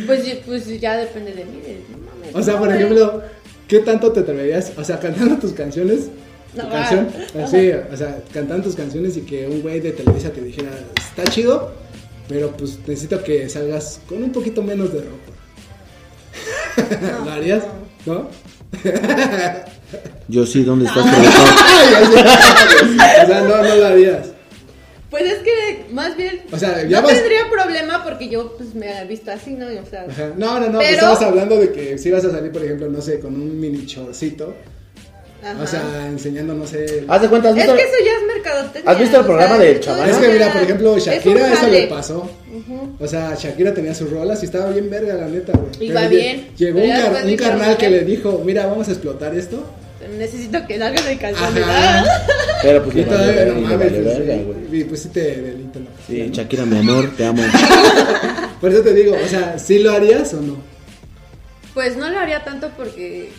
Pues, 0.07 0.39
pues 0.47 0.81
ya 0.81 0.97
depende 0.97 1.33
de 1.33 1.45
mí. 1.45 1.61
de- 1.61 1.83
no 1.91 1.99
mames, 1.99 2.35
O 2.35 2.43
sea, 2.43 2.55
no, 2.55 2.61
por 2.61 2.69
güey. 2.69 2.81
ejemplo, 2.83 3.23
¿qué 3.69 3.81
tanto 3.81 4.13
te 4.13 4.21
atreverías? 4.21 4.73
O 4.77 4.85
sea, 4.85 4.99
cantando 5.01 5.37
tus 5.39 5.53
canciones. 5.53 6.09
Tu 6.55 6.63
No, 6.63 6.71
canción. 6.71 7.09
Así, 7.43 7.71
o 7.93 7.97
sea, 7.97 8.23
cantando 8.33 8.65
tus 8.65 8.77
canciones 8.77 9.17
y 9.17 9.23
que 9.23 9.47
un 9.49 9.61
güey 9.63 9.81
de 9.81 9.93
Televisa 9.93 10.31
te 10.31 10.41
dijera, 10.41 10.71
está 10.97 11.25
chido, 11.25 11.73
pero 12.29 12.51
pues 12.57 12.79
necesito 12.87 13.23
que 13.23 13.49
salgas 13.49 14.01
con 14.09 14.23
un 14.23 14.33
poquito 14.33 14.63
menos 14.63 14.93
de 14.93 15.01
ropa. 15.01 15.33
No, 17.19 17.25
¿Lo 17.25 17.31
harías? 17.33 17.65
no. 18.05 18.15
¿No? 18.15 18.29
Yo 20.29 20.45
sí, 20.47 20.63
¿dónde 20.65 20.87
estás? 20.87 21.05
O 22.07 23.27
sea, 23.27 23.41
no, 23.43 23.63
no 23.63 23.75
lo 23.77 23.87
harías. 23.87 24.29
Pues 25.11 25.23
es 25.25 25.39
que 25.39 25.87
más 25.93 26.17
bien. 26.17 26.43
O 26.53 26.59
sea, 26.59 26.83
ya 26.87 27.01
no 27.01 27.07
vas- 27.07 27.15
tendría 27.17 27.49
problema 27.51 28.03
porque 28.05 28.29
yo 28.29 28.57
pues 28.57 28.75
me 28.75 29.01
he 29.01 29.05
visto 29.07 29.31
así, 29.31 29.53
¿no? 29.53 29.67
O 29.67 29.87
sea. 29.89 30.07
Ajá. 30.11 30.33
No, 30.37 30.59
no, 30.61 30.69
no, 30.69 30.79
Pero- 30.81 30.95
estabas 30.95 31.23
hablando 31.23 31.57
de 31.59 31.73
que 31.73 31.97
si 31.99 32.11
vas 32.11 32.25
a 32.25 32.31
salir, 32.33 32.51
por 32.53 32.63
ejemplo, 32.65 32.89
no 32.91 33.01
sé, 33.01 33.21
con 33.21 33.35
un 33.35 33.59
mini 33.59 33.87
chorcito. 33.87 34.55
Ajá. 35.43 35.63
O 35.63 35.67
sea, 35.67 36.07
enseñando, 36.07 36.55
no 36.55 36.67
sé. 36.67 37.05
Haz 37.09 37.23
de 37.23 37.29
cuenta, 37.29 37.49
¿has 37.51 37.57
es 37.57 37.63
visto? 37.63 37.77
que 37.77 37.83
eso 37.83 38.05
ya 38.05 38.13
es 38.13 38.35
mercadotecnia. 38.35 38.91
¿Has 38.93 38.99
visto 38.99 39.21
el 39.21 39.27
programa 39.27 39.59
del 39.59 39.81
chaval? 39.81 40.11
Es 40.11 40.17
que 40.17 40.29
mira, 40.29 40.53
por 40.53 40.63
ejemplo, 40.63 40.99
Shakira 40.99 41.53
eso 41.53 41.67
le 41.69 41.87
pasó. 41.87 42.31
O 42.99 43.07
sea, 43.07 43.35
Shakira 43.39 43.73
tenía 43.75 43.95
sus 43.95 44.11
rolas 44.11 44.43
y 44.43 44.47
estaba 44.47 44.71
bien 44.71 44.89
verga, 44.91 45.15
la 45.15 45.27
neta, 45.29 45.53
güey. 45.53 45.89
Iba 45.91 46.07
bien, 46.09 46.49
Llegó 46.57 46.81
un, 46.81 46.91
car- 46.91 47.37
carnal 47.37 47.77
que 47.77 47.91
le 47.91 48.01
dijo, 48.05 48.43
mira, 48.45 48.67
vamos 48.67 48.89
a 48.89 48.93
explotar 48.93 49.35
esto. 49.35 49.63
necesito 50.19 50.67
que 50.67 50.79
salgas 50.79 51.05
de 51.05 51.19
calzón. 51.19 51.63
Ajá. 51.63 52.05
Pero 52.63 52.83
pues 52.85 52.97
Y 52.97 53.03
todavía 53.03 53.33
verga, 53.33 53.55
no 53.55 53.61
mames. 53.61 53.77
pues, 53.79 53.93
verga, 54.05 54.35
sí, 54.35 54.43
güey. 54.45 54.81
y 54.81 54.85
pues 54.85 55.03
sí 55.03 55.09
te 55.11 55.21
delito 55.43 55.81
Sí, 56.07 56.31
Shakira, 56.33 56.65
mi 56.65 56.79
amor, 56.79 57.11
te 57.17 57.27
amo. 57.27 57.43
Por 58.61 58.73
eso 58.73 58.81
te 58.83 58.95
digo, 58.95 59.15
o 59.23 59.29
sea, 59.29 59.59
¿sí 59.59 59.79
lo 59.81 59.93
harías 59.93 60.33
o 60.35 60.41
no? 60.41 60.57
Pues 61.75 61.97
no 61.97 62.09
lo 62.09 62.19
haría 62.19 62.43
tanto 62.43 62.71
porque, 62.77 63.31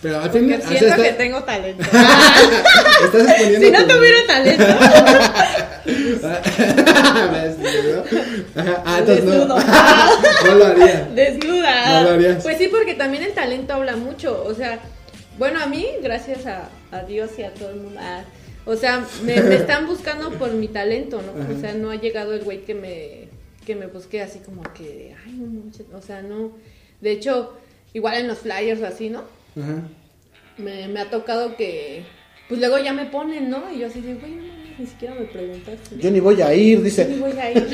Pero 0.00 0.20
al 0.20 0.30
fin, 0.30 0.48
siento 0.48 0.86
está- 0.86 0.96
que 1.02 1.12
tengo 1.12 1.42
talento. 1.42 1.82
estás 3.04 3.36
si 3.60 3.70
no 3.70 3.80
tu- 3.86 3.94
tuviera 3.96 4.18
talento, 4.28 4.64
Ah, 8.84 9.00
no. 9.00 9.06
Desnudo. 9.06 9.56
no 10.46 10.54
lo 10.54 10.66
haría. 10.66 11.08
desnuda. 11.14 11.92
No 12.02 12.08
lo 12.08 12.14
harías. 12.14 12.42
Pues 12.42 12.58
sí, 12.58 12.68
porque 12.68 12.94
también 12.94 13.22
el 13.22 13.32
talento 13.32 13.74
habla 13.74 13.96
mucho. 13.96 14.42
O 14.46 14.54
sea, 14.54 14.78
bueno, 15.38 15.60
a 15.60 15.66
mí, 15.66 15.86
gracias 16.02 16.46
a, 16.46 16.68
a 16.92 17.02
Dios 17.02 17.30
y 17.38 17.42
a 17.42 17.52
todo 17.54 17.70
el 17.70 17.76
mundo. 17.76 18.00
ah, 18.02 18.22
o 18.66 18.76
sea, 18.76 19.04
me, 19.24 19.40
me 19.40 19.54
están 19.54 19.86
buscando 19.86 20.30
por 20.32 20.50
mi 20.52 20.68
talento, 20.68 21.22
¿no? 21.22 21.40
Ajá. 21.42 21.50
O 21.56 21.60
sea, 21.60 21.72
no 21.72 21.90
ha 21.90 21.96
llegado 21.96 22.34
el 22.34 22.40
güey 22.44 22.58
que 22.64 22.74
me, 22.74 23.28
que 23.66 23.74
me 23.74 23.86
busque 23.86 24.20
así 24.20 24.40
como 24.40 24.62
que, 24.74 25.14
ay, 25.24 25.32
no 25.32 25.46
manches", 25.62 25.86
o 25.94 26.02
sea, 26.02 26.20
no. 26.22 26.52
De 27.00 27.12
hecho, 27.12 27.54
igual 27.94 28.18
en 28.18 28.28
los 28.28 28.38
flyers 28.38 28.80
o 28.82 28.86
así, 28.86 29.08
¿no? 29.08 29.22
Ajá. 29.62 29.88
Me, 30.58 30.88
me 30.88 31.00
ha 31.00 31.10
tocado 31.10 31.56
que, 31.56 32.04
pues 32.48 32.60
luego 32.60 32.78
ya 32.78 32.92
me 32.92 33.06
ponen, 33.06 33.50
¿no? 33.50 33.72
Y 33.72 33.80
yo 33.80 33.86
así 33.86 34.00
de, 34.00 34.14
güey, 34.14 34.32
no 34.32 34.58
ni 34.78 34.86
siquiera 34.86 35.14
me 35.14 35.26
preguntaste. 35.26 35.96
Yo 35.98 36.10
ni 36.10 36.20
voy 36.20 36.40
a 36.40 36.54
ir, 36.54 36.82
dice. 36.82 37.04
voy 37.18 37.32
a 37.32 37.50
ir. 37.50 37.66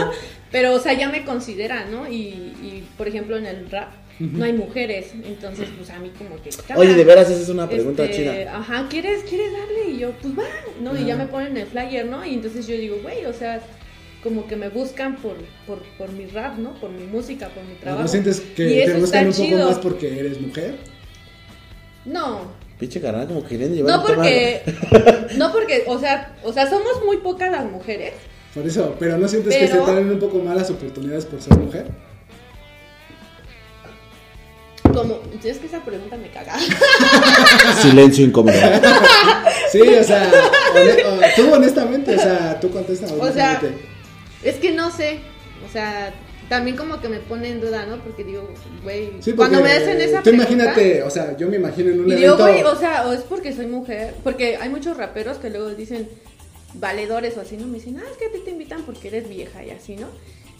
Pero, 0.52 0.74
o 0.74 0.80
sea, 0.80 0.92
ya 0.92 1.08
me 1.08 1.24
consideran, 1.24 1.90
¿no? 1.90 2.08
Y, 2.08 2.16
y, 2.16 2.88
por 2.98 3.08
ejemplo, 3.08 3.36
en 3.36 3.46
el 3.46 3.70
rap 3.70 3.92
no 4.18 4.44
hay 4.44 4.52
mujeres. 4.52 5.12
Entonces, 5.24 5.68
pues 5.76 5.88
a 5.90 5.98
mí 5.98 6.10
como 6.18 6.42
que. 6.42 6.50
Oye, 6.76 6.94
de 6.94 7.04
veras, 7.04 7.30
esa 7.30 7.40
es 7.40 7.48
una 7.48 7.68
pregunta 7.68 8.04
este, 8.04 8.16
chida. 8.16 8.56
Ajá, 8.56 8.86
¿quieres, 8.90 9.22
¿quieres 9.22 9.52
darle? 9.52 9.92
Y 9.92 9.98
yo, 9.98 10.10
pues 10.20 10.38
va, 10.38 10.44
¿no? 10.82 10.98
Y 10.98 11.04
ya 11.06 11.16
me 11.16 11.26
ponen 11.26 11.56
el 11.56 11.66
flyer, 11.66 12.06
¿no? 12.06 12.24
Y 12.26 12.34
entonces 12.34 12.66
yo 12.66 12.76
digo, 12.76 12.98
güey, 13.02 13.24
o 13.26 13.32
sea, 13.32 13.62
como 14.22 14.46
que 14.46 14.56
me 14.56 14.68
buscan 14.68 15.16
por, 15.16 15.36
por, 15.66 15.82
por 15.96 16.12
mi 16.12 16.26
rap, 16.26 16.58
¿no? 16.58 16.74
Por 16.74 16.90
mi 16.90 17.06
música, 17.06 17.48
por 17.48 17.64
mi 17.64 17.74
trabajo. 17.76 18.02
¿No 18.02 18.08
sientes 18.08 18.40
que 18.40 18.84
te 18.86 18.94
buscan 18.94 19.28
un 19.28 19.32
poco 19.32 19.44
chido. 19.44 19.68
más 19.68 19.78
porque 19.78 20.18
eres 20.18 20.40
mujer? 20.40 20.74
No, 22.10 22.60
Pinche 22.80 22.98
carnal, 22.98 23.26
como 23.26 23.42
que 23.42 23.48
quieren 23.48 23.74
llevar 23.74 23.94
no 23.94 24.06
porque, 24.06 24.62
no 25.36 25.52
porque, 25.52 25.84
o 25.86 25.98
sea, 25.98 26.34
o 26.42 26.50
sea, 26.50 26.66
somos 26.66 27.04
muy 27.04 27.18
pocas 27.18 27.50
las 27.50 27.66
mujeres. 27.66 28.14
Por 28.54 28.66
eso, 28.66 28.96
pero 28.98 29.18
¿no 29.18 29.28
sientes 29.28 29.54
que 29.54 29.68
se 29.68 29.76
traen 29.76 30.10
un 30.10 30.18
poco 30.18 30.38
más 30.38 30.56
las 30.56 30.70
oportunidades 30.70 31.26
por 31.26 31.42
ser 31.42 31.58
mujer? 31.58 31.88
Como, 34.94 35.20
es 35.44 35.58
que 35.58 35.66
esa 35.66 35.84
pregunta 35.84 36.16
me 36.16 36.30
caga. 36.30 36.58
Silencio 37.82 38.24
incómodo. 38.24 38.56
Sí, 39.70 39.82
o 39.82 40.02
sea, 40.02 40.28
tú 41.36 41.54
honestamente, 41.54 42.16
o 42.16 42.18
sea, 42.18 42.58
tú 42.58 42.72
contestas 42.72 43.12
O 43.12 43.32
sea, 43.32 43.50
honestamente. 43.52 43.88
es 44.42 44.56
que 44.56 44.72
no 44.72 44.90
sé, 44.90 45.20
o 45.64 45.72
sea, 45.72 46.12
también 46.50 46.76
como 46.76 47.00
que 47.00 47.08
me 47.08 47.20
pone 47.20 47.48
en 47.48 47.60
duda, 47.60 47.86
¿no? 47.86 48.02
Porque 48.02 48.24
digo, 48.24 48.46
güey, 48.82 49.12
Sí, 49.20 49.32
cuando 49.34 49.62
me 49.62 49.70
hacen 49.70 50.00
esa 50.00 50.18
Tú 50.18 50.30
pregunta, 50.30 50.52
imagínate, 50.52 51.02
o 51.04 51.08
sea, 51.08 51.36
yo 51.36 51.48
me 51.48 51.56
imagino 51.56 51.90
en 51.90 52.00
un 52.00 52.08
y 52.10 52.16
digo, 52.16 52.34
evento. 52.34 52.42
güey, 52.42 52.62
o 52.64 52.76
sea, 52.76 53.06
o 53.06 53.12
es 53.12 53.20
porque 53.20 53.52
soy 53.54 53.66
mujer, 53.66 54.14
porque 54.24 54.56
hay 54.56 54.68
muchos 54.68 54.96
raperos 54.96 55.38
que 55.38 55.48
luego 55.48 55.70
dicen 55.70 56.08
valedores 56.74 57.36
o 57.36 57.40
así, 57.40 57.56
¿no? 57.56 57.66
Me 57.68 57.74
dicen, 57.78 57.98
ah, 57.98 58.08
es 58.10 58.16
que 58.16 58.26
a 58.26 58.32
ti 58.32 58.38
te 58.44 58.50
invitan 58.50 58.82
porque 58.82 59.08
eres 59.08 59.28
vieja 59.28 59.64
y 59.64 59.70
así, 59.70 59.94
¿no? 59.94 60.08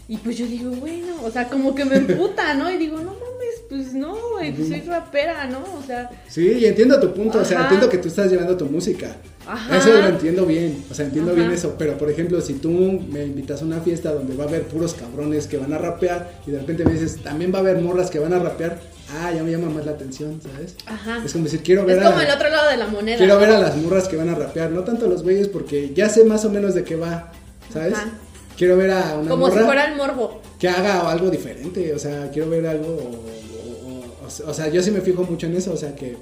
Y 0.08 0.16
pues 0.18 0.38
yo 0.38 0.46
digo, 0.46 0.70
bueno, 0.72 1.16
o 1.24 1.30
sea, 1.30 1.48
como 1.48 1.74
que 1.74 1.84
me 1.84 1.96
emputa, 1.96 2.54
¿no? 2.54 2.70
Y 2.70 2.76
digo, 2.78 2.96
no 2.98 3.12
mames, 3.12 3.62
pues 3.68 3.92
no, 3.94 4.16
güey, 4.32 4.52
pues 4.52 4.68
soy 4.68 4.80
rapera, 4.82 5.46
¿no? 5.46 5.58
O 5.78 5.82
sea, 5.86 6.08
Sí, 6.28 6.52
y 6.52 6.66
entiendo 6.66 6.98
tu 7.00 7.12
punto, 7.14 7.40
o 7.40 7.44
sea, 7.44 7.62
entiendo 7.62 7.88
que 7.88 7.98
tú 7.98 8.08
estás 8.08 8.30
llevando 8.30 8.56
tu 8.56 8.66
música. 8.66 9.16
Ajá. 9.52 9.76
Eso 9.78 9.88
lo 9.92 10.06
entiendo 10.08 10.46
bien, 10.46 10.84
o 10.90 10.94
sea, 10.94 11.06
entiendo 11.06 11.32
Ajá. 11.32 11.40
bien 11.40 11.52
eso, 11.52 11.74
pero 11.78 11.98
por 11.98 12.08
ejemplo, 12.10 12.40
si 12.40 12.54
tú 12.54 12.70
me 12.70 13.24
invitas 13.24 13.62
a 13.62 13.64
una 13.64 13.80
fiesta 13.80 14.12
donde 14.12 14.36
va 14.36 14.44
a 14.44 14.48
haber 14.48 14.62
puros 14.64 14.94
cabrones 14.94 15.46
que 15.46 15.56
van 15.56 15.72
a 15.72 15.78
rapear 15.78 16.40
y 16.46 16.50
de 16.52 16.58
repente 16.60 16.84
me 16.84 16.92
dices, 16.92 17.16
también 17.22 17.52
va 17.52 17.58
a 17.58 17.60
haber 17.62 17.78
morras 17.78 18.10
que 18.10 18.18
van 18.20 18.32
a 18.32 18.38
rapear, 18.38 18.80
ah, 19.18 19.32
ya 19.34 19.42
me 19.42 19.50
llama 19.50 19.68
más 19.70 19.84
la 19.86 19.92
atención, 19.92 20.40
¿sabes? 20.42 20.76
ajá. 20.86 21.22
Es 21.24 21.32
como 21.32 21.44
decir, 21.44 21.62
quiero 21.62 21.84
ver 21.84 21.98
Es 21.98 22.04
a 22.04 22.10
como 22.10 22.20
el 22.22 22.30
otro 22.30 22.48
lado 22.48 22.70
de 22.70 22.76
la 22.76 22.86
moneda. 22.86 23.18
quiero 23.18 23.34
¿no? 23.34 23.40
ver 23.40 23.50
a 23.50 23.58
las 23.60 23.76
morras 23.76 24.06
que 24.08 24.16
van 24.16 24.28
a 24.28 24.34
rapear, 24.36 24.70
no 24.70 24.82
tanto 24.84 25.06
a 25.06 25.08
los 25.08 25.22
güeyes 25.24 25.48
porque 25.48 25.92
ya 25.94 26.08
sé 26.08 26.24
más 26.24 26.44
o 26.44 26.50
menos 26.50 26.74
de 26.74 26.84
qué 26.84 26.94
va, 26.96 27.32
¿sabes? 27.72 27.94
Ajá. 27.94 28.08
Quiero 28.56 28.76
ver 28.76 28.90
a 28.90 29.16
una 29.18 29.30
Como 29.30 29.46
si 29.48 29.52
morra 29.54 29.64
fuera 29.66 29.84
el 29.86 29.96
morbo. 29.96 30.42
que 30.60 30.68
haga 30.68 31.10
algo 31.10 31.30
diferente, 31.30 31.92
o 31.94 31.98
sea, 31.98 32.30
quiero 32.30 32.50
ver 32.50 32.66
algo, 32.66 32.86
o, 32.88 33.88
o- 33.88 34.26
o- 34.26 34.50
o 34.50 34.54
sea, 34.54 34.68
yo 34.68 34.82
sí 34.82 34.90
me 34.90 35.00
fijo 35.00 35.24
mucho 35.24 35.46
en 35.46 35.56
eso, 35.56 35.72
o 35.72 35.76
sea, 35.76 35.94
que 35.96 36.16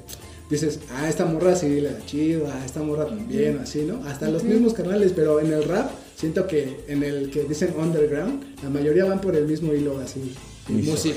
dices, 0.51 0.81
ah, 0.95 1.09
esta 1.09 1.25
morra 1.27 1.55
sí 1.57 1.69
le 1.81 1.91
da 1.93 1.99
chido, 2.07 2.47
ah, 2.53 2.63
esta 2.65 2.81
morra 2.83 3.07
también, 3.07 3.59
así, 3.63 3.83
¿no? 3.83 4.03
Hasta 4.09 4.29
los 4.31 4.45
mismos 4.45 4.73
canales, 4.75 5.13
pero 5.15 5.41
en 5.41 5.53
el 5.53 5.65
rap 5.65 5.91
siento 6.17 6.47
que 6.47 6.81
en 6.89 7.03
el 7.03 7.31
que 7.31 7.45
dicen 7.45 7.75
underground, 7.79 8.43
la 8.63 8.71
mayoría 8.71 9.05
van 9.05 9.21
por 9.21 9.37
el 9.37 9.47
mismo 9.47 9.73
hilo, 9.75 9.99
así, 9.99 10.35
de 10.69 10.83
música. 10.83 11.17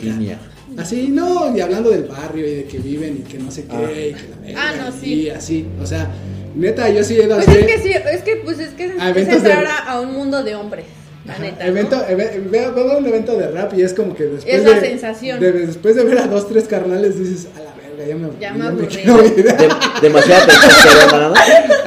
Así, 0.78 1.08
no, 1.10 1.56
y 1.56 1.60
hablando 1.62 1.90
del 1.90 2.04
barrio 2.04 2.48
y 2.48 2.56
de 2.56 2.64
que 2.66 2.80
viven 2.80 3.24
y 3.26 3.30
que 3.30 3.38
no 3.40 3.52
sé 3.52 3.64
qué, 3.66 3.76
Ah. 3.76 3.92
y 3.92 4.14
que 4.14 4.30
la 4.30 4.38
verga, 4.46 4.62
Ah, 4.62 4.74
no, 4.90 4.98
sí. 5.00 5.14
y 5.14 5.30
así, 5.30 5.66
o 5.82 5.86
sea, 5.86 6.10
neta, 6.56 6.90
yo 6.90 7.04
sí 7.04 7.16
he 7.20 7.26
ido 7.26 7.36
Pues 7.36 7.48
así, 7.48 7.58
es 7.58 7.66
que 7.66 7.80
sí, 7.80 7.90
es 7.92 8.22
que 8.24 8.36
pues 8.38 8.60
es 8.60 8.70
que 8.70 8.84
A 9.00 9.10
es 9.10 9.16
eventos 9.18 9.36
entrar 9.38 9.62
de- 9.64 9.68
a, 9.68 9.78
a 9.94 10.02
un 10.02 10.14
mundo 10.14 10.44
de 10.44 10.56
hombres, 10.56 10.86
la 11.26 11.34
Ajá, 11.34 11.42
neta. 11.42 11.68
evento, 11.68 11.98
¿no? 11.98 12.50
veo, 12.50 12.74
veo 12.74 12.98
un 12.98 13.06
evento 13.06 13.38
de 13.38 13.48
rap 13.50 13.74
y 13.78 13.82
es 13.82 13.94
como 13.94 14.16
que 14.16 14.24
después 14.26 14.54
Es 14.56 14.64
de, 14.64 14.70
la 14.72 14.80
sensación. 14.82 15.40
de- 15.40 15.52
después 15.52 15.96
de 15.96 16.04
ver 16.06 16.18
a 16.20 16.28
dos, 16.28 16.48
tres 16.48 16.66
carnales 16.66 17.18
dices, 17.20 17.48
a 17.58 17.62
la 17.64 17.71
verga, 18.02 18.08
ya 18.08 18.16
me, 18.16 18.30
Ya 18.40 18.54
me 18.54 18.68
aburrí. 18.68 18.88
quiero 18.88 19.26
ir". 19.26 19.36
De- 19.36 19.70
demasiada 20.02 20.46
testosterona, 20.46 21.30
¿no? 21.30 21.34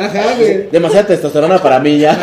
Ajá, 0.04 0.22
güey. 0.38 0.68
Demasiada 0.70 1.06
testosterona 1.06 1.58
para 1.62 1.80
mí 1.80 1.98
ya. 1.98 2.18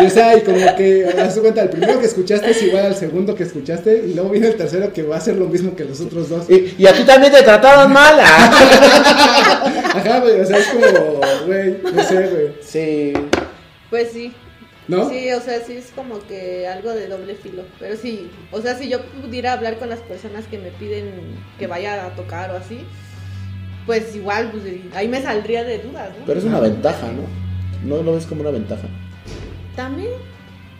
Y, 0.00 0.06
o 0.06 0.10
sea, 0.10 0.36
y 0.36 0.40
como 0.42 0.58
que, 0.76 1.06
haz 1.20 1.34
de 1.34 1.40
cuenta, 1.42 1.62
el 1.62 1.68
primero 1.68 1.98
que 2.00 2.06
escuchaste 2.06 2.50
es 2.50 2.62
igual 2.62 2.86
al 2.86 2.94
segundo 2.96 3.34
que 3.34 3.42
escuchaste 3.42 4.04
y 4.08 4.14
luego 4.14 4.30
viene 4.30 4.46
el 4.48 4.56
tercero 4.56 4.92
que 4.92 5.02
va 5.02 5.16
a 5.16 5.18
hacer 5.18 5.36
lo 5.36 5.46
mismo 5.46 5.74
que 5.76 5.84
los 5.84 6.00
otros 6.00 6.28
dos. 6.28 6.48
Y, 6.48 6.74
y 6.78 6.86
a 6.86 6.92
ti 6.92 7.02
también 7.04 7.32
te 7.32 7.42
trataron 7.42 7.92
mal. 7.92 8.14
Ah. 8.20 9.92
Ajá, 9.94 10.20
güey, 10.20 10.40
o 10.40 10.46
sea, 10.46 10.56
es 10.58 10.66
como, 10.68 11.20
güey, 11.46 11.76
no 11.94 12.02
sé, 12.04 12.14
güey. 12.14 12.52
Sí. 12.62 13.12
Pues 13.90 14.08
sí. 14.12 14.32
¿No? 14.88 15.08
Sí, 15.08 15.30
o 15.32 15.40
sea, 15.40 15.60
sí 15.64 15.74
es 15.74 15.92
como 15.94 16.18
que 16.26 16.66
algo 16.66 16.90
de 16.90 17.06
doble 17.06 17.34
filo. 17.36 17.62
Pero 17.78 17.96
sí, 17.96 18.30
o 18.50 18.60
sea, 18.60 18.76
si 18.76 18.88
yo 18.88 19.00
pudiera 19.22 19.52
hablar 19.52 19.78
con 19.78 19.88
las 19.88 20.00
personas 20.00 20.44
que 20.46 20.58
me 20.58 20.70
piden 20.70 21.12
que 21.58 21.66
vaya 21.68 22.06
a 22.06 22.10
tocar 22.16 22.50
o 22.50 22.56
así, 22.56 22.80
pues 23.86 24.14
igual, 24.14 24.50
pues 24.50 24.64
ahí 24.94 25.08
me 25.08 25.22
saldría 25.22 25.64
de 25.64 25.78
dudas, 25.78 26.10
¿no? 26.18 26.24
Pero 26.26 26.38
es 26.38 26.44
una 26.44 26.60
ventaja, 26.60 27.06
¿no? 27.08 27.22
No 27.96 28.02
lo 28.02 28.14
ves 28.14 28.26
como 28.26 28.40
una 28.42 28.50
ventaja. 28.50 28.88
También. 29.76 30.10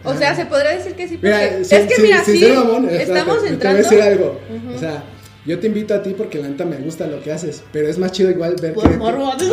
O 0.04 0.14
sea, 0.14 0.34
se 0.34 0.46
podría 0.46 0.72
decir 0.72 0.94
que 0.94 1.06
sí, 1.06 1.16
porque 1.16 1.28
Mira, 1.28 1.44
es 1.58 1.68
que 1.68 2.02
mira, 2.02 2.24
sí, 2.24 2.52
mamón, 2.54 2.88
espérate, 2.88 3.02
estamos 3.04 3.34
Te 3.36 3.40
voy 3.40 3.48
a 3.48 3.52
entrando. 3.52 3.78
decir 3.78 4.02
algo. 4.02 4.40
O 4.74 4.78
sea, 4.78 5.04
yo 5.46 5.58
te 5.60 5.68
invito 5.68 5.94
a 5.94 6.02
ti 6.02 6.14
porque 6.16 6.38
la 6.40 6.48
neta 6.48 6.64
me 6.64 6.76
gusta 6.78 7.06
lo 7.06 7.22
que 7.22 7.32
haces, 7.32 7.62
pero 7.72 7.88
es 7.88 7.98
más 7.98 8.10
chido 8.10 8.30
igual 8.30 8.56
ver 8.60 8.74
Por 8.74 8.90
que... 8.90 8.96
morbo. 8.96 9.32
Yo, 9.38 9.46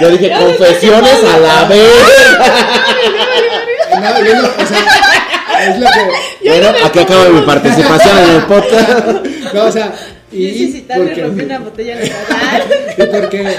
yo 0.00 0.10
dije, 0.10 0.32
confesiones 0.36 1.24
a 1.24 1.38
la 1.38 1.64
vez. 1.68 1.90
No, 4.00 4.24
yo 4.24 4.34
no, 4.34 4.48
o 4.48 4.66
sea, 4.66 5.68
es 5.68 5.78
lo 5.78 5.86
que... 5.86 6.00
Bueno, 6.50 6.68
aquí 6.84 6.98
acaba 6.98 7.28
mi 7.28 7.42
participación 7.42 8.18
en 8.18 8.30
el 8.30 8.42
podcast. 8.44 9.26
No, 9.54 9.64
o 9.64 9.72
sea, 9.72 9.92
y 10.32 10.80
porque, 10.96 11.22
rompí 11.22 11.42
una 11.42 11.58
botella 11.58 11.96
de 11.96 12.06
y 12.98 13.06
porque, 13.06 13.56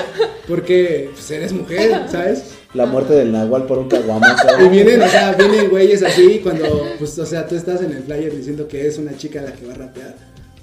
porque 0.48 1.10
pues 1.14 1.32
eres 1.32 1.52
mujer, 1.52 2.04
¿sabes? 2.10 2.44
La 2.74 2.86
muerte 2.86 3.14
del 3.14 3.34
Nahual 3.34 3.66
por 3.66 3.80
un 3.80 3.90
caguamazo. 3.90 4.48
Y 4.62 4.70
vienen, 4.70 5.02
o 5.02 5.10
sea, 5.10 5.34
vienen 5.34 5.70
güeyes 5.70 6.02
así 6.02 6.40
cuando, 6.42 6.88
pues, 6.98 7.20
o 7.20 7.26
sea, 7.26 7.46
tú 7.46 7.56
estás 7.56 7.82
en 7.82 7.92
el 7.92 8.04
flyer 8.04 8.34
diciendo 8.34 8.70
que 8.70 8.88
es 8.88 8.98
una 8.98 9.18
chica 9.18 9.42
la 9.42 9.52
que 9.52 9.66
va 9.66 9.74
a 9.74 9.78
rapear. 9.78 10.16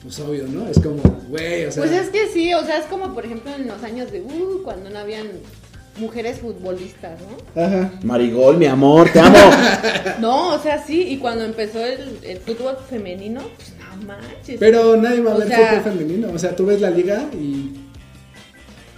Pues 0.03 0.19
obvio, 0.21 0.47
¿no? 0.47 0.67
Es 0.69 0.79
como, 0.79 1.03
güey, 1.29 1.67
o 1.67 1.73
sea, 1.73 1.83
Pues 1.83 1.95
es 1.95 2.09
que 2.09 2.29
sí, 2.29 2.55
o 2.55 2.65
sea, 2.65 2.79
es 2.79 2.87
como 2.87 3.13
por 3.13 3.27
ejemplo 3.27 3.53
en 3.55 3.67
los 3.67 3.83
años 3.83 4.11
de 4.11 4.23
uh, 4.23 4.63
cuando 4.63 4.89
no 4.89 4.99
habían 4.99 5.27
mujeres 5.99 6.39
futbolistas, 6.41 7.19
¿no? 7.21 7.63
ajá. 7.63 7.93
Marigol, 8.03 8.57
mi 8.57 8.67
amor, 8.67 9.11
te 9.13 9.21
amo. 9.21 9.37
No, 10.21 10.55
o 10.55 10.59
sea, 10.59 10.83
sí, 10.85 11.03
y 11.09 11.19
cuando 11.19 11.45
empezó 11.45 11.85
el, 11.85 12.19
el 12.23 12.39
fútbol 12.39 12.77
femenino, 12.89 13.41
pues 13.57 13.73
no 13.79 14.07
manches. 14.07 14.57
Pero 14.59 14.97
nadie 14.97 15.21
va 15.21 15.33
a 15.35 15.39
ver 15.39 15.49
sea- 15.49 15.69
fútbol 15.69 15.93
femenino, 15.93 16.29
o 16.33 16.39
sea, 16.39 16.55
tú 16.57 16.67
ves 16.67 16.81
la 16.81 16.91
liga 16.91 17.25
y... 17.35 17.73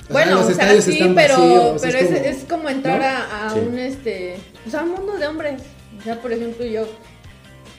o 0.03 0.07
sea, 0.07 0.13
bueno, 0.13 0.41
o 0.41 0.51
sea, 0.51 0.81
sí, 0.81 0.99
pero, 1.15 1.37
vacíos, 1.39 1.83
pero 1.83 1.99
es, 1.99 2.11
es 2.39 2.45
como 2.49 2.69
entrar 2.69 2.99
¿no? 2.99 3.05
a, 3.07 3.47
a 3.47 3.51
Sí. 3.55 3.61
un 3.61 3.79
este, 3.79 4.37
o 4.67 4.71
sea, 4.71 4.83
un 4.83 4.91
mundo 4.93 5.17
de 5.19 5.27
hombres. 5.27 5.63
O 5.99 6.03
sea, 6.03 6.21
por 6.21 6.33
ejemplo, 6.33 6.65
yo 6.65 6.87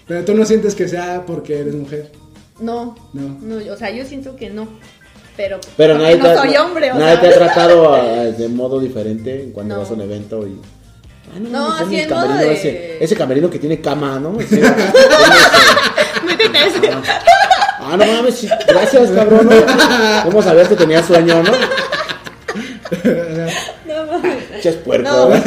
Pero 0.08 0.24
tú 0.26 0.36
no 0.36 0.46
sientes 0.46 0.76
que 0.76 0.88
sea 0.88 1.24
porque 1.26 1.60
eres 1.60 1.74
mujer. 1.76 2.12
no, 2.60 2.96
No. 3.14 3.38
no, 3.42 3.74
o 3.74 3.78
sea, 3.78 3.90
yo 3.90 4.06
siento 4.06 4.36
que 4.36 4.50
no. 4.52 4.68
Pero, 5.42 5.60
Pero 5.76 5.98
nadie, 5.98 6.18
no 6.18 6.24
te, 6.26 6.30
ha- 6.32 6.38
soy 6.38 6.56
hombre, 6.58 6.92
o 6.92 6.96
nadie 6.96 7.14
sea. 7.14 7.22
te 7.22 7.28
ha 7.28 7.34
tratado 7.38 7.96
a- 7.96 8.02
de 8.26 8.48
modo 8.48 8.80
diferente 8.80 9.50
cuando 9.54 9.76
No. 9.76 9.82
vas 9.82 9.90
a 9.90 9.94
un 9.94 10.02
evento 10.02 10.46
y. 10.46 10.60
Ah, 11.34 11.40
No, 11.40 11.70
mames, 11.70 11.82
así 11.88 11.96
modo 11.96 12.10
camerino 12.22 12.40
de- 12.42 12.54
ese, 12.54 13.04
ese 13.04 13.16
camerino 13.16 13.50
que 13.50 13.58
tiene 13.60 13.80
cama, 13.82 14.20
¿no? 14.20 14.32
Métete 14.34 14.62
ese. 16.68 16.92
Ah, 17.80 17.96
no 17.98 18.06
mames, 18.06 18.46
gracias, 18.68 19.10
cabrón. 19.12 19.50
¿no? 19.50 20.24
¿Cómo 20.26 20.42
sabías 20.44 20.68
que 20.68 20.76
tenía 20.76 21.02
sueño, 21.02 21.42
no? 21.44 21.52
No 23.88 24.06
mames. 24.12 24.62
Ches 24.62 24.76
puerco. 24.78 25.10
No. 25.10 25.30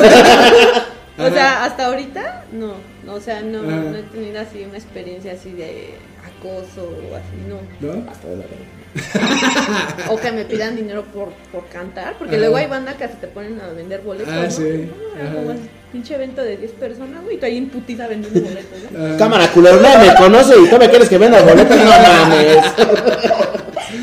O 1.16 1.30
sea, 1.30 1.62
hasta 1.64 1.86
ahorita 1.86 2.42
no, 2.50 2.72
no, 3.04 3.14
o 3.14 3.20
sea, 3.20 3.40
no, 3.40 3.62
no 3.62 3.96
he 3.96 4.02
tenido 4.02 4.40
así 4.40 4.64
una 4.68 4.76
experiencia 4.78 5.34
así 5.34 5.52
de 5.52 5.94
acoso 6.26 6.82
o 6.82 7.14
así, 7.14 7.36
no. 7.48 7.60
¿No? 7.80 8.10
Hasta 8.10 8.26
de 8.26 8.36
la 8.38 8.42
verga. 8.42 8.56
O 10.10 10.16
que 10.16 10.30
me 10.32 10.44
pidan 10.44 10.76
dinero 10.76 11.04
por, 11.12 11.30
por 11.52 11.66
cantar, 11.68 12.14
porque 12.18 12.34
Ajá. 12.36 12.40
luego 12.40 12.56
hay 12.56 12.66
banda 12.66 12.94
que 12.96 13.04
hasta 13.04 13.18
te 13.18 13.26
ponen 13.28 13.60
a 13.60 13.68
vender 13.68 14.00
boletos, 14.02 14.32
Ah, 14.32 14.42
¿no? 14.44 14.50
sí. 14.50 14.90
Ah, 15.16 15.32
como 15.34 15.54
pinche 15.92 16.14
evento 16.14 16.42
de 16.42 16.56
10 16.56 16.72
personas, 16.72 17.22
güey, 17.24 17.36
y 17.36 17.38
tú 17.40 17.46
ahí 17.46 17.56
en 17.58 17.68
putiza 17.70 18.06
vendiendo 18.06 18.40
boletos, 18.40 18.78
¿no? 18.92 18.98
Ah, 19.04 19.16
Cámara, 19.18 19.48
culero, 19.52 19.80
me 19.80 20.14
conoce 20.16 20.54
y 20.60 20.68
tú 20.68 20.76
me 20.78 20.88
quieres 20.90 21.08
que 21.08 21.18
venda 21.18 21.42
boletos, 21.42 21.76
no 21.76 21.84
mames. 21.84 22.56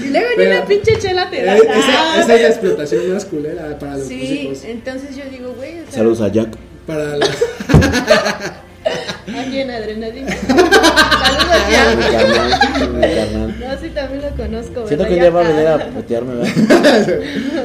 Y 0.04 0.10
luego 0.10 0.28
ni 0.38 0.46
una 0.46 0.66
pinche 0.66 0.98
chela 1.00 1.30
te 1.30 1.42
eh, 1.42 1.46
da. 1.46 1.58
esa, 1.58 2.22
esa 2.22 2.36
es 2.36 2.42
la 2.42 2.48
explotación 2.48 3.14
más 3.14 3.26
culera 3.26 3.78
para 3.80 3.98
los 3.98 4.08
Sí, 4.08 4.46
músicos. 4.50 4.64
entonces 4.70 5.16
yo 5.16 5.24
digo, 5.30 5.54
güey, 5.54 5.80
o 5.82 5.84
sea, 5.86 5.92
Saludos 5.94 6.22
a 6.22 6.28
Jack. 6.30 6.50
Para 6.88 7.18
las... 7.18 7.30
aquí 8.86 9.60
en 9.60 9.72
adrenalina. 9.72 10.36
Saludos 10.48 11.52
a 11.52 11.96
Mi 11.96 12.04
ti. 12.04 12.12
carnal, 12.12 12.94
mi 12.94 13.02
carnal. 13.02 13.60
No, 13.60 13.80
sí, 13.82 13.90
también 13.90 14.22
lo 14.22 14.30
conozco. 14.38 14.88
Siento 14.88 15.06
que 15.06 15.14
un 15.14 15.20
día 15.20 15.30
va 15.30 15.42
a 15.42 15.48
venir 15.48 15.68
a 15.68 15.88
putearme, 15.90 16.34
¿verdad? 16.36 17.20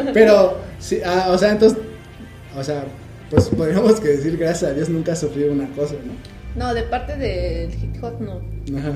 Pero, 0.14 0.58
sí, 0.78 1.00
ah, 1.04 1.28
o 1.30 1.38
sea, 1.38 1.52
entonces, 1.52 1.78
o 2.56 2.62
sea, 2.62 2.84
pues 3.30 3.48
podríamos 3.48 4.00
que 4.00 4.08
decir, 4.08 4.36
gracias 4.36 4.70
a 4.70 4.74
Dios, 4.74 4.88
nunca 4.88 5.16
sufrido 5.16 5.52
una 5.52 5.68
cosa, 5.70 5.94
¿no? 6.04 6.12
No, 6.64 6.72
de 6.72 6.82
parte 6.84 7.16
del 7.16 7.70
hip 7.74 8.02
hop 8.02 8.14
no. 8.20 8.40
Ajá. 8.78 8.92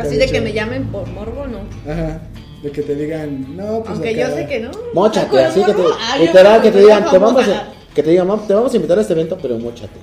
Así 0.00 0.16
de 0.16 0.22
dicho- 0.24 0.32
que 0.32 0.40
me 0.42 0.52
llamen 0.52 0.84
por 0.88 1.06
morbo, 1.08 1.46
no. 1.46 1.60
Ajá. 1.90 2.20
De 2.62 2.70
que 2.70 2.82
te 2.82 2.94
digan, 2.94 3.56
no, 3.56 3.78
pues 3.80 3.90
Aunque 3.92 4.10
acá- 4.10 4.28
yo 4.28 4.34
sé 4.36 4.46
que 4.46 4.60
no. 4.60 4.70
Móchate, 4.92 5.28
¿Con 5.28 5.38
así 5.38 5.64
que 5.64 5.72
te. 5.72 5.82
Ah, 5.98 6.18
Literal, 6.18 6.60
que 6.60 6.70
te 6.70 6.78
digan, 6.80 7.10
te 7.10 7.16
vamos 7.18 7.48
a. 7.48 7.68
Que 7.94 8.02
te 8.02 8.10
digan, 8.10 8.26
"Mam, 8.26 8.46
te 8.46 8.52
vamos 8.54 8.70
a 8.72 8.76
invitar 8.76 8.98
a 8.98 9.00
este 9.00 9.14
evento, 9.14 9.38
pero 9.40 9.58
móchate. 9.58 9.94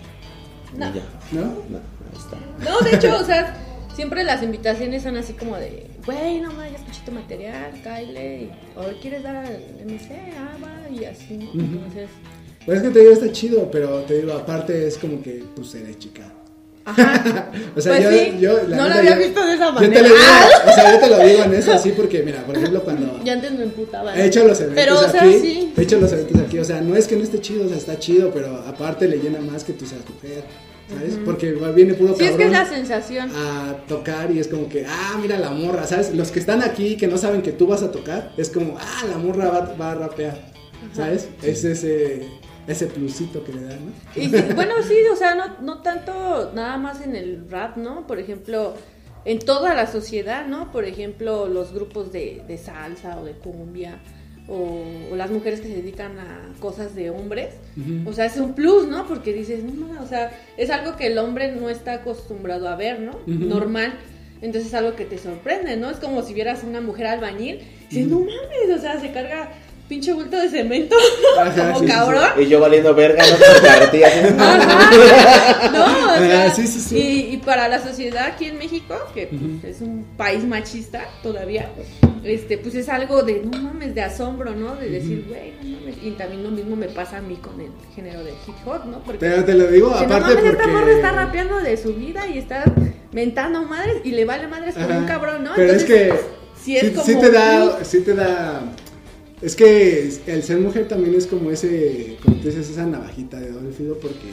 No. 0.78 0.94
ya. 0.94 1.02
¿No? 1.32 1.42
No, 1.42 1.78
ahí 1.78 2.18
está. 2.18 2.70
No, 2.70 2.80
de 2.82 2.96
hecho, 2.96 3.20
o 3.20 3.26
sea, 3.26 3.56
siempre 3.96 4.24
las 4.24 4.44
invitaciones 4.44 5.04
son 5.04 5.18
así 5.18 5.34
como 5.34 5.58
de, 5.58 5.88
güey, 6.06 6.40
no 6.40 6.52
mames, 6.54 6.72
ya 6.74 6.78
escuché 6.78 7.02
tu 7.06 7.12
material, 7.12 7.72
Kyle, 7.84 8.18
y, 8.18 8.52
o 8.76 8.84
quieres 9.02 9.24
dar 9.24 9.36
al 9.38 9.60
MC, 9.86 10.12
ah, 10.38 10.56
va, 10.64 10.90
y 10.90 11.06
así, 11.06 11.38
¿no? 11.38 11.52
Entonces, 11.62 12.10
Pues 12.66 12.78
es 12.78 12.84
que 12.84 12.90
te 12.92 13.00
digo, 13.00 13.12
está 13.14 13.32
chido, 13.32 13.70
pero 13.72 14.02
te 14.04 14.20
digo, 14.22 14.34
aparte 14.34 14.88
es 14.88 14.98
como 14.98 15.22
que, 15.22 15.44
pues 15.56 15.74
eres 15.76 15.98
chica. 16.00 16.24
ajá. 16.86 17.52
O 17.76 17.82
sea, 17.82 17.94
Pues 17.98 18.04
yo, 18.04 18.12
sí, 18.12 18.38
yo, 18.40 18.54
no 18.64 18.68
neta, 18.70 18.88
lo 18.88 18.94
había 18.96 19.12
yo- 19.16 19.18
visto 19.26 19.46
de 19.46 19.54
esa 19.56 19.66
Yo 19.74 19.76
te 19.80 19.82
manera. 19.88 20.02
lo 20.02 20.08
digo, 20.08 20.20
Ah. 20.28 20.50
o 20.70 20.72
sea, 20.74 20.94
yo 20.94 21.00
te 21.00 21.10
lo 21.10 21.20
digo 21.26 21.44
en 21.44 21.54
eso 21.56 21.74
así 21.74 21.90
porque, 21.92 22.24
mira, 22.24 22.44
por 22.46 22.56
ejemplo, 22.58 22.82
cuando 22.84 23.20
Yo 23.26 23.34
antes 23.34 23.52
me 23.52 23.64
emputaba. 23.64 24.16
he 24.16 24.26
hecho 24.28 24.46
los 24.48 24.60
eventos 24.62 24.84
Pero, 24.84 25.00
o 25.00 25.10
sea, 25.10 25.22
aquí, 25.24 25.40
sí. 25.40 25.74
he 25.76 25.82
hecho 25.82 26.00
los 26.00 26.12
eventos 26.12 26.42
aquí, 26.42 26.60
o 26.60 26.64
sea, 26.66 26.82
no 26.82 26.96
es 26.96 27.08
que 27.08 27.16
no 27.16 27.24
esté 27.24 27.40
chido, 27.42 27.66
o 27.66 27.68
sea, 27.70 27.78
está 27.78 27.98
chido, 28.00 28.32
pero 28.34 28.56
aparte 28.68 29.08
le 29.08 29.18
llena 29.18 29.40
más 29.42 29.64
que 29.64 29.74
tú 29.74 29.86
seas 29.86 30.02
mujer, 30.10 30.44
¿sabes? 30.90 31.20
Porque 31.26 31.52
viene 31.76 31.94
puro 31.94 32.16
Sí, 32.16 32.26
es 32.26 32.36
que 32.36 32.44
es 32.44 32.52
cabrón 32.52 32.52
la 32.54 32.66
sensación. 32.66 33.32
a 33.36 33.76
tocar 33.88 34.32
y 34.32 34.40
es 34.40 34.48
como 34.48 34.70
que, 34.70 34.86
ah, 34.88 35.18
mira 35.22 35.38
la 35.38 35.52
morra, 35.52 35.86
¿sabes? 35.86 36.14
Los 36.14 36.32
que 36.32 36.40
están 36.40 36.62
aquí 36.64 36.98
que 36.98 37.08
no 37.08 37.18
saben 37.18 37.42
que 37.42 37.52
tú 37.52 37.68
vas 37.68 37.84
a 37.84 37.92
tocar, 37.92 38.32
es 38.38 38.50
como, 38.50 38.78
ah, 38.80 39.06
la 39.10 39.18
morra 39.18 39.50
va, 39.50 39.76
va 39.80 39.92
a 39.92 39.96
rapear, 39.96 40.40
¿sabes? 40.94 41.28
Es 41.44 41.64
ese, 41.64 42.28
ese 42.68 42.88
plusito 42.88 43.44
que 43.44 43.54
le 43.54 43.64
da, 43.64 43.76
¿no? 43.76 43.92
Y 44.22 44.28
bueno, 44.54 44.76
sí, 44.88 44.96
o 45.12 45.16
sea, 45.16 45.36
no, 45.36 45.60
no 45.62 45.82
tanto 45.82 46.52
nada 46.54 46.78
más 46.78 47.02
en 47.02 47.16
el 47.16 47.50
rap, 47.50 47.78
¿no? 47.78 48.08
Por 48.08 48.20
ejemplo, 48.20 48.74
en 49.26 49.40
toda 49.40 49.74
la 49.74 49.88
sociedad, 49.88 50.48
¿no? 50.48 50.72
Por 50.72 50.86
ejemplo, 50.86 51.48
los 51.48 51.74
grupos 51.74 52.12
de, 52.14 52.44
de 52.48 52.58
salsa 52.58 53.20
o 53.20 53.26
de 53.26 53.34
cumbia, 53.34 54.00
o, 54.48 54.84
o 55.12 55.16
las 55.16 55.30
mujeres 55.30 55.60
que 55.62 55.68
se 55.68 55.76
dedican 55.76 56.18
a 56.20 56.54
cosas 56.60 56.96
de 56.96 57.10
hombres. 57.10 57.56
O 58.06 58.14
sea, 58.14 58.26
es 58.26 58.38
un 58.38 58.54
plus, 58.54 58.88
¿no? 58.88 59.08
Porque 59.08 59.34
dices, 59.34 59.64
no, 59.64 60.02
o 60.02 60.08
sea, 60.08 60.32
es 60.58 60.70
algo 60.70 60.96
que 60.96 61.08
el 61.08 61.18
hombre 61.18 61.52
no 61.52 61.70
está 61.70 61.94
acostumbrado 61.94 62.68
a 62.68 62.76
ver, 62.76 63.00
¿no? 63.00 63.20
Normal. 63.26 63.94
Entonces 64.42 64.68
es 64.68 64.74
algo 64.76 64.96
que 64.96 65.06
te 65.06 65.18
sorprende, 65.18 65.78
¿no? 65.78 65.90
Es 65.90 65.98
como 65.98 66.22
si 66.22 66.34
vieras 66.34 66.64
una 66.64 66.80
mujer 66.80 67.08
albañil 67.08 67.60
y 67.90 67.96
dices, 67.96 68.08
no 68.08 68.20
mames, 68.20 68.78
o 68.78 68.80
sea, 68.80 69.00
se 69.00 69.12
carga 69.12 69.50
pinche 69.88 70.12
bulto 70.14 70.38
de 70.38 70.50
cemento 70.50 70.96
Ajá, 71.40 71.54
como 71.56 71.80
sí, 71.80 71.86
sí, 71.86 71.92
sí. 71.92 71.94
cabrón. 71.94 72.24
Y 72.40 72.46
yo 72.48 72.60
valiendo 72.60 72.94
verga, 72.94 73.24
no 73.26 73.36
así, 73.86 74.04
Ajá. 74.04 75.70
No, 75.72 76.14
o 76.14 76.18
sea, 76.18 76.44
Ah, 76.46 76.54
sí, 76.54 76.68
sí, 76.68 76.80
sí. 76.80 76.98
Y, 76.98 77.34
y 77.34 77.38
para 77.38 77.68
la 77.68 77.82
sociedad 77.82 78.28
aquí 78.28 78.46
en 78.46 78.58
México, 78.58 78.96
que 79.14 79.28
pues, 79.28 79.76
es 79.76 79.82
un 79.82 80.06
país 80.18 80.44
machista 80.44 81.06
todavía, 81.24 81.70
este, 82.24 82.58
pues 82.58 82.76
es 82.76 82.90
algo 82.90 83.24
de, 83.24 83.44
no 83.44 83.58
mames, 83.62 83.96
de 83.96 84.02
asombro, 84.02 84.54
¿no? 84.56 84.76
De 84.76 84.90
decir, 84.90 85.26
güey, 85.28 85.54
no 85.64 85.80
mames. 85.80 85.96
Y 86.04 86.12
también 86.12 86.44
lo 86.44 86.52
mismo 86.52 86.76
me 86.76 86.88
pasa 86.88 87.18
a 87.18 87.22
mí 87.22 87.36
con 87.36 87.60
el 87.62 87.72
género 87.96 88.24
del 88.24 88.36
hip 88.48 88.56
hop, 88.66 88.86
¿no? 88.86 89.00
Porque 89.04 89.20
Pero 89.20 89.44
te 89.46 89.54
lo 89.54 89.68
digo, 89.68 89.88
si 89.98 90.06
no 90.06 90.16
aparte 90.16 90.36
mames, 90.36 90.36
porque... 90.36 90.50
esta 90.50 90.68
morra 90.68 90.92
está 90.92 91.12
rapeando 91.12 91.60
de 91.60 91.78
su 91.78 91.94
vida 91.94 92.28
y 92.28 92.38
está 92.38 92.64
mentando 93.12 93.64
madres 93.64 93.98
y 94.04 94.12
le 94.12 94.26
vale 94.26 94.48
madres 94.48 94.76
con 94.76 94.92
un 94.92 95.06
cabrón, 95.06 95.44
¿no? 95.44 95.52
Pero 95.56 95.74
es 95.74 95.84
que 95.84 96.14
sí 96.62 96.78
es 96.78 96.88
sí, 96.88 96.92
como 96.92 97.06
sí 97.06 97.16
te 97.20 97.32
da, 97.32 97.84
sí 97.84 98.02
te 98.02 98.14
da. 98.14 98.62
Es 99.42 99.56
que 99.56 100.10
el 100.26 100.44
ser 100.44 100.58
mujer 100.60 100.88
también 100.88 101.14
es 101.16 101.28
como 101.28 101.52
ese, 101.52 102.18
como 102.24 102.38
tú 102.38 102.48
dices, 102.48 102.70
esa 102.70 102.86
navajita 102.86 103.40
de 103.40 103.52
doble 103.52 103.72
filo 103.72 103.98
porque 104.00 104.32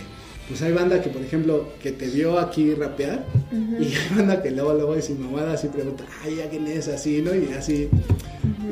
pues 0.49 0.61
hay 0.63 0.73
banda 0.73 1.01
que 1.03 1.09
por 1.11 1.23
ejemplo 1.23 1.69
que 1.83 1.93
te 1.93 2.07
vio 2.07 2.39
aquí 2.39 2.75
rapear 2.75 3.25
y 3.53 3.85
hay 3.85 4.17
banda 4.17 4.43
que 4.43 4.51
luego 4.51 4.73
luego 4.75 4.95
de 4.95 5.03
su 5.03 5.15
mamada 5.15 5.53
así 5.55 5.69
pregunta, 5.69 6.05
ay, 6.23 6.41
¿a 6.41 6.49
quién 6.49 6.67
es 6.67 6.89
así, 6.89 7.21
no? 7.23 7.35
Y 7.35 7.53
así. 7.53 7.89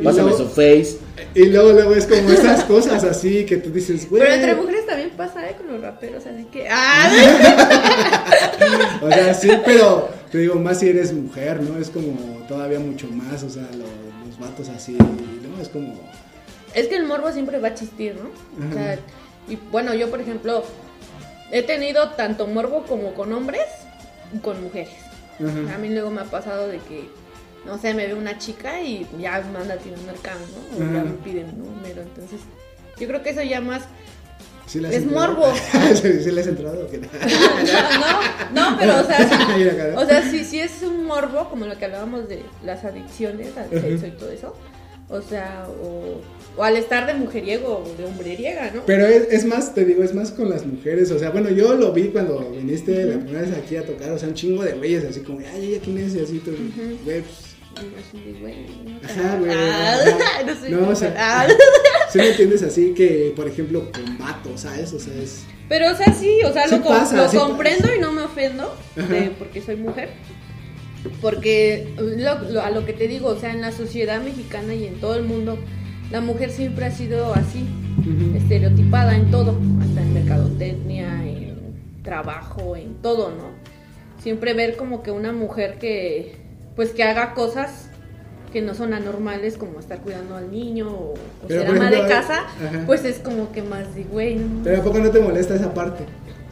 Y 0.01 0.05
Pásame 0.05 0.31
luego- 0.31 0.39
su 0.45 0.49
face. 0.49 0.97
Y 1.35 1.45
luego 1.47 1.73
luego 1.73 1.95
es 1.95 2.07
como 2.07 2.31
esas 2.31 2.65
cosas 2.65 3.05
así 3.05 3.45
que 3.45 3.59
tú 3.59 3.71
dices, 3.71 4.09
güey. 4.09 4.23
Pero 4.23 4.35
entre 4.35 4.55
mujeres 4.55 4.87
también 4.87 5.11
pasa, 5.11 5.49
¿eh? 5.49 5.55
Con 5.57 5.71
los 5.73 5.81
raperos, 5.83 6.25
así 6.27 6.45
que... 6.47 6.67
¡Ah! 6.71 7.13
O 9.03 9.09
sea, 9.11 9.35
sí, 9.35 9.51
pero 9.65 10.09
te 10.31 10.39
digo, 10.39 10.55
más 10.55 10.81
si 10.81 10.89
eres 10.89 11.13
mujer, 11.13 11.61
¿no? 11.63 11.79
Es 11.79 11.91
como 11.91 12.13
todavía 12.49 12.79
mucho 12.81 13.07
más, 13.09 13.43
o 13.43 13.51
sea, 13.51 13.65
lo- 13.73 14.27
los 14.29 14.39
vatos 14.39 14.69
así, 14.71 14.93
¿no? 14.93 15.61
Es 15.61 15.69
como... 15.69 15.95
Es 16.75 16.89
que 16.89 16.97
el 16.97 17.05
morbo 17.05 17.31
siempre 17.33 17.59
va 17.59 17.69
a 17.69 17.71
existir, 17.73 18.15
¿no? 18.17 18.31
O 18.69 18.73
sea, 18.73 18.99
y 19.49 19.57
bueno, 19.71 19.95
yo 19.95 20.11
por 20.11 20.21
ejemplo 20.21 20.65
he 21.51 21.63
tenido 21.63 22.11
tanto 22.11 22.47
morbo 22.47 22.85
como 22.85 23.13
con 23.15 23.33
hombres 23.33 23.67
y 24.35 24.39
con 24.39 24.63
mujeres. 24.63 24.95
A 25.75 25.79
mí 25.79 25.89
luego 25.89 26.11
me 26.11 26.21
ha 26.21 26.25
pasado 26.25 26.69
de 26.69 26.79
que, 26.79 27.09
no 27.67 27.77
sé, 27.79 27.95
me 27.95 28.07
ve 28.07 28.15
una 28.15 28.39
chica 28.39 28.81
y 28.81 29.07
ya 29.19 29.41
me 29.53 29.59
anda 29.59 29.77
tirando 29.77 30.13
el 30.13 30.21
can, 30.21 30.39
¿no? 30.39 30.77
O 30.77 30.79
ya 30.79 31.03
me 31.05 31.11
piden 31.25 31.59
número. 31.59 32.03
Entonces, 32.03 32.41
yo 32.99 33.07
creo 33.09 33.23
que 33.23 33.31
eso 33.31 33.43
ya 33.43 33.61
más... 33.61 33.83
¿Sí 34.67 34.79
le 34.81 34.89
has 34.89 34.95
Es 34.95 35.03
entrado? 35.03 35.35
morbo. 35.35 35.53
¿Sí, 36.01 36.23
sí 36.23 36.31
le 36.31 36.41
has 36.41 36.47
entrado? 36.47 36.85
o 36.85 36.89
qué? 36.89 37.01
No, 38.55 38.71
no, 38.71 38.79
pero 38.79 39.01
o 39.01 39.05
sea, 39.05 39.19
o 39.97 40.07
sea, 40.07 40.23
sí, 40.31 40.45
sí 40.45 40.61
es 40.61 40.83
un 40.83 41.05
morbo, 41.05 41.51
como 41.51 41.67
lo 41.67 41.77
que 41.77 41.85
hablábamos 41.87 42.29
de 42.29 42.45
las 42.65 42.85
adicciones 42.85 43.49
al 43.57 43.69
sexo 43.69 44.07
y 44.07 44.11
todo 44.13 44.31
eso. 44.31 44.57
O 45.09 45.21
sea, 45.21 45.67
o, 45.83 46.21
o 46.57 46.65
al 46.65 46.77
estar 46.77 47.07
de 47.07 47.15
mujeriego 47.15 47.85
o 47.85 47.97
de 47.97 48.05
hombreriega, 48.05 48.71
¿no? 48.75 48.83
Pero 48.87 49.07
es, 49.07 49.29
es 49.31 49.45
más, 49.47 49.75
te 49.75 49.85
digo, 49.85 50.03
es 50.05 50.15
más 50.15 50.31
con 50.31 50.51
las 50.51 50.67
mujeres. 50.67 51.11
O 51.11 51.19
sea, 51.19 51.31
bueno, 51.31 51.49
yo 51.51 51.75
lo 51.75 51.93
vi 51.93 52.09
cuando 52.09 52.39
viniste 52.51 53.05
la 53.05 53.19
primera 53.19 53.41
vez 53.43 53.53
aquí 53.57 53.77
a 53.77 53.85
tocar. 53.87 54.11
O 54.13 54.19
sea, 54.19 54.29
un 54.29 54.35
chingo 54.35 54.63
de 54.63 54.73
güeyes, 54.73 55.05
así 55.05 55.21
como, 55.21 55.39
ay, 55.39 55.67
¿ella 55.73 55.81
quién 55.83 55.99
es? 55.99 56.15
Y 56.15 56.21
así, 56.21 56.39
tú, 56.41 56.51
güey, 57.05 57.23
pues, 57.23 57.53
Ajá, 59.05 59.39
güey, 59.39 59.51
no 60.47 60.61
soy 60.61 60.71
No, 60.71 60.89
o 60.91 60.95
sea. 60.95 61.15
Ah. 61.17 61.47
¿sí 62.11 62.19
me 62.19 62.29
entiendes? 62.29 62.63
Así 62.63 62.93
que, 62.93 63.33
por 63.35 63.49
ejemplo, 63.49 63.91
con 63.91 64.19
vatos, 64.19 64.61
¿sabes? 64.61 64.93
O 64.93 64.99
sea, 65.01 65.15
es. 65.15 65.45
Pero, 65.71 65.91
o 65.91 65.97
sea, 65.97 66.13
sí, 66.13 66.41
o 66.45 66.53
sea, 66.53 66.69
Sí 66.69 66.77
lo, 66.77 66.83
com- 66.83 66.93
pasa, 66.99 67.17
lo 67.17 67.29
sí 67.31 67.37
comprendo 67.39 67.85
pasa. 67.85 67.97
y 67.97 68.01
no 68.01 68.13
me 68.13 68.23
ofendo 68.23 68.77
de- 68.95 69.31
porque 69.39 69.63
soy 69.63 69.77
mujer. 69.77 70.11
Porque 71.21 71.89
lo- 71.99 72.49
lo- 72.51 72.61
a 72.63 72.71
lo 72.71 72.85
que 72.85 72.93
te 72.93 73.09
digo, 73.09 73.29
o 73.29 73.37
sea, 73.41 73.51
en 73.53 73.61
la 73.61 73.73
sociedad 73.73 74.23
mexicana 74.23 74.75
y 74.75 74.85
en 74.87 75.01
todo 75.01 75.17
el 75.17 75.23
mundo, 75.25 75.59
la 76.13 76.21
mujer 76.21 76.51
siempre 76.51 76.85
ha 76.85 76.91
sido 76.91 77.35
así, 77.35 77.67
estereotipada 78.37 79.17
en 79.17 79.31
todo, 79.31 79.59
hasta 79.81 80.03
en 80.03 80.13
mercadotecnia, 80.15 81.09
en 81.25 81.57
trabajo, 82.03 82.77
en 82.77 82.95
todo, 83.03 83.31
¿no? 83.31 83.51
Siempre 84.23 84.53
ver 84.55 84.77
como 84.77 85.03
que 85.03 85.11
una 85.11 85.33
mujer 85.33 85.79
que, 85.79 86.37
pues 86.77 86.91
que 86.91 87.03
haga 87.03 87.33
cosas 87.35 87.89
que 88.53 88.61
no 88.61 88.75
son 88.75 88.93
anormales, 88.93 89.57
como 89.57 89.81
estar 89.81 90.01
cuidando 90.01 90.37
al 90.37 90.51
niño 90.51 90.91
o, 90.91 91.15
ser 91.49 91.67
ama 91.67 91.91
de 91.91 92.07
casa, 92.07 92.41
ajá. 92.41 92.83
pues 92.87 93.07
es 93.07 93.19
como 93.19 93.51
que 93.51 93.63
más 93.63 93.95
de, 93.95 94.05
güey, 94.05 94.37
no, 94.37 94.63
Pero 94.63 94.83
¿a 94.83 94.85
poco 94.85 94.99
no 94.99 95.11
te 95.11 95.19
molesta 95.21 95.55
esa 95.55 95.73
parte? 95.73 96.05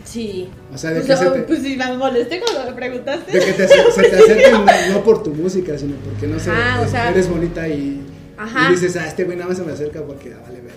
Sí. 0.05 0.49
O 0.75 0.79
sea, 0.79 0.91
de 0.91 1.03
pues, 1.03 1.09
que 1.09 1.17
se 1.19 1.25
no, 1.27 1.33
te- 1.33 1.41
pues 1.43 1.61
sí, 1.63 1.77
me 1.77 1.97
molesté 1.99 2.41
cuando 2.41 2.71
me 2.71 2.75
preguntaste. 2.75 3.31
De 3.39 3.45
que 3.45 3.53
te, 3.53 3.69
se 3.69 4.03
te 4.03 4.17
acerquen 4.17 4.53
no, 4.65 4.65
no 4.95 5.05
por 5.05 5.23
tu 5.23 5.35
música, 5.35 5.77
sino 5.77 5.95
porque 5.97 6.27
no 6.27 6.41
sé, 6.41 6.51
Ah, 6.51 6.81
o 6.83 6.89
sea- 6.89 7.11
eres 7.11 7.29
bonita 7.29 7.69
y, 7.69 8.01
Ajá. 8.43 8.69
y 8.69 8.73
dices, 8.73 8.97
ah, 8.97 9.07
este 9.07 9.25
güey 9.25 9.37
nada 9.37 9.49
más 9.49 9.59
se 9.59 9.65
me 9.65 9.73
acerca 9.73 10.03
porque 10.03 10.33
ah, 10.35 10.41
vale 10.43 10.61
verga. 10.61 10.75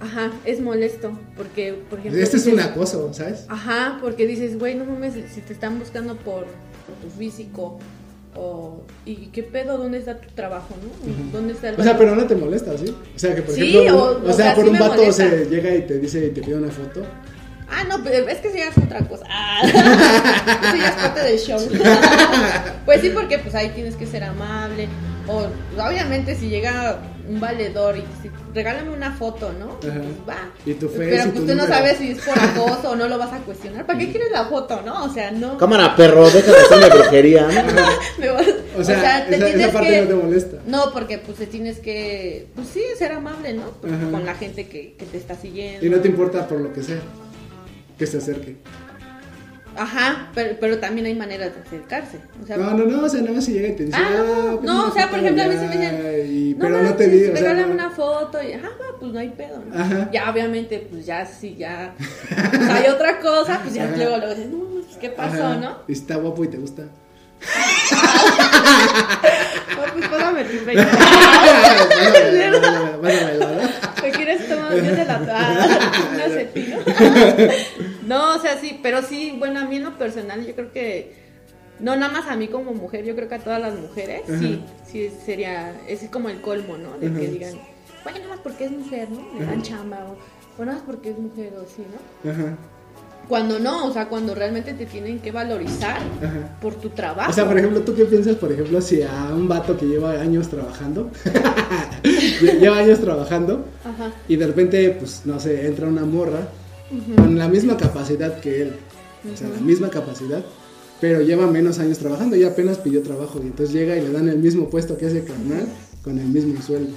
Ajá, 0.00 0.30
es 0.44 0.60
molesto. 0.60 1.18
Porque, 1.36 1.74
por 1.88 1.98
ejemplo. 1.98 2.20
Este 2.20 2.36
es 2.36 2.46
un 2.46 2.60
acoso, 2.60 3.12
¿sabes? 3.14 3.46
Ajá, 3.48 3.98
porque 4.02 4.26
dices, 4.26 4.58
güey, 4.58 4.74
no 4.74 4.84
mames, 4.84 5.14
si 5.32 5.40
te 5.40 5.52
están 5.52 5.78
buscando 5.78 6.16
por, 6.16 6.44
por 6.44 6.94
tu 7.02 7.08
físico 7.18 7.78
O, 8.36 8.82
¿y 9.06 9.28
qué 9.28 9.42
pedo? 9.44 9.78
¿Dónde 9.78 9.98
está 9.98 10.20
tu 10.20 10.28
trabajo, 10.34 10.74
no? 10.82 11.32
¿Dónde 11.32 11.54
está 11.54 11.68
el 11.70 11.80
O 11.80 11.82
sea, 11.84 11.96
pero 11.96 12.14
no 12.16 12.26
te 12.26 12.34
molesta, 12.34 12.76
¿sí? 12.76 12.94
O 13.14 13.18
sea, 13.18 13.34
que 13.34 13.42
por 13.42 13.54
Sí, 13.54 13.76
ejemplo, 13.78 13.96
o- 14.02 14.18
o, 14.18 14.30
o 14.30 14.32
sea, 14.32 14.46
sea, 14.46 14.54
por 14.56 14.64
sí 14.64 14.70
un 14.70 14.78
vato 14.78 14.96
molesta. 14.96 15.30
se 15.30 15.44
llega 15.46 15.74
y 15.74 15.82
te 15.86 15.98
dice 16.00 16.26
y 16.26 16.30
te 16.30 16.42
pide 16.42 16.56
una 16.56 16.70
foto. 16.70 17.02
Ah, 17.70 17.84
no, 17.88 18.02
pero 18.04 18.28
es 18.28 18.38
que 18.38 18.50
sí 18.50 18.58
es 18.58 18.76
otra 18.76 19.00
cosa. 19.08 19.24
Ah, 19.30 19.60
eso 19.64 20.76
ya 20.76 20.88
es 20.88 20.94
parte 20.96 21.20
del 21.22 21.38
show. 21.38 21.58
pues 22.84 23.00
sí, 23.00 23.10
porque 23.14 23.38
pues 23.38 23.54
ahí 23.54 23.70
tienes 23.70 23.94
que 23.96 24.06
ser 24.06 24.24
amable. 24.24 24.88
O 25.26 25.46
obviamente 25.80 26.34
si 26.36 26.48
llega 26.48 26.98
un 27.26 27.40
valedor 27.40 27.96
y 27.96 28.00
dice, 28.00 28.30
regálame 28.52 28.90
una 28.90 29.12
foto, 29.12 29.52
¿no? 29.58 29.80
Pues 29.80 29.94
va. 30.28 30.50
Y 30.66 30.74
tu 30.74 30.88
face 30.88 31.08
Pero 31.08 31.30
pues 31.32 31.46
tú 31.46 31.54
no 31.54 31.66
sabes 31.66 31.96
si 31.96 32.10
es 32.10 32.18
por 32.20 32.38
acoso 32.38 32.90
o 32.90 32.96
no 32.96 33.08
lo 33.08 33.16
vas 33.16 33.32
a 33.32 33.38
cuestionar. 33.38 33.86
¿Para 33.86 33.98
qué 33.98 34.10
quieres 34.10 34.30
la 34.30 34.44
foto, 34.46 34.82
no? 34.84 35.04
O 35.04 35.08
sea, 35.08 35.30
no. 35.30 35.56
Cámara, 35.56 35.96
perro, 35.96 36.28
deja 36.28 36.52
de 36.52 36.58
hacerme 36.58 36.88
brujería. 36.90 37.46
¿no? 37.46 37.72
Me 38.18 38.30
vas- 38.30 38.46
O 38.76 38.84
sea, 38.84 39.26
esa, 39.28 39.48
esa 39.48 39.72
parte 39.72 40.02
no 40.02 40.08
te 40.08 40.14
molesta. 40.14 40.56
No, 40.66 40.92
porque 40.92 41.18
pues 41.18 41.38
te 41.38 41.46
tienes 41.46 41.78
que, 41.78 42.48
pues 42.54 42.68
sí, 42.68 42.82
ser 42.98 43.12
amable, 43.12 43.54
¿no? 43.54 43.62
Ajá. 43.62 44.10
Con 44.10 44.26
la 44.26 44.34
gente 44.34 44.68
que, 44.68 44.94
que 44.98 45.06
te 45.06 45.16
está 45.16 45.34
siguiendo. 45.34 45.84
Y 45.86 45.88
no 45.88 45.98
te 46.00 46.08
importa 46.08 46.46
por 46.46 46.60
lo 46.60 46.72
que 46.72 46.82
sea. 46.82 47.00
Que 47.98 48.06
se 48.06 48.18
acerque. 48.18 48.56
Ajá, 49.76 50.28
pero, 50.34 50.56
pero 50.60 50.78
también 50.78 51.06
hay 51.06 51.14
maneras 51.14 51.52
de 51.54 51.60
acercarse. 51.62 52.18
O 52.42 52.46
sea, 52.46 52.56
No, 52.56 52.70
no, 52.74 52.84
no, 52.84 53.04
o 53.04 53.08
sea, 53.08 53.20
nada 53.22 53.32
más 53.34 53.44
si 53.44 53.52
llega 53.52 53.68
y 53.68 53.72
te 53.76 53.84
dice. 53.86 53.96
Ah, 53.98 54.08
no, 54.16 54.22
ah, 54.22 54.52
pues 54.54 54.64
no, 54.64 54.86
o 54.88 54.92
sea, 54.92 55.10
por 55.10 55.18
ejemplo, 55.18 55.42
a 55.42 55.46
mí 55.46 55.54
ya", 55.54 55.60
se 55.60 55.66
me 55.66 55.76
dicen, 55.76 56.26
y- 56.34 56.54
no 56.54 56.58
pero 56.60 56.82
no 56.82 56.94
te 56.94 57.08
digo, 57.08 57.32
o 57.34 57.36
sea, 57.36 57.54
no- 57.54 57.68
una 57.72 57.90
foto 57.90 58.42
y, 58.42 58.52
ajá, 58.52 58.68
pues 59.00 59.12
no 59.12 59.18
hay 59.18 59.30
pedo, 59.30 59.60
¿no? 59.68 59.78
Ajá. 59.80 60.08
Ya, 60.12 60.30
obviamente, 60.30 60.86
pues 60.90 61.04
ya, 61.06 61.26
si 61.26 61.56
ya 61.56 61.94
pues, 61.98 62.70
hay 62.70 62.86
otra 62.90 63.18
cosa, 63.20 63.60
pues 63.62 63.74
ya 63.74 63.84
Ajá. 63.84 63.96
luego, 63.96 64.16
luego 64.18 64.34
dices, 64.34 64.50
no, 64.50 64.58
pues, 64.84 64.96
¿qué 65.00 65.08
pasó, 65.10 65.44
Ajá. 65.44 65.56
no? 65.56 65.78
Y 65.88 65.92
está 65.92 66.16
guapo 66.16 66.44
y 66.44 66.48
te 66.48 66.56
gusta. 66.58 66.82
No, 69.76 69.82
pues 69.92 70.06
póngame 70.08 70.44
tu 70.44 70.56
pecho. 70.64 70.80
¿Te 74.04 74.10
quieres 74.12 74.48
tomar 74.48 74.74
la 74.74 75.22
ah, 75.30 76.24
acetino? 76.24 76.78
No, 78.06 78.34
o 78.36 78.38
sea, 78.38 78.58
sí, 78.58 78.78
pero 78.82 79.02
sí, 79.02 79.34
bueno, 79.38 79.60
a 79.60 79.64
mí 79.64 79.76
en 79.76 79.84
lo 79.84 79.96
personal, 79.96 80.46
yo 80.46 80.54
creo 80.54 80.72
que, 80.72 81.14
no 81.80 81.96
nada 81.96 82.12
más 82.12 82.26
a 82.28 82.36
mí 82.36 82.48
como 82.48 82.74
mujer, 82.74 83.04
yo 83.04 83.16
creo 83.16 83.28
que 83.28 83.36
a 83.36 83.38
todas 83.38 83.60
las 83.60 83.74
mujeres, 83.74 84.22
sí, 84.38 84.62
sí 84.86 85.10
sería, 85.24 85.74
es 85.88 86.06
como 86.10 86.28
el 86.28 86.40
colmo, 86.42 86.76
¿no? 86.76 86.98
De 86.98 87.10
que 87.12 87.28
digan, 87.28 87.54
bueno, 88.02 88.18
nada 88.18 88.30
más 88.30 88.40
porque 88.40 88.66
es 88.66 88.70
mujer, 88.72 89.08
¿no? 89.10 89.38
Le 89.38 89.46
dan 89.46 89.62
chamba, 89.62 90.04
o, 90.04 90.60
o 90.60 90.64
nada 90.64 90.78
más 90.78 90.86
porque 90.86 91.10
es 91.10 91.18
mujer, 91.18 91.54
o 91.58 91.62
así, 91.62 91.82
¿no? 91.82 92.30
Ajá, 92.30 92.58
Cuando 93.28 93.58
no, 93.58 93.86
o 93.86 93.92
sea, 93.92 94.08
cuando 94.08 94.34
realmente 94.34 94.74
te 94.74 94.86
tienen 94.86 95.18
que 95.20 95.32
valorizar 95.32 95.98
ajá. 96.22 96.56
por 96.60 96.74
tu 96.74 96.90
trabajo. 96.90 97.30
O 97.30 97.34
sea, 97.34 97.46
por 97.46 97.56
ejemplo, 97.58 97.80
¿tú 97.80 97.94
qué 97.94 98.04
piensas, 98.04 98.36
por 98.36 98.52
ejemplo, 98.52 98.80
si 98.80 99.02
a 99.02 99.30
un 99.34 99.48
vato 99.48 99.76
que 99.76 99.86
lleva 99.86 100.12
años 100.12 100.48
trabajando, 100.48 101.10
lle- 102.02 102.58
lleva 102.60 102.78
años 102.78 103.00
trabajando, 103.00 103.64
Ajá. 103.84 104.12
y 104.28 104.36
de 104.36 104.46
repente, 104.46 104.90
pues, 104.98 105.22
no 105.24 105.38
sé, 105.40 105.66
entra 105.66 105.88
una 105.88 106.04
morra 106.04 106.48
con 107.16 107.38
la 107.38 107.48
misma 107.48 107.76
capacidad 107.76 108.38
que 108.40 108.62
él, 108.62 108.76
o 109.32 109.36
sea, 109.36 109.48
la 109.48 109.60
misma 109.60 109.88
capacidad, 109.90 110.44
pero 111.00 111.22
lleva 111.22 111.46
menos 111.46 111.78
años 111.78 111.98
trabajando 111.98 112.36
y 112.36 112.44
apenas 112.44 112.78
pidió 112.78 113.02
trabajo, 113.02 113.40
y 113.42 113.46
entonces 113.46 113.74
llega 113.74 113.96
y 113.96 114.00
le 114.02 114.12
dan 114.12 114.28
el 114.28 114.38
mismo 114.38 114.68
puesto 114.70 114.96
que 114.96 115.06
ese 115.06 115.24
carnal 115.24 115.66
con 116.02 116.18
el 116.18 116.26
mismo 116.26 116.60
sueldo. 116.62 116.92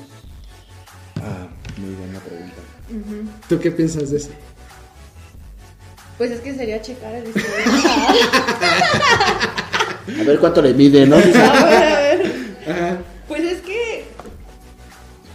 Ah, 1.16 1.48
muy 1.78 1.96
buena 1.96 2.20
pregunta. 2.20 3.32
¿Tú 3.50 3.60
qué 3.60 3.72
piensas 3.72 4.12
de 4.12 4.18
eso? 4.18 4.30
Pues 6.18 6.32
es 6.32 6.40
que 6.42 6.54
sería 6.56 6.82
checar 6.82 7.14
el 7.16 7.28
historial. 7.28 7.68
A 10.20 10.24
ver 10.24 10.40
cuánto 10.40 10.62
le 10.62 10.74
mide, 10.74 11.06
¿no? 11.06 11.16
a 11.18 11.20
ver, 11.20 11.36
a 11.36 12.00
ver. 12.00 12.32
Ajá. 12.68 12.98
Pues 13.28 13.44
es 13.44 13.62
que. 13.62 14.06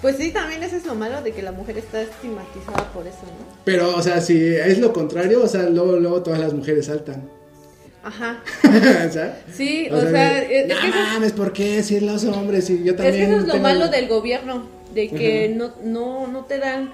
Pues 0.00 0.16
sí, 0.16 0.32
también 0.32 0.62
eso 0.64 0.74
es 0.76 0.84
lo 0.84 0.96
malo 0.96 1.22
de 1.22 1.30
que 1.32 1.42
la 1.42 1.52
mujer 1.52 1.78
está 1.78 2.02
estigmatizada 2.02 2.92
por 2.92 3.06
eso, 3.06 3.18
¿no? 3.22 3.46
Pero, 3.64 3.94
o 3.94 4.02
sea, 4.02 4.20
si 4.20 4.36
es 4.56 4.78
lo 4.78 4.92
contrario, 4.92 5.40
o 5.44 5.46
sea, 5.46 5.62
luego, 5.68 5.96
luego 5.98 6.22
todas 6.22 6.40
las 6.40 6.52
mujeres 6.52 6.86
saltan. 6.86 7.28
Ajá. 8.02 8.42
o 9.08 9.12
sea, 9.12 9.40
Sí, 9.54 9.88
o 9.92 10.00
sea, 10.00 10.42
es, 10.42 10.50
es 10.64 10.68
no 10.74 10.80
que 10.80 10.88
eso 10.88 10.98
es, 10.98 11.12
mames, 11.12 11.32
¿por 11.32 11.52
qué? 11.52 11.84
Si 11.84 11.94
es 11.96 12.02
los 12.02 12.24
hombres 12.24 12.68
y 12.68 12.82
yo 12.82 12.92
es 12.92 12.96
también. 12.96 13.14
que 13.14 13.22
eso 13.30 13.36
es 13.42 13.46
lo 13.46 13.52
tengo- 13.52 13.62
malo 13.62 13.88
del 13.88 14.08
gobierno, 14.08 14.66
de 14.92 15.08
que 15.08 15.44
Ajá. 15.44 15.54
no, 15.56 15.72
no, 15.84 16.26
no 16.26 16.44
te 16.46 16.58
dan 16.58 16.92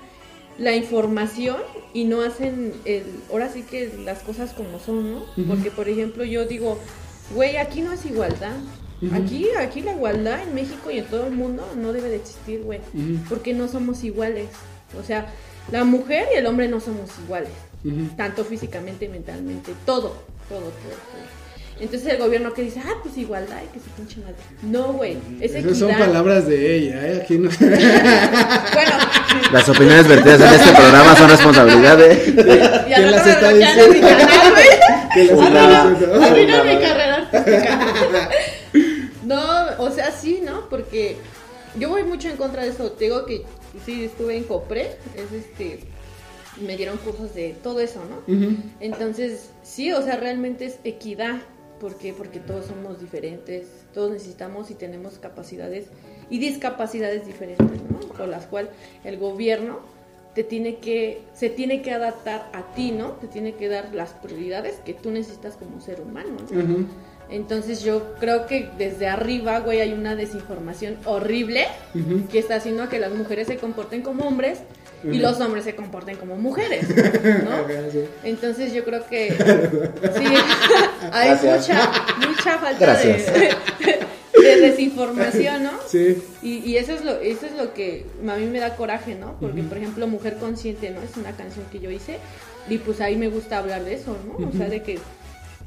la 0.58 0.74
información 0.74 1.56
y 1.94 2.04
no 2.04 2.22
hacen 2.22 2.74
el, 2.84 3.04
ahora 3.30 3.48
sí 3.48 3.62
que 3.62 3.92
las 4.04 4.20
cosas 4.20 4.52
como 4.52 4.78
son, 4.80 5.12
¿no? 5.12 5.24
Porque, 5.46 5.70
por 5.70 5.88
ejemplo, 5.88 6.24
yo 6.24 6.46
digo, 6.46 6.78
güey, 7.34 7.56
aquí 7.56 7.80
no 7.80 7.92
es 7.92 8.04
igualdad. 8.04 8.56
Aquí, 9.12 9.46
aquí 9.56 9.80
la 9.80 9.92
igualdad 9.92 10.42
en 10.42 10.54
México 10.54 10.90
y 10.90 10.98
en 10.98 11.04
todo 11.06 11.26
el 11.26 11.32
mundo 11.32 11.64
no 11.76 11.92
debe 11.92 12.10
de 12.10 12.16
existir, 12.16 12.62
güey. 12.62 12.80
Porque 13.28 13.54
no 13.54 13.68
somos 13.68 14.02
iguales. 14.02 14.48
O 14.98 15.04
sea, 15.04 15.32
la 15.70 15.84
mujer 15.84 16.28
y 16.34 16.38
el 16.38 16.46
hombre 16.46 16.68
no 16.68 16.80
somos 16.80 17.10
iguales. 17.24 17.52
Tanto 18.16 18.44
físicamente, 18.44 19.08
mentalmente, 19.08 19.72
todo, 19.86 20.14
todo, 20.48 20.60
todo, 20.60 20.70
todo. 20.70 21.37
Entonces 21.80 22.12
el 22.12 22.18
gobierno 22.18 22.52
que 22.52 22.62
dice, 22.62 22.80
ah, 22.84 22.94
pues 23.02 23.16
igualdad 23.18 23.58
y 23.64 23.68
que 23.72 23.78
se 23.80 23.88
pinche 23.96 24.20
madre. 24.20 24.34
No, 24.62 24.94
güey, 24.94 25.16
es 25.40 25.54
Esas 25.54 25.78
son 25.78 25.90
equidad. 25.90 26.06
palabras 26.06 26.46
de 26.48 26.74
ella, 26.76 27.06
¿eh? 27.06 27.20
Aquí 27.22 27.38
no. 27.38 27.48
Bueno, 27.58 28.92
Las 29.52 29.68
opiniones 29.68 30.08
vertidas 30.08 30.40
en 30.40 30.60
este 30.60 30.72
programa 30.74 31.16
son 31.16 31.30
responsabilidad 31.30 31.98
de. 31.98 32.84
ya 32.88 32.96
¿Quién 32.96 33.02
no 33.02 33.10
las 33.16 33.26
está 33.26 33.50
en 33.50 33.58
mi 33.58 33.64
diciendo? 33.64 34.08
canal, 34.08 34.52
güey. 34.52 34.68
Diciendo. 35.14 36.24
Arruina 36.24 36.64
mi 36.64 36.78
carrera. 36.78 37.30
No, 39.24 39.42
o 39.78 39.90
sea, 39.90 40.10
sí, 40.10 40.40
¿no? 40.44 40.68
Porque 40.68 41.16
yo 41.78 41.88
voy 41.90 42.02
mucho 42.04 42.28
en 42.28 42.36
contra 42.36 42.62
de 42.64 42.70
eso. 42.70 42.90
Te 42.92 43.04
digo 43.04 43.24
que 43.26 43.44
sí, 43.84 44.04
estuve 44.04 44.36
en 44.36 44.44
Copre, 44.44 44.96
es 45.14 45.32
este, 45.32 45.80
me 46.66 46.76
dieron 46.76 46.96
cursos 46.98 47.34
de 47.34 47.54
todo 47.62 47.80
eso, 47.80 48.00
¿no? 48.04 48.34
Entonces, 48.80 49.50
sí, 49.62 49.92
o 49.92 50.02
sea, 50.02 50.16
realmente 50.16 50.64
es 50.66 50.78
equidad. 50.84 51.36
¿Por 51.80 51.96
qué? 51.96 52.12
Porque 52.12 52.40
todos 52.40 52.66
somos 52.66 53.00
diferentes, 53.00 53.66
todos 53.94 54.10
necesitamos 54.10 54.70
y 54.70 54.74
tenemos 54.74 55.18
capacidades 55.18 55.86
y 56.30 56.38
discapacidades 56.38 57.26
diferentes, 57.26 57.80
¿no? 57.90 58.00
Por 58.00 58.28
las 58.28 58.46
cuales 58.46 58.70
el 59.04 59.18
gobierno 59.18 59.80
te 60.34 60.44
tiene 60.44 60.76
que, 60.76 61.22
se 61.34 61.50
tiene 61.50 61.82
que 61.82 61.92
adaptar 61.92 62.50
a 62.52 62.74
ti, 62.74 62.92
¿no? 62.92 63.12
Te 63.12 63.26
tiene 63.26 63.54
que 63.54 63.68
dar 63.68 63.94
las 63.94 64.10
prioridades 64.10 64.76
que 64.84 64.94
tú 64.94 65.10
necesitas 65.10 65.56
como 65.56 65.80
ser 65.80 66.00
humano, 66.00 66.36
¿no? 66.50 66.86
Entonces 67.30 67.82
yo 67.82 68.14
creo 68.20 68.46
que 68.46 68.70
desde 68.78 69.06
arriba, 69.06 69.60
güey, 69.60 69.80
hay 69.80 69.92
una 69.92 70.16
desinformación 70.16 70.96
horrible 71.04 71.66
que 72.30 72.38
está 72.38 72.56
haciendo 72.56 72.88
que 72.88 72.98
las 72.98 73.12
mujeres 73.12 73.48
se 73.48 73.56
comporten 73.56 74.02
como 74.02 74.26
hombres 74.26 74.60
y 75.04 75.18
los 75.18 75.40
hombres 75.40 75.64
se 75.64 75.74
comporten 75.76 76.16
como 76.16 76.36
mujeres, 76.36 76.86
¿no? 77.44 77.50
Entonces 78.24 78.72
yo 78.72 78.84
creo 78.84 79.06
que 79.06 79.30
sí, 80.18 80.24
hay 81.12 81.28
Gracias. 81.30 81.68
mucha, 81.68 81.92
mucha 82.28 82.58
falta 82.58 82.78
Gracias. 82.84 83.26
de, 83.34 84.42
de 84.42 84.60
desinformación, 84.60 85.62
¿no? 85.64 85.70
Sí. 85.86 86.22
Y, 86.42 86.58
y 86.58 86.76
eso 86.76 86.92
es 86.92 87.04
lo 87.04 87.12
eso 87.20 87.46
es 87.46 87.52
lo 87.56 87.74
que 87.74 88.06
a 88.28 88.34
mí 88.36 88.46
me 88.46 88.58
da 88.60 88.76
coraje, 88.76 89.14
¿no? 89.14 89.36
Porque 89.40 89.62
por 89.62 89.78
ejemplo 89.78 90.06
Mujer 90.06 90.36
Consciente, 90.38 90.90
¿no? 90.90 91.00
Es 91.02 91.16
una 91.16 91.32
canción 91.32 91.64
que 91.70 91.80
yo 91.80 91.90
hice 91.90 92.18
y 92.68 92.78
pues 92.78 93.00
ahí 93.00 93.16
me 93.16 93.28
gusta 93.28 93.58
hablar 93.58 93.84
de 93.84 93.94
eso, 93.94 94.16
¿no? 94.26 94.48
O 94.48 94.52
sea, 94.52 94.68
de 94.68 94.82
que 94.82 94.98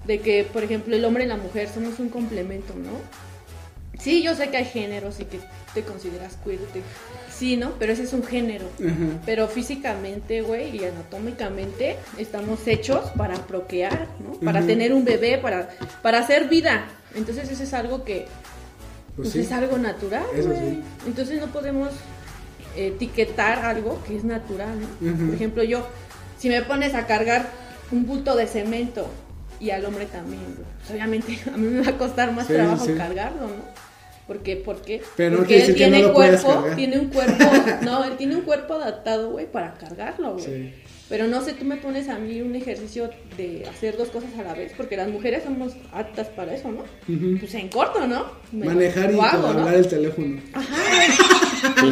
de 0.06 0.20
que 0.20 0.44
por 0.52 0.64
ejemplo 0.64 0.96
el 0.96 1.06
hombre 1.06 1.24
y 1.26 1.28
la 1.28 1.38
mujer 1.38 1.70
somos 1.74 2.00
un 2.00 2.10
complemento, 2.10 2.74
¿no? 2.76 2.92
Sí, 4.00 4.24
yo 4.24 4.36
sé 4.36 4.50
que 4.50 4.58
hay 4.58 4.66
géneros 4.66 5.20
y 5.20 5.26
que 5.26 5.40
te 5.76 5.84
consideras 5.84 6.36
queer, 6.44 6.60
te- 6.74 6.82
sí, 7.42 7.58
¿no? 7.58 7.72
Pero 7.80 7.92
ese 7.94 8.04
es 8.04 8.14
un 8.14 8.24
género. 8.24 8.66
Ajá. 8.80 9.20
Pero 9.26 9.48
físicamente, 9.48 10.42
güey, 10.42 10.78
y 10.78 10.86
anatómicamente 10.86 11.98
estamos 12.20 12.66
hechos 12.68 13.10
para 13.18 13.36
procrear, 13.48 14.08
¿no? 14.24 14.34
Para 14.46 14.62
tener 14.62 14.94
un 14.94 15.04
bebé, 15.04 15.38
para, 15.40 15.70
para 16.04 16.20
hacer 16.20 16.48
vida. 16.48 16.86
Entonces 17.16 17.50
eso 17.50 17.64
es 17.64 17.74
algo 17.74 18.04
que 18.04 18.28
Pues 19.16 19.30
pues 19.30 19.32
sí. 19.34 19.40
es 19.40 19.52
algo 19.52 19.78
natural, 19.80 20.24
güey. 20.32 20.60
sí. 20.60 20.82
Entonces 21.08 21.42
no 21.42 21.48
podemos 21.48 21.90
etiquetar 22.78 23.66
algo 23.66 24.02
que 24.08 24.16
es 24.18 24.24
natural, 24.24 24.76
¿no? 25.02 25.26
Por 25.26 25.36
ejemplo, 25.36 25.64
yo, 25.64 25.86
si 26.38 26.48
me 26.48 26.62
pones 26.62 26.94
a 26.94 27.06
cargar 27.08 27.50
un 27.92 28.06
bulto 28.06 28.36
de 28.36 28.48
cemento 28.48 29.08
y 29.60 29.72
al 29.72 29.84
hombre 29.86 30.06
también, 30.06 30.44
güey, 30.56 30.68
pues, 30.80 30.92
obviamente 30.92 31.38
a 31.54 31.58
mí 31.58 31.68
me 31.68 31.82
va 31.82 31.90
a 31.90 31.98
costar 31.98 32.32
más 32.34 32.48
Sí, 32.48 32.54
trabajo 32.54 32.86
cargarlo, 32.98 33.48
¿no? 33.48 33.91
Porque, 34.32 34.56
¿por 34.56 34.82
qué? 34.82 35.02
Pero 35.18 35.32
no 35.32 35.38
Porque 35.40 35.62
él 35.62 35.70
no 35.72 35.76
tiene 35.76 36.04
cuerpo, 36.14 36.66
tiene 36.78 37.00
un 37.00 37.08
cuerpo, 37.10 37.44
no, 37.82 38.06
él 38.06 38.14
tiene 38.18 38.38
un 38.38 38.44
cuerpo 38.44 38.76
adaptado, 38.76 39.30
güey, 39.32 39.46
para 39.52 39.74
cargarlo, 39.74 40.36
güey. 40.36 40.46
Sí. 40.46 40.74
Pero 41.10 41.28
no 41.28 41.42
sé, 41.44 41.52
tú 41.52 41.66
me 41.66 41.76
pones 41.76 42.08
a 42.08 42.18
mí 42.18 42.42
un 42.42 42.56
ejercicio 42.56 43.10
de 43.36 43.66
hacer 43.70 43.98
dos 43.98 44.08
cosas 44.08 44.30
a 44.40 44.44
la 44.44 44.54
vez, 44.54 44.72
porque 44.78 44.96
las 44.96 45.10
mujeres 45.10 45.44
somos 45.44 45.74
aptas 45.92 46.28
para 46.30 46.56
eso, 46.56 46.72
¿no? 46.72 46.86
Pues 47.42 47.54
en 47.56 47.68
corto, 47.68 48.08
¿no? 48.08 48.28
Me- 48.54 48.68
Manejar 48.68 49.12
y 49.14 49.20
hablar 49.20 49.74
el 49.76 49.88
teléfono. 49.90 50.40
Ajá, 50.54 50.78
güey. 51.82 51.92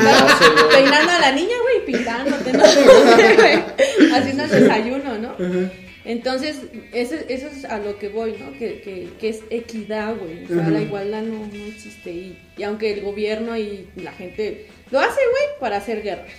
Peinando 0.72 1.12
a 1.12 1.20
la 1.20 1.32
niña, 1.34 1.56
güey, 1.62 1.86
pintándote, 1.86 2.54
no 2.54 2.66
sé, 2.66 2.84
güey. 3.36 4.12
Haciendo 4.14 4.44
el 4.46 4.50
desayuno, 4.50 5.18
¿no? 5.18 5.30
Ajá. 5.32 5.72
Entonces, 6.10 6.62
eso, 6.92 7.14
eso 7.28 7.48
es 7.48 7.66
a 7.66 7.78
lo 7.78 8.00
que 8.00 8.10
voy, 8.10 8.34
¿no? 8.40 8.52
Que, 8.58 8.82
que, 8.82 9.10
que 9.20 9.30
es 9.30 9.42
equidad, 9.52 10.16
güey. 10.18 10.44
O 10.44 10.48
sea, 10.48 10.68
la 10.68 10.82
igualdad 10.82 11.22
no, 11.22 11.46
no 11.46 11.66
existe. 11.68 12.12
Y, 12.12 12.40
y 12.58 12.64
aunque 12.64 12.92
el 12.94 13.02
gobierno 13.02 13.56
y 13.56 13.88
la 13.96 14.12
gente 14.14 14.66
lo 14.90 15.00
hace, 15.00 15.20
güey, 15.22 15.60
para 15.60 15.78
hacer 15.78 16.02
guerras, 16.02 16.32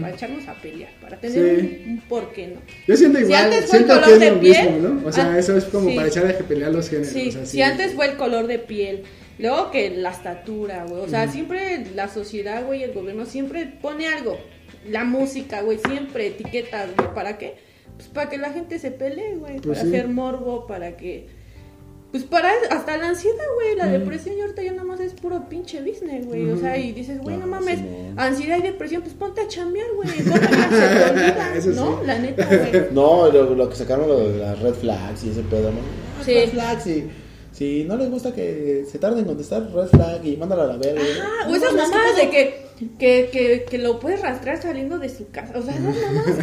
para 0.00 0.12
echarnos 0.12 0.48
a 0.48 0.54
pelear, 0.54 0.90
para 1.00 1.16
tener 1.20 1.60
Sí. 1.60 1.82
un, 1.86 1.90
un 1.92 2.00
por 2.08 2.32
qué 2.32 2.48
no. 2.48 2.60
Yo 2.88 2.96
siento 2.96 3.18
Si 3.18 3.24
igual, 3.26 3.44
antes 3.44 3.66
fue 3.66 3.78
el 3.78 3.84
siento 3.84 4.04
que 4.04 4.12
es 4.14 4.18
de 4.20 4.30
lo 4.32 4.40
piel, 4.40 4.72
mismo, 4.72 4.88
¿no? 4.88 5.06
O 5.06 5.12
sea, 5.12 5.32
ah, 5.32 5.38
eso 5.38 5.56
es 5.56 5.64
como 5.66 5.90
sí. 5.90 5.94
para 5.94 6.08
echar 6.08 6.26
a 6.26 6.38
pelear 6.38 6.72
los 6.72 6.88
géneros. 6.88 7.12
Sí, 7.12 7.28
o 7.28 7.32
sea, 7.32 7.46
si 7.46 7.62
antes 7.62 7.92
fue 7.94 8.06
el 8.06 8.16
color 8.16 8.48
de 8.48 8.58
piel, 8.58 9.04
luego 9.38 9.70
que 9.70 9.90
la 9.90 10.10
estatura, 10.10 10.86
güey. 10.88 11.02
O 11.02 11.08
sea, 11.08 11.28
siempre 11.30 11.84
la 11.94 12.08
sociedad, 12.08 12.66
güey, 12.66 12.82
el 12.82 12.92
gobierno 12.92 13.26
siempre 13.26 13.72
pone 13.80 14.08
algo. 14.08 14.40
La 14.90 15.04
música, 15.04 15.62
güey, 15.62 15.78
siempre 15.86 16.26
etiquetas, 16.26 16.88
güey. 16.96 17.14
¿Para 17.14 17.38
qué? 17.38 17.54
Pues 17.96 18.08
para 18.08 18.28
que 18.28 18.38
la 18.38 18.50
gente 18.50 18.78
se 18.78 18.90
pelee, 18.90 19.36
güey. 19.36 19.60
Pues 19.60 19.78
para 19.78 19.80
sí. 19.82 19.88
hacer 19.88 20.08
morbo, 20.08 20.66
para 20.66 20.96
que. 20.96 21.26
Pues 22.10 22.22
para 22.22 22.48
hasta 22.70 22.96
la 22.96 23.08
ansiedad, 23.08 23.42
güey, 23.56 23.74
la 23.74 23.86
depresión 23.86 24.38
y 24.38 24.40
ahorita 24.42 24.62
ya 24.62 24.70
nada 24.70 24.84
más 24.84 25.00
es 25.00 25.14
puro 25.14 25.48
pinche 25.48 25.80
business, 25.80 26.24
güey. 26.26 26.48
O 26.48 26.56
sea, 26.56 26.78
y 26.78 26.92
dices, 26.92 27.20
güey, 27.20 27.36
no 27.36 27.42
Ah, 27.44 27.58
mames, 27.58 27.80
ansiedad 28.16 28.58
y 28.58 28.62
depresión, 28.62 29.02
pues 29.02 29.14
ponte 29.14 29.40
a 29.40 29.48
chambear, 29.48 29.88
güey. 29.96 30.08
Se 30.08 30.22
te 30.22 30.30
¿no? 31.74 31.98
sí. 32.00 32.06
La 32.06 32.18
neta, 32.20 32.46
güey. 32.46 32.86
No, 32.92 33.28
lo, 33.32 33.54
lo 33.56 33.68
que 33.68 33.74
sacaron 33.74 34.06
lo 34.06 34.28
de 34.28 34.38
las 34.38 34.56
red 34.60 34.74
flags 34.74 35.24
y 35.24 35.30
ese 35.30 35.42
pedo, 35.42 35.72
¿no? 35.72 35.78
Sí. 36.24 36.34
Red 36.34 36.50
flags 36.50 36.86
y 36.86 37.10
si 37.54 37.84
no 37.84 37.96
les 37.96 38.10
gusta 38.10 38.32
que 38.34 38.84
se 38.90 38.98
tarde 38.98 39.20
en 39.20 39.26
contestar 39.26 39.70
red 39.72 39.86
flag 39.88 40.26
y 40.26 40.36
mándalo 40.36 40.62
a 40.62 40.66
la 40.66 40.76
verga. 40.76 41.08
Ah, 41.22 41.46
o 41.48 41.54
No 41.56 41.56
esas 41.56 41.72
mames, 41.72 41.90
¿qué 41.92 41.98
mamadas 41.98 42.12
pedo? 42.12 42.16
de 42.16 42.30
que, 42.30 42.66
que, 42.98 43.30
que, 43.32 43.66
que 43.70 43.78
lo 43.78 44.00
puedes 44.00 44.20
rastrear 44.20 44.60
saliendo 44.60 44.98
de 44.98 45.08
su 45.08 45.30
casa. 45.30 45.52
O 45.58 45.62
sea, 45.62 45.74
esas 45.76 45.96
mamadas 46.00 46.36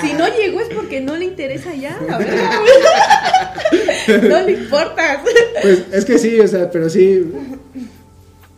si 0.00 0.14
no 0.14 0.26
llegó 0.28 0.60
es 0.60 0.68
porque 0.74 1.00
no 1.02 1.16
le 1.16 1.26
interesa 1.26 1.74
ya, 1.74 2.00
la 2.08 2.18
verdad. 2.18 2.50
No 4.22 4.40
le 4.42 4.52
importa. 4.52 5.22
Pues 5.62 5.84
es 5.92 6.04
que 6.06 6.18
sí, 6.18 6.40
o 6.40 6.48
sea, 6.48 6.70
pero 6.70 6.88
sí. 6.88 7.20
Bueno, 7.20 7.58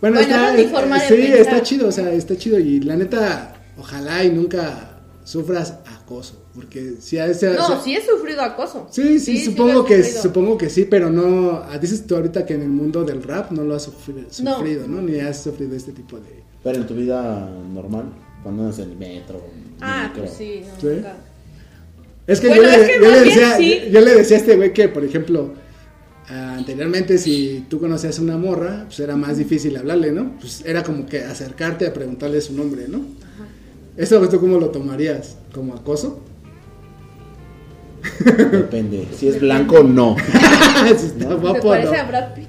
Bueno, 0.00 0.20
está, 0.20 0.36
esa 0.36 0.56
es 0.56 0.64
mi 0.66 0.72
forma 0.72 1.00
de 1.02 1.08
sí, 1.08 1.14
pensar. 1.16 1.38
está 1.40 1.62
chido, 1.62 1.88
o 1.88 1.92
sea, 1.92 2.10
está 2.12 2.36
chido. 2.36 2.58
Y 2.58 2.80
la 2.80 2.96
neta, 2.96 3.54
ojalá 3.76 4.24
y 4.24 4.30
nunca 4.30 5.00
sufras 5.24 5.74
acoso. 5.86 6.39
Porque 6.60 6.96
si 7.00 7.16
a 7.16 7.24
ese. 7.26 7.54
No, 7.54 7.82
sí 7.82 7.94
he 7.94 8.04
sufrido 8.04 8.42
acoso. 8.42 8.86
Sí, 8.90 9.18
sí, 9.18 9.42
supongo 9.42 9.82
que 9.82 10.04
supongo 10.04 10.58
que 10.58 10.68
sí, 10.68 10.84
pero 10.84 11.08
no. 11.08 11.52
ah, 11.64 11.78
Dices 11.78 12.06
tú 12.06 12.16
ahorita 12.16 12.44
que 12.44 12.52
en 12.52 12.60
el 12.60 12.68
mundo 12.68 13.02
del 13.02 13.22
rap 13.22 13.50
no 13.50 13.64
lo 13.64 13.74
has 13.76 13.84
sufrido, 13.84 14.86
¿no? 14.86 15.00
Ni 15.00 15.18
has 15.20 15.42
sufrido 15.42 15.74
este 15.74 15.92
tipo 15.92 16.18
de. 16.18 16.42
Pero 16.62 16.76
en 16.76 16.86
tu 16.86 16.94
vida 16.94 17.48
normal, 17.72 18.12
cuando 18.42 18.64
andas 18.64 18.78
en 18.80 18.90
el 18.90 18.96
metro. 18.98 19.42
Ah, 19.80 20.08
micro. 20.08 20.24
pues 20.24 20.36
sí, 20.36 20.60
no, 20.66 20.80
¿Sí? 20.80 20.96
nunca. 20.96 21.16
Es 22.26 22.40
que, 22.40 22.48
Bueno, 22.48 22.62
yo, 22.62 22.68
es 22.68 22.78
le, 22.78 22.86
que 22.86 22.94
yo 22.94 23.00
más 23.00 23.12
le 23.12 23.22
bien 23.24 23.34
decía, 23.34 23.56
sí. 23.56 23.80
yo, 23.86 23.90
yo 23.92 24.00
le 24.02 24.14
decía 24.16 24.36
a 24.36 24.40
este 24.40 24.56
güey 24.56 24.72
que, 24.74 24.88
por 24.90 25.02
ejemplo, 25.02 25.54
anteriormente 26.28 27.16
si 27.16 27.64
tú 27.70 27.80
conocías 27.80 28.18
a 28.18 28.22
una 28.22 28.36
morra, 28.36 28.84
pues 28.86 29.00
era 29.00 29.16
más 29.16 29.38
difícil 29.38 29.76
hablarle, 29.78 30.12
¿no? 30.12 30.36
Pues 30.38 30.62
era 30.66 30.82
como 30.82 31.06
que 31.06 31.24
acercarte 31.24 31.86
a 31.86 31.92
preguntarle 31.94 32.40
su 32.42 32.52
nombre, 32.52 32.86
¿no? 32.86 33.00
¿Eso 33.96 34.20
tú 34.28 34.38
cómo 34.40 34.58
lo 34.58 34.68
tomarías? 34.68 35.36
¿Como 35.52 35.74
acoso? 35.74 36.20
Depende. 38.52 39.08
Si 39.16 39.28
es 39.28 39.40
blanco, 39.40 39.82
no. 39.82 40.16
si 40.98 41.06
está 41.06 41.28
¿Te 41.28 41.34
guapo, 41.34 41.68
parece 41.68 41.92
¿no? 41.92 41.98
a 42.00 42.04
Brad 42.04 42.34
Pitt? 42.34 42.48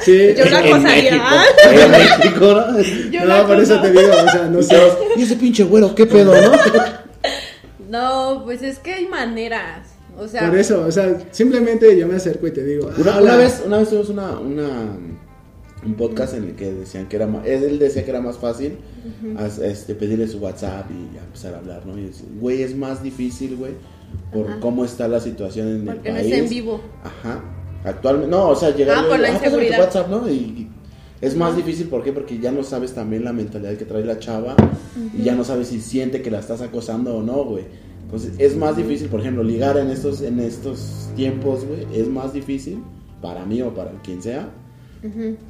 Sí. 0.00 0.34
Yo 0.36 0.44
la 0.46 0.66
en. 0.66 0.82
México. 0.82 1.24
En 1.70 1.90
México, 1.90 2.40
¿no? 2.40 2.80
Yo 3.10 3.24
no, 3.24 3.46
por 3.46 3.60
eso 3.60 3.80
te 3.80 3.90
digo, 3.90 4.10
o 4.10 4.30
sea, 4.30 4.48
no 4.50 4.60
Y 4.60 4.62
sé. 4.64 4.76
¿Y 5.16 5.22
ese 5.22 5.36
pinche 5.36 5.64
güero, 5.64 5.94
qué 5.94 6.06
pedo, 6.06 6.34
no? 6.40 6.52
No, 7.88 8.42
pues 8.44 8.62
es 8.62 8.78
que 8.78 8.94
hay 8.94 9.06
maneras. 9.06 9.88
O 10.18 10.28
sea, 10.28 10.48
Por 10.48 10.58
eso, 10.58 10.84
o 10.86 10.92
sea, 10.92 11.16
simplemente 11.30 11.96
yo 11.98 12.06
me 12.06 12.16
acerco 12.16 12.46
y 12.46 12.50
te 12.50 12.62
digo, 12.62 12.90
ah, 12.92 13.18
Una, 13.20 13.36
vez, 13.36 13.62
una 13.64 13.78
vez 13.78 13.88
tuvimos 13.88 14.10
una, 14.10 14.38
una- 14.38 14.96
un 15.84 15.94
podcast 15.94 16.34
en 16.34 16.44
el 16.44 16.54
que 16.54 16.72
decían 16.72 17.08
que 17.08 17.16
era 17.16 17.26
más, 17.26 17.46
él 17.46 17.78
decía 17.78 18.04
que 18.04 18.10
era 18.10 18.20
más 18.20 18.38
fácil 18.38 18.76
as- 19.36 19.58
este, 19.58 19.94
pedirle 19.94 20.28
su 20.28 20.38
WhatsApp 20.38 20.86
y 20.90 21.18
empezar 21.18 21.54
a 21.54 21.58
hablar, 21.58 21.84
¿no? 21.86 21.98
Y 21.98 22.04
decía, 22.04 22.26
güey, 22.40 22.62
es 22.62 22.76
más 22.76 23.02
difícil, 23.02 23.56
güey, 23.56 23.72
por 24.32 24.46
Ajá. 24.48 24.60
cómo 24.60 24.84
está 24.84 25.08
la 25.08 25.20
situación 25.20 25.68
en 25.68 25.84
Porque 25.86 26.08
el 26.08 26.14
no 26.14 26.20
país. 26.20 26.32
está 26.32 26.44
en 26.44 26.50
vivo. 26.50 26.80
Ajá. 27.02 27.42
Actualmente, 27.84 28.30
no, 28.30 28.48
o 28.50 28.54
sea, 28.54 28.74
llegar 28.74 28.98
Ah, 29.04 29.08
por 29.08 29.18
la 29.18 29.34
"Ah, 29.36 29.40
tu. 29.42 29.56
WhatsApp, 29.80 30.08
¿no? 30.08 30.28
Y, 30.28 30.32
y 30.34 30.70
es 31.20 31.34
más 31.36 31.56
difícil, 31.56 31.88
¿por 31.88 32.04
qué? 32.04 32.12
Porque 32.12 32.38
ya 32.38 32.52
no 32.52 32.62
sabes 32.62 32.92
también 32.92 33.24
la 33.24 33.32
mentalidad 33.32 33.74
que 33.76 33.84
trae 33.84 34.04
la 34.04 34.18
chava 34.20 34.54
y 35.18 35.22
ya 35.22 35.34
no 35.34 35.42
sabes 35.42 35.68
si 35.68 35.80
siente 35.80 36.22
que 36.22 36.30
la 36.30 36.38
estás 36.38 36.60
acosando 36.60 37.16
o 37.16 37.22
no, 37.22 37.44
güey. 37.44 37.64
Entonces, 38.04 38.34
es 38.38 38.56
más 38.56 38.76
difícil, 38.76 39.08
por 39.08 39.20
ejemplo, 39.20 39.42
ligar 39.42 39.76
en 39.78 39.88
estos, 39.88 40.20
en 40.20 40.38
estos 40.38 41.08
tiempos, 41.16 41.64
güey, 41.64 41.86
es 41.98 42.06
más 42.08 42.32
difícil 42.32 42.82
para 43.20 43.44
mí 43.46 43.62
o 43.62 43.74
para 43.74 43.90
quien 44.02 44.22
sea. 44.22 44.48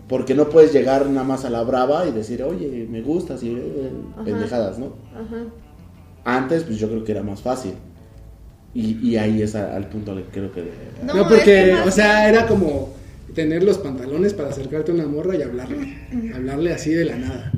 Porque 0.09 0.35
no 0.35 0.49
puedes 0.49 0.73
llegar 0.73 1.07
nada 1.07 1.27
más 1.27 1.45
a 1.45 1.51
la 1.51 1.63
brava 1.63 2.07
y 2.07 2.13
decir, 2.13 2.43
oye, 2.43 2.87
me 2.91 3.03
gustas 3.03 3.43
y 3.43 3.51
eh, 3.51 3.91
Ajá. 4.15 4.25
pendejadas, 4.25 4.79
¿no? 4.79 4.95
Ajá. 5.15 5.45
Antes, 6.25 6.65
pues 6.65 6.79
yo 6.79 6.89
creo 6.89 7.05
que 7.05 7.13
era 7.13 7.23
más 7.23 7.43
fácil. 7.43 7.75
Y, 8.75 9.07
y 9.07 9.17
ahí 9.19 9.43
es 9.43 9.55
al 9.55 9.87
punto 9.89 10.17
que 10.17 10.23
creo 10.25 10.53
que... 10.53 10.65
No, 11.03 11.29
porque, 11.29 11.45
que 11.45 11.73
más 11.73 11.87
o 11.89 11.91
sea, 11.91 12.29
era 12.29 12.47
como 12.47 12.95
tener 13.35 13.63
los 13.63 13.79
pantalones 13.79 14.33
para 14.33 14.49
acercarte 14.49 14.93
a 14.93 14.95
una 14.95 15.07
morra 15.07 15.37
y 15.37 15.43
hablarle. 15.43 15.99
Hablarle 16.35 16.73
así 16.73 16.93
de 16.93 17.05
la 17.05 17.17
nada. 17.17 17.53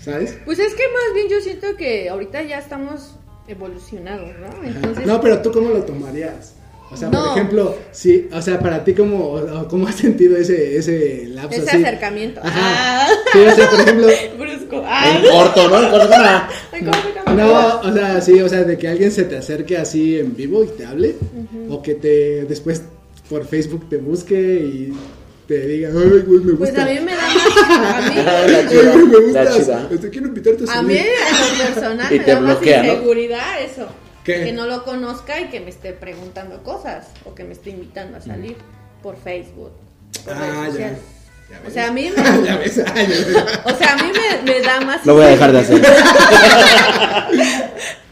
¿Sabes? 0.00 0.38
Pues 0.44 0.58
es 0.58 0.74
que 0.74 0.82
más 0.82 1.14
bien 1.14 1.28
yo 1.28 1.40
siento 1.40 1.76
que 1.76 2.08
ahorita 2.08 2.42
ya 2.42 2.58
estamos 2.58 3.16
evolucionados, 3.46 4.30
¿no? 4.40 4.64
Entonces, 4.64 5.06
No, 5.06 5.20
pero 5.20 5.40
tú 5.42 5.52
cómo 5.52 5.70
lo 5.70 5.82
tomarías? 5.82 6.54
O 6.90 6.96
sea, 6.96 7.08
No. 7.10 7.22
por 7.24 7.32
ejemplo, 7.36 7.76
sí, 7.92 8.28
o 8.32 8.40
sea, 8.40 8.58
para 8.60 8.82
ti 8.82 8.94
cómo, 8.94 9.40
cómo 9.68 9.86
has 9.88 9.96
sentido 9.96 10.36
ese, 10.36 10.76
ese 10.78 11.26
lapso 11.28 11.60
ese 11.60 11.70
así? 11.70 11.82
acercamiento. 11.84 12.40
Ajá. 12.42 12.50
Ah. 12.60 13.08
Sí, 13.32 13.38
o 13.40 13.54
sea, 13.54 13.70
por 13.70 13.80
ejemplo, 13.80 14.06
Brusco. 14.38 14.82
Ay, 14.86 15.22
En 15.24 15.30
corto, 15.30 15.68
¿no? 15.68 15.82
En 15.84 15.90
corto, 15.90 16.08
cámara. 16.08 16.48
ay, 16.72 16.80
¿cómo 16.80 16.92
se 17.02 17.14
llama? 17.14 17.34
no, 17.42 17.80
o 17.80 17.92
sea, 17.92 18.20
sí, 18.22 18.40
o 18.40 18.48
sea, 18.48 18.64
de 18.64 18.78
que 18.78 18.88
alguien 18.88 19.12
se 19.12 19.24
te 19.24 19.36
acerque 19.36 19.76
así 19.76 20.18
en 20.18 20.34
vivo 20.34 20.64
y 20.64 20.68
te 20.68 20.86
hable, 20.86 21.16
o 21.68 21.82
que 21.82 21.94
te 21.94 22.44
después 22.46 22.82
por 23.28 23.46
Facebook 23.46 23.86
te 23.90 23.98
busque 23.98 24.34
y 24.40 24.94
te 25.46 25.66
diga, 25.66 25.90
ay, 25.90 26.22
güey, 26.26 26.40
me 26.40 26.54
Pues 26.54 26.70
gusta. 26.70 26.84
a 26.84 26.86
mí 26.86 27.00
me 27.00 27.12
da 27.14 27.22
más. 27.28 28.04
A 28.04 28.08
mí, 28.10 28.16
La 28.52 28.68
chida, 28.68 28.92
güey, 28.92 29.26
me 29.26 29.32
chida. 29.56 29.88
Te 30.00 30.10
quiero 30.10 30.28
invitarte 30.28 30.64
a 30.70 30.78
a 30.78 30.82
mí 30.82 30.94
salir. 30.96 31.10
en 31.12 31.58
lo 31.58 31.74
personal 31.74 32.14
Y 32.14 32.18
me 32.18 32.24
te 32.24 32.30
da 32.30 32.40
más 32.40 32.54
bloquea, 32.54 32.82
¿no? 32.82 32.92
inseguridad 32.94 33.62
eso. 33.62 33.86
¿Qué? 34.28 34.44
Que 34.44 34.52
no 34.52 34.66
lo 34.66 34.84
conozca 34.84 35.40
y 35.40 35.48
que 35.48 35.60
me 35.60 35.70
esté 35.70 35.92
preguntando 35.94 36.62
cosas 36.62 37.06
o 37.24 37.34
que 37.34 37.44
me 37.44 37.52
esté 37.54 37.70
invitando 37.70 38.18
a 38.18 38.20
salir 38.20 38.56
por 39.02 39.16
Facebook. 39.16 39.72
por 40.24 40.34
Ah, 40.34 40.40
redes 40.40 40.54
ya. 40.56 40.64
sociales. 40.70 40.98
Ya 41.50 41.58
O 41.60 41.64
ves. 41.64 41.72
sea, 41.72 41.88
a 41.88 41.92
mí 41.92 42.10
me, 42.14 42.44
ya 42.46 42.56
ves, 42.58 42.78
ay, 42.94 43.06
ya 43.06 43.24
ves. 43.24 43.36
o 43.64 43.76
sea, 43.78 43.92
a 43.94 43.96
mí 43.96 44.12
me, 44.44 44.52
me 44.52 44.60
da 44.60 44.80
más 44.82 45.06
Lo 45.06 45.14
voy 45.14 45.24
a 45.24 45.28
dejar 45.28 45.52
de 45.52 45.58
hacer. 45.60 45.80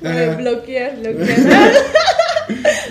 Me 0.00 0.34
bloqueas, 0.36 0.98
bloqueas. 1.00 1.40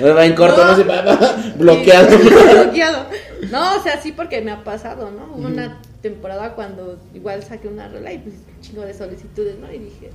Va 0.03 0.25
en 0.25 0.35
corto, 0.35 0.65
no, 0.65 0.77
No. 0.77 1.17
bloqueado. 1.55 2.17
Bloqueado. 2.17 3.05
No, 3.51 3.75
o 3.77 3.83
sea, 3.83 4.01
sí 4.01 4.11
porque 4.11 4.41
me 4.41 4.51
ha 4.51 4.63
pasado, 4.63 5.11
¿no? 5.11 5.33
Hubo 5.35 5.47
una 5.47 5.79
temporada 6.01 6.53
cuando 6.53 6.99
igual 7.13 7.43
saqué 7.43 7.67
una 7.67 7.87
rola 7.87 8.11
y 8.11 8.17
pues 8.19 8.35
un 8.35 8.61
chingo 8.61 8.81
de 8.81 8.93
solicitudes, 8.93 9.57
¿no? 9.59 9.71
Y 9.71 9.77
dije, 9.79 10.09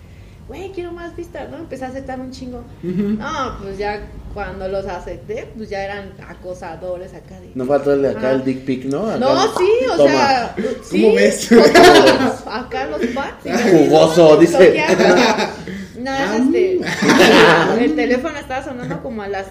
güey, 0.51 0.73
quiero 0.73 0.91
más 0.91 1.15
vistas, 1.15 1.49
¿no? 1.49 1.59
Empecé 1.59 1.85
a 1.85 1.89
aceptar 1.89 2.19
un 2.19 2.33
chingo. 2.33 2.65
No, 2.83 3.57
pues 3.63 3.79
ya 3.79 4.01
cuando 4.35 4.67
los 4.67 4.85
acepté, 4.85 5.49
pues 5.57 5.71
ya 5.71 5.85
eran 5.85 6.13
acosadores 6.27 7.15
acá 7.15 7.39
de... 7.39 7.53
No 7.55 7.65
falta 7.67 7.93
el 7.93 8.03
de 8.03 8.09
acá 8.11 8.33
el 8.33 8.45
dick 8.45 8.65
pic, 8.65 8.85
¿no? 8.87 9.07
Acá 9.07 9.19
No, 9.21 9.45
el- 9.45 9.51
sí, 9.57 9.87
o 9.93 9.97
Toma. 9.97 10.11
sea, 10.11 10.57
sí, 10.83 11.03
¿Cómo 11.03 11.15
ves? 11.15 11.53
acá 12.47 12.87
los 12.87 13.01
y 13.01 13.15
yo, 13.15 13.79
Jugoso, 13.79 14.35
no, 14.35 14.37
dice. 14.41 14.85
No, 16.01 16.15
es 16.17 16.31
este. 16.41 16.81
El 17.85 17.95
teléfono 17.95 18.37
estaba 18.37 18.65
sonando 18.65 19.01
como 19.05 19.23
a 19.23 19.29
las 19.29 19.47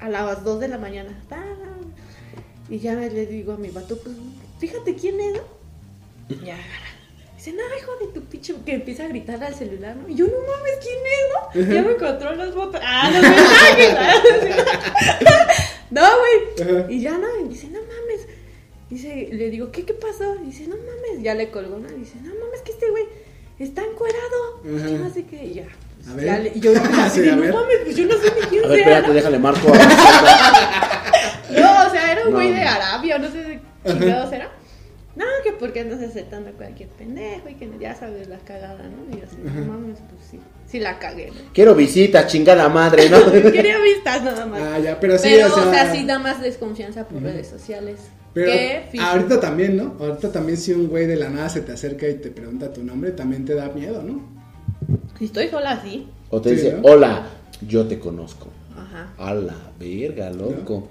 a 0.00 0.10
las 0.10 0.44
2 0.44 0.60
de 0.60 0.68
la 0.68 0.76
mañana. 0.76 1.10
Y 2.68 2.78
ya 2.78 2.92
le 2.92 3.24
digo 3.26 3.54
a 3.54 3.56
mi 3.56 3.70
vato, 3.70 3.96
pues 4.02 4.14
fíjate 4.58 4.96
quién 4.96 5.18
es, 5.18 5.32
¿no? 5.32 6.44
Ya. 6.44 6.56
Dice, 7.44 7.56
no, 7.56 7.62
hijo 7.76 7.96
de 8.00 8.06
tu 8.12 8.24
pinche, 8.26 8.54
que 8.64 8.74
empieza 8.74 9.02
a 9.04 9.08
gritar 9.08 9.42
al 9.42 9.52
celular, 9.54 9.96
¿no? 9.96 10.08
Y 10.08 10.14
yo, 10.14 10.26
no 10.26 10.32
mames, 10.32 10.78
¿quién 10.80 10.98
es, 11.64 11.66
no? 11.66 11.74
Ya 11.74 11.82
me 11.82 11.92
encontró 11.92 12.34
las 12.36 12.54
botas. 12.54 12.80
Ah, 12.84 13.10
los 13.10 13.20
mensajes. 13.20 13.96
no, 15.90 16.02
güey. 16.18 16.94
Y 16.96 17.00
ya 17.00 17.18
no, 17.18 17.26
y 17.44 17.48
dice, 17.48 17.66
no 17.68 17.80
mames. 17.80 18.26
Dice, 18.90 19.28
le 19.32 19.50
digo, 19.50 19.72
¿qué, 19.72 19.84
qué 19.84 19.94
pasó? 19.94 20.36
Dice, 20.36 20.66
no 20.68 20.76
mames. 20.76 21.22
Ya 21.22 21.34
le 21.34 21.50
colgó, 21.50 21.78
¿no? 21.78 21.88
Dice, 21.88 22.14
no 22.22 22.32
mames, 22.44 22.60
que 22.64 22.72
este 22.72 22.88
güey 22.90 23.04
está 23.58 23.82
encuerado. 23.82 24.62
Que 24.62 24.68
no 24.68 25.10
sé 25.12 25.24
qué. 25.26 25.44
Y 25.44 25.54
ya. 25.54 25.64
A 26.10 26.14
ver. 26.14 26.24
Ya 26.26 26.38
le- 26.38 26.52
y 26.54 26.60
yo, 26.60 26.72
así 27.00 27.20
Sí, 27.22 27.26
de, 27.26 27.32
no 27.32 27.42
ver. 27.42 27.54
mames, 27.54 27.78
pues 27.84 27.96
yo 27.96 28.06
no 28.06 28.14
sé 28.18 28.32
ni 28.40 28.46
quién 28.48 28.64
A 28.64 28.68
ver, 28.68 28.76
sea. 28.76 28.82
espérate, 28.84 29.08
¿no? 29.08 29.14
déjale 29.14 29.38
marco. 29.38 29.72
a. 29.74 29.78
No, 31.52 31.86
o 31.86 31.90
sea, 31.90 32.12
era 32.12 32.22
un 32.24 32.30
No. 32.30 32.36
güey 32.36 32.50
de 32.52 32.62
Arabia, 32.62 33.18
no 33.18 33.30
sé 33.30 33.38
de 33.38 33.60
chingados 33.86 34.32
era. 34.32 34.50
No, 35.14 35.24
que 35.44 35.52
¿por 35.52 35.72
qué 35.72 35.80
andas 35.80 36.00
aceptando 36.02 36.50
a 36.50 36.52
cualquier 36.52 36.88
pendejo? 36.88 37.48
Y 37.48 37.54
que 37.54 37.70
ya 37.78 37.94
sabes 37.94 38.28
la 38.28 38.38
cagada, 38.38 38.84
¿no? 38.84 39.14
Y 39.14 39.20
yo 39.20 39.26
así, 39.26 39.36
no 39.44 39.72
mames, 39.72 39.98
pues 40.08 40.22
sí, 40.30 40.38
sí 40.66 40.80
la 40.80 40.98
cagué, 40.98 41.26
¿no? 41.28 41.52
Quiero 41.52 41.74
visitas, 41.74 42.32
chingada 42.32 42.68
madre, 42.70 43.10
¿no? 43.10 43.18
Quería 43.52 43.78
vistas 43.78 44.22
nada 44.24 44.46
más. 44.46 44.60
Ah, 44.62 44.78
ya, 44.78 44.98
pero 44.98 45.18
sí, 45.18 45.28
pero, 45.30 45.54
o 45.54 45.70
sea, 45.70 45.92
sí 45.92 46.06
da 46.06 46.18
más 46.18 46.40
desconfianza 46.40 47.06
por 47.06 47.22
redes 47.22 47.46
sociales. 47.48 47.98
Pero 48.32 48.50
ahorita 49.02 49.38
también, 49.40 49.76
¿no? 49.76 49.94
Ahorita 50.00 50.32
también 50.32 50.56
si 50.56 50.72
un 50.72 50.88
güey 50.88 51.06
de 51.06 51.16
la 51.16 51.28
nada 51.28 51.50
se 51.50 51.60
te 51.60 51.72
acerca 51.72 52.08
y 52.08 52.14
te 52.14 52.30
pregunta 52.30 52.72
tu 52.72 52.82
nombre, 52.82 53.10
también 53.10 53.44
te 53.44 53.54
da 53.54 53.68
miedo, 53.68 54.02
¿no? 54.02 54.22
Si 55.18 55.26
estoy 55.26 55.48
sola 55.48 55.72
así, 55.72 56.08
O 56.30 56.40
te 56.40 56.48
Sí, 56.48 56.54
dice, 56.56 56.72
¿no? 56.72 56.88
hola, 56.88 57.26
yo 57.68 57.86
te 57.86 57.98
conozco. 57.98 58.48
ajá. 58.74 59.12
A 59.18 59.34
la 59.34 59.54
verga, 59.78 60.30
loco. 60.30 60.88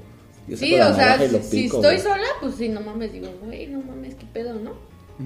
Yo 0.47 0.57
Sí, 0.57 0.79
o 0.79 0.93
sea, 0.95 1.17
si, 1.19 1.27
si 1.29 1.61
pico, 1.63 1.77
estoy 1.77 1.99
sola, 1.99 2.27
pues 2.41 2.55
sí, 2.55 2.67
no 2.69 2.81
mames, 2.81 3.13
digo, 3.13 3.27
güey, 3.43 3.67
no 3.67 3.81
mames, 3.81 4.15
qué 4.15 4.25
pedo, 4.33 4.55
¿no? 4.55 4.73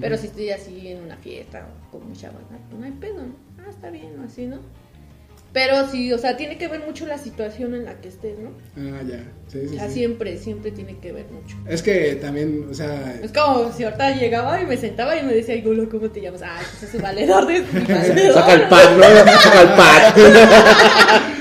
Pero 0.00 0.18
si 0.18 0.26
estoy 0.26 0.50
así 0.50 0.88
en 0.88 1.02
una 1.04 1.16
fiesta 1.16 1.66
o 1.88 1.90
con 1.90 2.06
mucha 2.08 2.28
banda, 2.28 2.58
pues 2.68 2.78
no 2.78 2.84
hay 2.84 2.92
pedo, 2.92 3.22
¿no? 3.22 3.34
Ah, 3.58 3.70
está 3.70 3.88
bien, 3.90 4.18
o 4.20 4.24
así, 4.24 4.44
¿no? 4.46 4.58
Pero 5.54 5.88
sí, 5.90 6.12
o 6.12 6.18
sea, 6.18 6.36
tiene 6.36 6.58
que 6.58 6.68
ver 6.68 6.80
mucho 6.84 7.06
la 7.06 7.16
situación 7.16 7.74
en 7.74 7.86
la 7.86 7.98
que 7.98 8.08
estés, 8.08 8.38
¿no? 8.38 8.50
Ah, 8.76 9.00
ya. 9.08 9.24
Sí, 9.48 9.58
O 9.64 9.68
sí, 9.70 9.76
sea, 9.76 9.88
sí. 9.88 9.94
siempre, 9.94 10.36
siempre 10.36 10.70
tiene 10.70 10.98
que 10.98 11.12
ver 11.12 11.24
mucho. 11.30 11.56
Es 11.66 11.82
que 11.82 12.16
también, 12.16 12.66
o 12.70 12.74
sea, 12.74 13.18
Es 13.22 13.32
como 13.32 13.72
si 13.72 13.84
ahorita 13.84 14.16
llegaba 14.16 14.60
y 14.60 14.66
me 14.66 14.76
sentaba 14.76 15.16
y 15.16 15.22
me 15.22 15.32
decía, 15.32 15.58
Gulo, 15.64 15.88
¿cómo 15.88 16.10
te 16.10 16.20
llamas? 16.20 16.42
Ah, 16.44 16.58
pues 16.78 16.82
es 16.90 16.94
un 16.94 17.00
valedor 17.00 17.46
de 17.46 17.60
valedor. 17.88 18.34
Saca 18.34 18.52
el 18.52 18.68
pack, 18.68 18.90
¿no? 18.98 19.32
Saca 19.40 19.62
el 19.62 19.68
pack. 19.68 20.14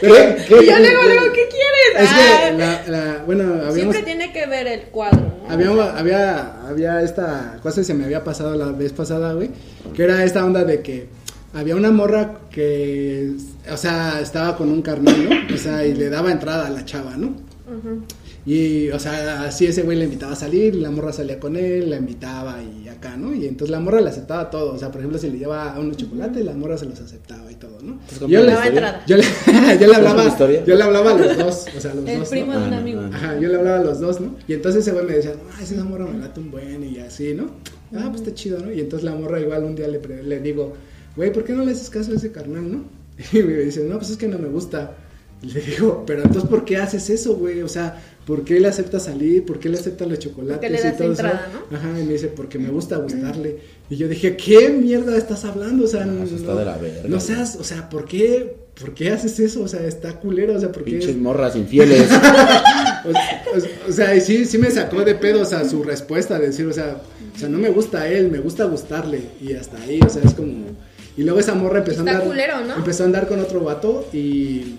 ¿Qué? 0.00 0.36
¿Qué? 0.48 0.56
Y 0.62 0.66
yo 0.66 0.78
luego, 0.78 1.02
luego, 1.04 1.32
¿qué 1.32 1.46
quieres? 1.48 1.67
Es 1.98 2.08
que 2.10 2.56
la, 2.58 2.82
la- 2.88 3.22
bueno, 3.24 3.44
habíamos 3.44 3.74
siempre 3.74 4.02
tiene 4.02 4.32
que 4.32 4.46
ver 4.46 4.66
el 4.66 4.80
cuadro, 4.82 5.20
¿no? 5.20 5.50
Había, 5.52 5.98
había, 5.98 6.66
había 6.68 7.02
esta 7.02 7.58
cosa 7.62 7.80
que 7.80 7.84
se 7.84 7.94
me 7.94 8.04
había 8.04 8.22
pasado 8.24 8.54
la 8.54 8.66
vez 8.72 8.92
pasada, 8.92 9.32
güey, 9.34 9.50
que 9.94 10.04
era 10.04 10.24
esta 10.24 10.44
onda 10.44 10.64
de 10.64 10.80
que 10.82 11.08
había 11.54 11.74
una 11.76 11.90
morra 11.90 12.38
que, 12.50 13.32
o 13.72 13.76
sea, 13.76 14.20
estaba 14.20 14.56
con 14.56 14.68
un 14.70 14.82
carnal, 14.82 15.28
¿no? 15.28 15.54
O 15.54 15.58
sea, 15.58 15.84
y 15.86 15.94
le 15.94 16.08
daba 16.10 16.30
entrada 16.30 16.66
a 16.66 16.70
la 16.70 16.84
chava, 16.84 17.16
¿no? 17.16 17.28
Ujú. 17.28 18.02
Y, 18.46 18.88
o 18.90 18.98
sea, 18.98 19.42
así 19.44 19.66
ese 19.66 19.82
güey 19.82 19.98
le 19.98 20.04
invitaba 20.04 20.32
a 20.32 20.36
salir, 20.36 20.74
la 20.76 20.90
morra 20.90 21.12
salía 21.12 21.38
con 21.38 21.56
él, 21.56 21.90
la 21.90 21.96
invitaba 21.96 22.58
y 22.62 22.88
acá, 22.88 23.16
¿no? 23.16 23.34
Y 23.34 23.46
entonces 23.46 23.70
la 23.70 23.80
morra 23.80 24.00
le 24.00 24.08
aceptaba 24.08 24.48
todo, 24.48 24.72
o 24.74 24.78
sea, 24.78 24.90
por 24.90 25.00
ejemplo, 25.00 25.18
si 25.18 25.28
le 25.30 25.38
llevaba 25.38 25.78
unos 25.78 25.96
chocolates, 25.98 26.44
la 26.44 26.54
morra 26.54 26.78
se 26.78 26.86
los 26.86 26.98
aceptaba 26.98 27.50
y 27.52 27.56
todo, 27.56 27.78
¿no? 27.82 27.98
¿Estás 28.10 28.20
Yo 28.20 28.40
le, 28.40 28.46
la 28.46 28.52
Daba 28.54 28.66
historia? 28.66 28.88
entrada. 28.88 29.04
yo 29.06 29.16
le, 29.16 29.24
yo 29.80 29.86
le 29.86 29.94
hablaba, 29.96 30.38
yo 30.66 30.74
le 30.76 30.82
hablaba 30.82 31.10
a 31.10 31.14
los 31.18 31.36
dos, 31.38 31.66
o 31.76 31.80
sea, 31.80 31.90
a 31.92 31.94
los 31.94 32.08
El 32.08 32.18
dos, 32.20 32.28
primo 32.30 32.52
¿no? 32.54 32.60
de 32.60 32.66
un 32.68 32.72
Ah, 32.74 32.78
amigo. 32.78 33.00
Ajá, 33.12 33.38
yo 33.38 33.48
le 33.48 33.54
hablaba 33.56 33.78
a 33.80 33.84
los 33.84 34.00
dos, 34.00 34.20
¿no? 34.20 34.34
Y 34.48 34.54
entonces 34.54 34.82
ese 34.82 34.92
güey 34.92 35.04
me 35.04 35.12
decía, 35.14 35.32
no, 35.34 35.62
esa 35.62 35.84
morra 35.84 36.06
me 36.06 36.18
late 36.18 36.40
un 36.40 36.50
buen 36.50 36.84
y 36.84 36.98
así, 37.00 37.34
¿no? 37.34 37.50
Ah, 37.94 38.06
pues 38.10 38.22
está 38.22 38.34
chido, 38.34 38.60
¿no? 38.60 38.72
Y 38.72 38.80
entonces 38.80 39.04
la 39.04 39.14
morra 39.14 39.40
igual 39.40 39.64
un 39.64 39.74
día 39.74 39.88
le, 39.88 40.00
le 40.22 40.40
digo, 40.40 40.74
güey, 41.16 41.32
¿por 41.32 41.44
qué 41.44 41.52
no 41.52 41.64
le 41.64 41.72
haces 41.72 41.90
caso 41.90 42.12
a 42.12 42.14
ese 42.14 42.32
carnal, 42.32 42.70
no? 42.70 42.84
Y 43.32 43.42
me 43.42 43.54
dice, 43.58 43.84
no, 43.84 43.98
pues 43.98 44.10
es 44.10 44.16
que 44.16 44.28
no 44.28 44.38
me 44.38 44.48
gusta. 44.48 44.94
Y 45.40 45.52
le 45.52 45.60
digo, 45.60 46.02
pero 46.06 46.22
entonces, 46.22 46.48
¿por 46.50 46.64
qué 46.64 46.78
haces 46.78 47.08
eso, 47.10 47.36
güey? 47.36 47.62
O 47.62 47.68
sea, 47.68 47.96
¿por 48.28 48.44
qué 48.44 48.60
le 48.60 48.68
aceptas 48.68 49.04
salir? 49.06 49.44
¿Por 49.46 49.58
qué 49.58 49.70
le 49.70 49.78
aceptas 49.78 50.06
los 50.06 50.18
chocolates 50.18 50.58
Porque 50.58 50.68
le 50.70 50.78
y 50.78 50.82
das 50.82 50.96
todo 50.98 51.08
entrada, 51.08 51.48
eso? 51.50 51.66
¿no? 51.70 51.76
Ajá, 51.78 51.98
y 52.00 52.04
me 52.04 52.12
dice, 52.12 52.28
porque 52.28 52.58
me 52.58 52.68
gusta 52.68 52.96
gustarle. 52.98 53.56
Y 53.88 53.96
yo 53.96 54.06
dije, 54.06 54.36
¿qué 54.36 54.68
mierda 54.68 55.16
estás 55.16 55.46
hablando? 55.46 55.84
O 55.84 55.88
sea, 55.88 56.04
No, 56.04 56.22
eso 56.24 56.36
está 56.36 56.54
de 56.54 56.64
la 56.66 56.76
verga, 56.76 57.08
no 57.08 57.18
seas, 57.20 57.56
o 57.56 57.64
sea, 57.64 57.88
¿por 57.88 58.04
qué? 58.04 58.54
¿Por 58.78 58.92
qué 58.94 59.08
haces 59.10 59.40
eso? 59.40 59.62
O 59.62 59.68
sea, 59.68 59.80
está 59.86 60.20
culero, 60.20 60.54
o 60.54 60.60
sea, 60.60 60.70
¿por 60.70 60.84
qué? 60.84 60.90
Pinches 60.98 61.16
morras 61.16 61.56
infieles. 61.56 62.06
O, 63.04 63.10
o- 63.10 63.88
o 63.88 63.92
sea, 63.92 64.14
y 64.16 64.20
sí, 64.20 64.44
sí 64.44 64.58
me 64.58 64.70
sacó 64.72 65.02
de 65.04 65.14
pedo, 65.14 65.42
o 65.42 65.44
sea, 65.44 65.64
su 65.66 65.82
respuesta, 65.84 66.36
decir, 66.38 66.66
o 66.66 66.72
sea, 66.72 67.00
o 67.34 67.38
sea, 67.38 67.48
no 67.48 67.56
me 67.56 67.70
gusta 67.70 68.02
a 68.02 68.08
él, 68.08 68.28
me 68.30 68.38
gusta 68.40 68.64
gustarle, 68.64 69.20
y 69.40 69.52
hasta 69.54 69.80
ahí, 69.80 70.00
o 70.04 70.08
sea, 70.10 70.20
es 70.24 70.34
como... 70.34 70.66
Y 71.16 71.22
luego 71.22 71.38
esa 71.38 71.54
morra 71.54 71.78
empezó 71.78 72.00
a 72.00 72.04
Está 72.04 72.10
andar... 72.10 72.26
culero, 72.26 72.64
¿no? 72.66 72.74
Empezó 72.76 73.04
a 73.04 73.06
andar 73.06 73.28
con 73.28 73.38
otro 73.40 73.60
vato, 73.60 74.08
y... 74.12 74.74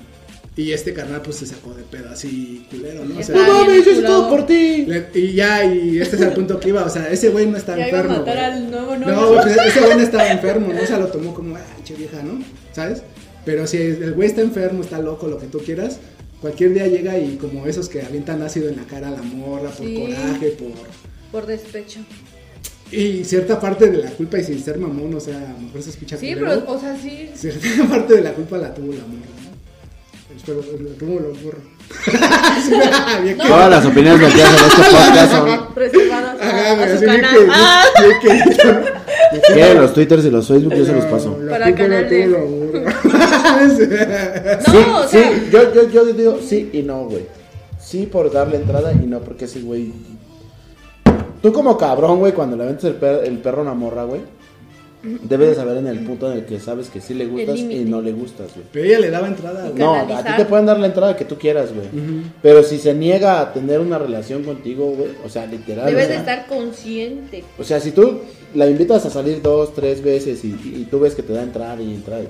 Y 0.59 0.73
este 0.73 0.93
carnal, 0.93 1.21
pues, 1.21 1.37
se 1.37 1.45
sacó 1.45 1.73
de 1.73 1.83
pedo, 1.83 2.09
así, 2.09 2.65
culero, 2.69 3.05
¿no? 3.05 3.17
O 3.19 3.23
sea, 3.23 3.33
¡No 3.35 3.59
mames, 3.65 3.85
yo 3.85 4.03
todo 4.03 4.29
por 4.29 4.45
ti! 4.45 4.85
le- 4.87 5.07
y 5.13 5.33
ya, 5.33 5.63
y 5.63 5.99
este 5.99 6.17
es 6.17 6.21
el 6.23 6.33
punto 6.33 6.59
que 6.59 6.69
iba, 6.69 6.83
o 6.83 6.89
sea, 6.89 7.09
ese 7.09 7.29
güey 7.29 7.45
no 7.47 7.55
está 7.55 7.77
Ya 7.77 7.87
iba 7.87 7.99
a 7.99 8.01
enfermo. 8.01 8.19
matar 8.25 8.35
güey. 8.35 8.45
al 8.63 8.71
nuevo 8.71 8.97
No, 8.97 9.05
novio. 9.07 9.41
pues 9.41 9.57
ese 9.67 9.79
güey 9.79 9.95
no 9.95 10.03
estaba 10.03 10.27
enfermo, 10.29 10.73
¿no? 10.73 10.81
O 10.81 10.85
sea, 10.85 10.97
lo 10.99 11.07
tomó 11.07 11.33
como, 11.33 11.55
ah, 11.55 11.61
che 11.85 11.93
vieja, 11.95 12.21
¿no? 12.23 12.43
¿Sabes? 12.73 13.03
Pero 13.45 13.65
si 13.67 13.77
el 13.77 14.13
güey 14.13 14.27
está 14.27 14.41
enfermo, 14.41 14.81
está 14.83 14.99
loco, 14.99 15.27
lo 15.27 15.37
que 15.39 15.47
tú 15.47 15.59
quieras, 15.59 15.99
cualquier 16.41 16.73
día 16.73 16.87
llega 16.87 17.17
y 17.17 17.37
como 17.37 17.65
esos 17.65 17.87
que 17.87 18.01
avientan 18.01 18.41
ácido 18.41 18.67
en 18.69 18.75
la 18.75 18.83
cara 18.83 19.07
a 19.07 19.11
la 19.11 19.21
morra 19.21 19.69
por 19.69 19.85
Sí. 19.87 19.95
coraje, 19.95 20.47
por... 20.59 20.71
Por 21.31 21.45
despecho. 21.47 22.01
Y 22.91 23.23
cierta 23.23 23.59
parte 23.59 23.89
de 23.89 23.99
la 23.99 24.09
culpa, 24.11 24.39
y 24.39 24.43
sin 24.43 24.61
ser 24.63 24.77
mamón, 24.79 25.13
o 25.13 25.19
sea, 25.19 25.37
a 25.37 25.53
lo 25.53 25.59
mejor 25.59 25.83
se 25.83 25.91
escucha 25.91 26.17
Sí, 26.17 26.33
culero, 26.33 26.61
pero, 26.65 26.71
o 26.73 26.79
sea, 26.79 26.97
sí. 26.97 27.29
Cierta 27.35 27.67
parte 27.89 28.15
de 28.15 28.21
la 28.23 28.33
culpa 28.33 28.57
la 28.57 28.73
tuvo 28.73 28.87
la 28.93 29.05
morra, 29.05 29.29
¿no? 30.47 30.59
Espero, 30.59 30.89
¿cómo 30.99 31.19
lo 31.19 31.29
borro? 31.43 31.59
Todas 33.47 33.69
las 33.69 33.85
opiniones 33.85 34.19
vertidas 34.21 34.49
en 34.49 34.55
este 34.67 34.81
podcast 34.91 35.31
son... 35.31 35.47
Reservadas 35.75 36.41
a, 36.41 36.83
a 36.83 36.97
su 36.97 37.05
canal. 37.05 37.47
Ah, 37.51 37.83
bien 37.99 38.13
que- 38.21 38.43
¿Quieren 39.53 39.81
los 39.81 39.93
twitters 39.93 40.25
y 40.25 40.29
los 40.31 40.47
facebook? 40.47 40.73
Yo 40.75 40.85
se 40.85 40.93
los 40.93 41.05
paso. 41.05 41.37
Para 41.49 41.73
canal 41.73 42.07
de- 42.09 42.27
sí, 45.09 45.19
yo, 45.51 45.73
yo, 45.73 45.89
yo 45.89 46.05
digo 46.05 46.39
sí 46.45 46.69
y 46.73 46.81
no, 46.83 47.05
güey. 47.05 47.25
Sí 47.79 48.05
por 48.05 48.31
darle 48.31 48.57
entrada 48.57 48.91
y 48.93 49.05
no 49.07 49.19
porque 49.19 49.45
ese 49.45 49.61
güey... 49.61 49.91
Tú 51.41 51.51
como 51.53 51.77
cabrón, 51.77 52.19
güey, 52.19 52.33
cuando 52.33 52.55
le 52.57 52.63
aventas 52.63 52.83
el, 52.85 52.95
per- 52.95 53.23
el 53.25 53.37
perro 53.39 53.59
a 53.59 53.61
una 53.63 53.73
morra, 53.73 54.03
güey, 54.03 54.21
debes 55.01 55.49
de 55.49 55.55
saber 55.55 55.77
en 55.77 55.87
el 55.87 55.99
punto 55.99 56.31
en 56.31 56.39
el 56.39 56.45
que 56.45 56.59
sabes 56.59 56.89
que 56.89 56.99
sí 57.01 57.13
le 57.13 57.25
gustas 57.25 57.57
y 57.59 57.85
no 57.85 58.01
le 58.01 58.11
gustas, 58.11 58.53
güey. 58.53 58.65
Pero 58.71 58.85
ella 58.85 58.99
le 58.99 59.09
daba 59.09 59.27
entrada, 59.27 59.63
güey. 59.69 59.79
No, 59.79 59.95
a 59.95 60.23
ti 60.23 60.31
te 60.37 60.45
pueden 60.45 60.65
dar 60.65 60.79
la 60.79 60.87
entrada 60.87 61.15
que 61.15 61.25
tú 61.25 61.37
quieras, 61.37 61.69
güey. 61.73 61.87
Ujú. 61.87 62.23
Pero 62.41 62.63
si 62.63 62.77
se 62.77 62.93
niega 62.93 63.39
a 63.39 63.53
tener 63.53 63.79
una 63.79 63.97
relación 63.97 64.43
contigo, 64.43 64.91
güey, 64.91 65.11
o 65.25 65.29
sea, 65.29 65.45
literal. 65.45 65.85
debes 65.85 66.07
o 66.07 66.09
de 66.09 66.15
estar 66.15 66.47
consciente. 66.47 67.43
O 67.57 67.63
sea, 67.63 67.79
si 67.79 67.91
tú 67.91 68.19
la 68.53 68.67
invitas 68.67 69.05
a 69.05 69.09
salir 69.09 69.41
dos, 69.41 69.73
tres 69.73 70.03
veces 70.03 70.43
y, 70.43 70.49
y 70.49 70.87
tú 70.89 70.99
ves 70.99 71.15
que 71.15 71.23
te 71.23 71.33
da 71.33 71.43
entrar 71.43 71.79
y 71.79 71.93
entrar, 71.93 72.21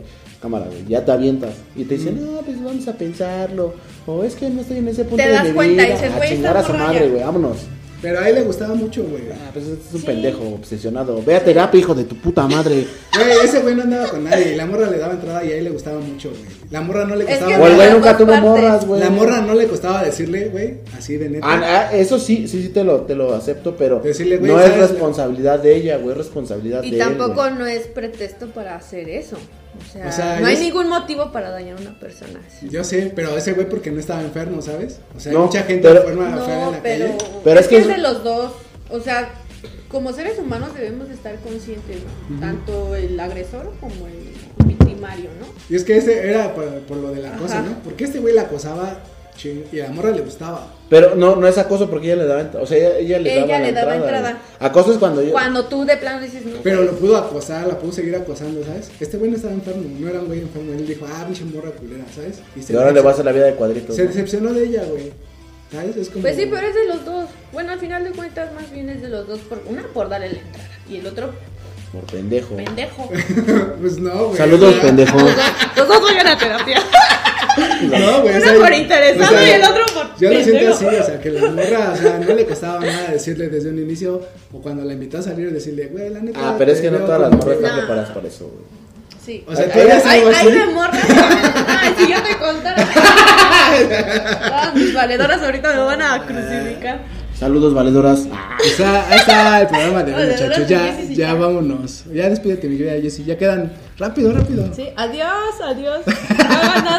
cámara, 0.42 0.66
güey, 0.68 0.86
ya 0.88 1.04
te 1.04 1.12
avientas. 1.12 1.54
Y 1.76 1.86
te 1.86 1.96
dicen, 1.98 2.24
no, 2.24 2.42
pues 2.42 2.62
vamos 2.64 2.88
a 2.88 2.94
pensarlo. 2.94 3.74
O 4.06 4.24
es 4.24 4.36
que 4.36 4.50
no 4.50 4.62
estoy 4.62 4.78
en 4.78 4.88
ese 4.90 5.04
punto 5.04 5.18
Te 5.18 5.30
de 5.30 5.34
das 5.34 5.46
mi 5.46 5.52
cuenta, 5.54 5.84
vida. 5.84 5.94
dices, 5.96 6.12
a 6.14 6.26
chingar 6.28 6.58
a 6.58 6.64
su 6.64 6.74
madre, 6.74 7.10
güey, 7.10 7.24
vámonos. 7.24 7.58
Pero 8.02 8.20
a 8.20 8.30
él 8.30 8.36
le 8.36 8.42
gustaba 8.44 8.76
mucho, 8.76 9.04
güey. 9.04 9.24
Ah, 9.34 9.50
pues 9.52 9.66
este 9.66 9.88
es 9.90 9.94
un 9.94 10.00
Sí. 10.00 10.06
pendejo 10.06 10.42
obsesionado. 10.56 11.22
Ve 11.22 11.36
a 11.36 11.44
terapia, 11.44 11.80
hijo 11.80 11.94
de 11.94 12.06
tu 12.06 12.16
puta 12.16 12.48
madre. 12.48 12.88
Güey, 13.14 13.32
ese 13.44 13.60
güey 13.60 13.76
no 13.76 13.82
andaba 13.84 14.08
con 14.08 14.24
nadie. 14.24 14.54
y 14.54 14.56
La 14.56 14.66
morra 14.66 14.90
le 14.90 14.98
daba 14.98 15.14
entrada 15.14 15.44
y 15.44 15.52
a 15.52 15.56
él 15.58 15.66
le 15.66 15.70
gustaba 15.72 16.00
mucho, 16.00 16.30
güey. 16.30 16.42
La 16.72 16.80
morra 16.82 17.04
no 17.06 17.16
le 17.16 17.26
Es 17.26 17.40
costaba. 17.40 17.52
que 17.58 17.62
O 17.62 17.68
el 17.68 17.76
güey 17.76 17.92
nunca 17.92 18.18
tuvo 18.18 18.28
partes. 18.28 18.44
morras, 18.50 18.86
güey. 18.86 19.00
la 19.02 19.10
morra 19.10 19.42
no 19.42 19.54
le 19.54 19.68
costaba 19.68 20.04
decirle, 20.04 20.46
güey, 20.50 20.78
así 20.98 21.18
de 21.18 21.30
neta. 21.30 21.46
Ah, 21.50 21.90
ah, 21.90 21.96
eso 21.98 22.18
sí, 22.20 22.48
sí, 22.48 22.62
sí 22.62 22.70
te 22.70 22.84
lo, 22.86 23.02
te 23.02 23.16
lo 23.16 23.34
acepto, 23.34 23.76
pero 23.76 24.00
Decirle, 24.00 24.38
güey, 24.38 24.52
no 24.52 24.62
es 24.62 24.78
responsabilidad 24.78 25.60
de 25.60 25.76
ella, 25.76 25.98
güey, 25.98 26.12
es 26.12 26.18
responsabilidad 26.18 26.84
Y 26.84 26.92
de 26.92 26.98
él, 26.98 27.04
tampoco 27.04 27.42
güey. 27.42 27.54
no 27.56 27.66
es 27.66 27.88
pretexto 27.88 28.48
para 28.48 28.76
hacer 28.76 29.10
eso. 29.10 29.36
O 29.78 29.92
sea, 29.94 30.08
O 30.08 30.12
sea, 30.12 30.40
no 30.40 30.48
hay 30.48 30.56
es- 30.56 30.60
ningún 30.62 30.90
motivo 30.90 31.32
para 31.32 31.50
dañar 31.52 31.78
a 31.78 31.82
una 31.82 32.00
persona. 32.00 32.40
así. 32.48 32.68
Yo 32.70 32.84
sé, 32.84 33.12
pero 33.16 33.38
ese 33.38 33.54
güey 33.54 33.70
porque 33.70 33.92
no 33.92 34.00
estaba 34.00 34.22
enfermo, 34.22 34.62
¿sabes? 34.62 35.00
O 35.16 35.20
sea, 35.20 35.32
hay 35.32 35.38
No, 35.38 35.46
mucha 35.46 35.64
gente 35.64 35.88
pero- 35.88 36.02
enferma 36.02 36.34
afuera 36.34 36.54
en 36.54 36.66
No, 36.66 36.72
la 36.72 36.82
pero, 36.84 37.06
calle. 37.18 37.18
Pero 37.44 37.60
es, 37.60 37.66
es 37.66 37.70
que 37.70 37.78
es 37.78 37.88
de 37.88 37.98
los 37.98 38.24
dos. 38.24 38.52
O 38.90 39.00
sea, 39.00 39.30
como 39.90 40.12
seres 40.14 40.38
humanos 40.40 40.74
debemos 40.76 41.10
estar 41.10 41.36
conscientes, 41.40 41.98
¿no? 42.30 42.40
Tanto 42.40 42.96
el 42.96 43.20
agresor 43.20 43.74
como 43.80 44.08
el 44.08 44.34
victimario, 44.66 45.30
¿no? 45.40 45.48
Y 45.70 45.76
es 45.76 45.84
que 45.84 45.98
ese 45.98 46.28
era 46.30 46.54
por, 46.54 46.68
por 46.82 46.98
lo 46.98 47.12
de 47.12 47.22
la 47.22 47.32
cosa. 47.38 47.62
¿no? 47.62 47.80
Porque 47.84 48.04
este 48.06 48.20
güey 48.20 48.34
la 48.34 48.44
acosaba 48.44 49.00
ching, 49.40 49.64
y 49.72 49.80
a 49.80 49.86
la 49.88 49.92
morra 49.92 50.12
le 50.12 50.22
gustaba. 50.22 50.68
Pero 50.90 51.16
no, 51.16 51.36
no 51.36 51.48
es 51.48 51.58
acoso 51.58 51.90
porque 51.90 52.08
ella 52.08 52.18
le 52.18 52.26
daba 52.26 52.42
entrada. 52.42 52.64
O 52.64 52.68
sea, 52.68 52.78
ella, 52.78 52.98
ella 53.00 53.20
le 53.20 53.32
Ella 53.34 53.42
daba, 53.42 53.60
la 53.60 53.66
le 53.66 53.72
daba 53.74 53.96
entrada. 53.96 54.30
entrada. 54.32 54.42
Acoso 54.60 54.92
es 54.92 54.98
cuando 54.98 55.24
yo. 55.24 55.32
Cuando 55.32 55.66
tú 55.66 55.86
de 55.86 55.98
plano 55.98 56.22
dices, 56.22 56.46
no. 56.46 56.58
Pero 56.62 56.84
lo 56.84 56.92
pudo 56.92 57.18
acosar, 57.18 57.66
la 57.68 57.78
pudo 57.80 57.92
seguir 57.92 58.16
acosando, 58.16 58.64
¿sabes? 58.64 58.92
Este 59.00 59.18
güey 59.18 59.32
no 59.32 59.38
estaba 59.38 59.54
enfermo, 59.54 59.84
no 60.00 60.08
era 60.10 60.20
un 60.20 60.28
güey 60.28 60.42
enfermo. 60.42 60.74
Él 60.74 60.86
dijo, 60.86 61.06
ah, 61.10 61.24
pinche 61.26 61.46
morra 61.46 61.72
culera, 61.72 62.04
¿sabes? 62.14 62.40
Y 62.70 62.76
ahora 62.76 62.92
le 62.92 63.02
va 63.02 63.12
a 63.12 63.14
hacer 63.14 63.26
la 63.26 63.32
vida 63.32 63.46
de 63.46 63.54
cuadritos. 63.56 63.96
Se 63.96 64.04
¿no? 64.04 64.08
decepcionó 64.10 64.54
de 64.54 64.64
ella, 64.66 64.84
güey. 64.86 65.12
¿Sabes? 65.72 65.96
Es 65.98 66.10
como. 66.10 66.22
Pues 66.24 66.36
sí, 66.36 66.48
pero 66.52 66.68
es 66.68 66.76
de 66.76 66.86
los 66.86 67.06
dos. 67.06 67.30
Bueno, 67.54 67.72
al 67.72 67.80
final 67.80 68.04
de 68.04 68.12
cuentas, 68.12 68.52
más 68.54 68.70
bien 68.72 68.90
es 68.90 69.02
de 69.02 69.10
los 69.10 69.28
dos. 69.28 69.40
Por, 69.42 69.62
una 69.68 69.84
por 69.94 70.10
darle 70.10 70.30
la 70.34 70.40
entrada 70.40 70.68
y 70.90 70.98
el 70.98 71.06
otro 71.08 71.30
Por 71.94 72.02
pendejo. 72.06 72.56
pendejo. 72.56 73.10
pues 73.80 73.98
no, 74.00 74.26
güey. 74.26 74.38
Saludos, 74.38 74.70
O 74.70 74.74
sea, 74.74 74.82
pendejo. 74.82 75.18
Los 75.78 75.88
dos 75.88 76.02
vayan 76.02 76.28
a 76.28 76.38
terapia. 76.38 76.82
No, 77.82 78.22
güey. 78.22 78.36
Uno 78.36 78.38
o 78.38 78.42
sea, 78.42 78.60
por 78.60 78.74
interesado 78.74 79.36
o 79.36 79.40
sea, 79.40 79.48
y 79.48 79.52
el 79.52 79.64
otro 79.64 79.84
por. 79.94 80.20
Yo 80.20 80.34
lo 80.34 80.44
siento 80.44 80.74
así, 80.74 80.86
o 80.86 81.04
sea, 81.04 81.20
que 81.20 81.30
la 81.32 81.50
morra, 81.52 81.94
o 81.94 81.98
sea, 81.98 82.20
no 82.20 82.34
le 82.34 82.46
costaba 82.46 82.80
nada 82.80 83.12
decirle 83.12 83.50
desde 83.50 83.70
un 83.70 83.80
inicio, 83.80 84.22
o 84.54 84.62
cuando 84.62 84.84
la 84.84 84.94
invitó 84.94 85.18
a 85.20 85.22
salir, 85.22 85.52
decirle, 85.52 85.88
güey, 85.88 86.10
la 86.10 86.20
neta. 86.20 86.40
Ah, 86.42 86.56
pero 86.58 86.72
es 86.72 86.82
que 86.82 86.92
no 86.92 87.00
todas 87.00 87.22
las 87.22 87.32
morras 87.32 87.58
están 87.58 87.78
preparadas 87.78 88.10
para 88.10 88.28
eso, 88.28 88.46
güey. 88.46 88.80
Sí. 89.26 89.44
O 89.48 89.56
sea, 89.56 89.66
hay, 89.66 89.72
tú 89.72 89.80
eres 89.80 90.06
hay, 90.06 90.22
algo 90.22 90.32
que... 90.32 90.38
Ay, 90.38 90.54
ah, 91.68 91.94
si 91.98 92.12
yo 92.12 92.24
te 92.24 92.38
contara. 92.38 92.88
mis 94.76 94.94
valedoras 94.94 95.42
ahorita 95.42 95.74
me 95.74 95.80
van 95.80 96.02
a 96.02 96.26
crucificar. 96.26 97.20
Saludos, 97.40 97.74
valedoras. 97.74 98.28
Ah, 98.34 98.58
o 98.60 98.76
sea, 98.76 99.08
ahí 99.08 99.18
está 99.18 99.62
el 99.62 99.68
programa 99.68 100.04
de 100.04 100.14
hoy, 100.14 100.28
muchachos. 100.28 100.68
Ya, 100.68 101.00
ya, 101.02 101.34
vámonos. 101.36 102.04
Ya 102.14 102.28
despídete, 102.28 102.68
mi 102.68 102.78
querida 102.78 103.02
Jessy. 103.02 103.24
Ya 103.24 103.38
quedan. 103.38 103.72
Rápido, 103.98 104.34
rápido. 104.34 104.70
Sí, 104.76 104.90
adiós, 104.98 105.62
adiós. 105.64 106.02
No 106.06 106.44
hagan 106.44 106.84
nada. 106.84 106.99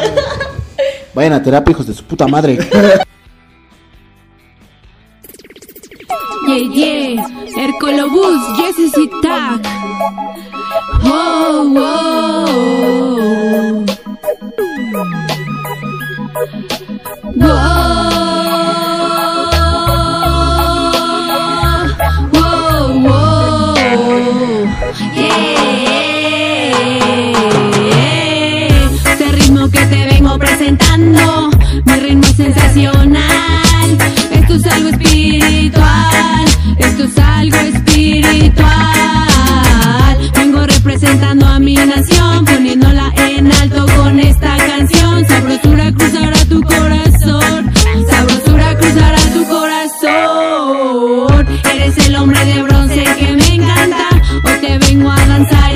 Vayan 1.14 1.32
a 1.32 1.42
terapia, 1.42 1.72
hijos 1.72 1.86
de 1.86 1.94
su 1.94 2.04
puta 2.04 2.26
madre. 2.26 2.58
Yeah, 6.46 6.58
yeah, 6.72 7.26
Ercolobús, 7.56 8.42
yes, 8.58 8.76
y 8.96 9.10
tac. 9.20 9.66
Oh, 11.04 11.74
oh, 11.76 12.26
sensacional. 32.46 33.98
Esto 34.30 34.54
es 34.54 34.66
algo 34.66 34.88
espiritual. 34.90 36.44
Esto 36.78 37.04
es 37.04 37.18
algo 37.18 37.56
espiritual. 37.56 38.70
Vengo 40.34 40.66
representando 40.66 41.46
a 41.46 41.58
mi 41.58 41.74
nación, 41.74 42.44
poniéndola 42.44 43.12
en 43.16 43.50
alto 43.52 43.86
con 43.96 44.20
esta 44.20 44.56
canción. 44.58 45.26
Sabrosura 45.26 45.92
cruzará 45.92 46.44
tu 46.48 46.62
corazón. 46.62 47.72
Sabrosura 48.10 48.76
cruzará 48.78 49.18
tu 49.34 49.44
corazón. 49.48 51.46
Eres 51.74 51.98
el 52.06 52.14
hombre 52.14 52.44
de 52.44 52.62
bronce 52.62 53.02
que 53.18 53.32
me 53.32 53.54
encanta. 53.54 54.08
Hoy 54.44 54.60
te 54.60 54.78
vengo 54.78 55.10
a 55.10 55.26
danzar. 55.26 55.75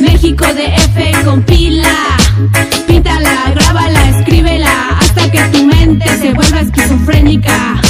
México 0.00 0.46
de 0.54 0.66
F 0.66 1.24
compila, 1.24 2.16
pítala, 2.86 3.52
grábala, 3.54 4.10
escríbela, 4.10 4.98
hasta 5.00 5.30
que 5.30 5.40
tu 5.52 5.64
mente 5.64 6.06
se 6.18 6.32
vuelva 6.32 6.60
esquizofrénica. 6.60 7.80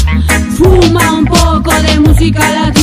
Fuma 0.57 1.13
un 1.13 1.25
poco 1.25 1.73
de 1.83 2.01
música 2.01 2.41
latina. 2.41 2.76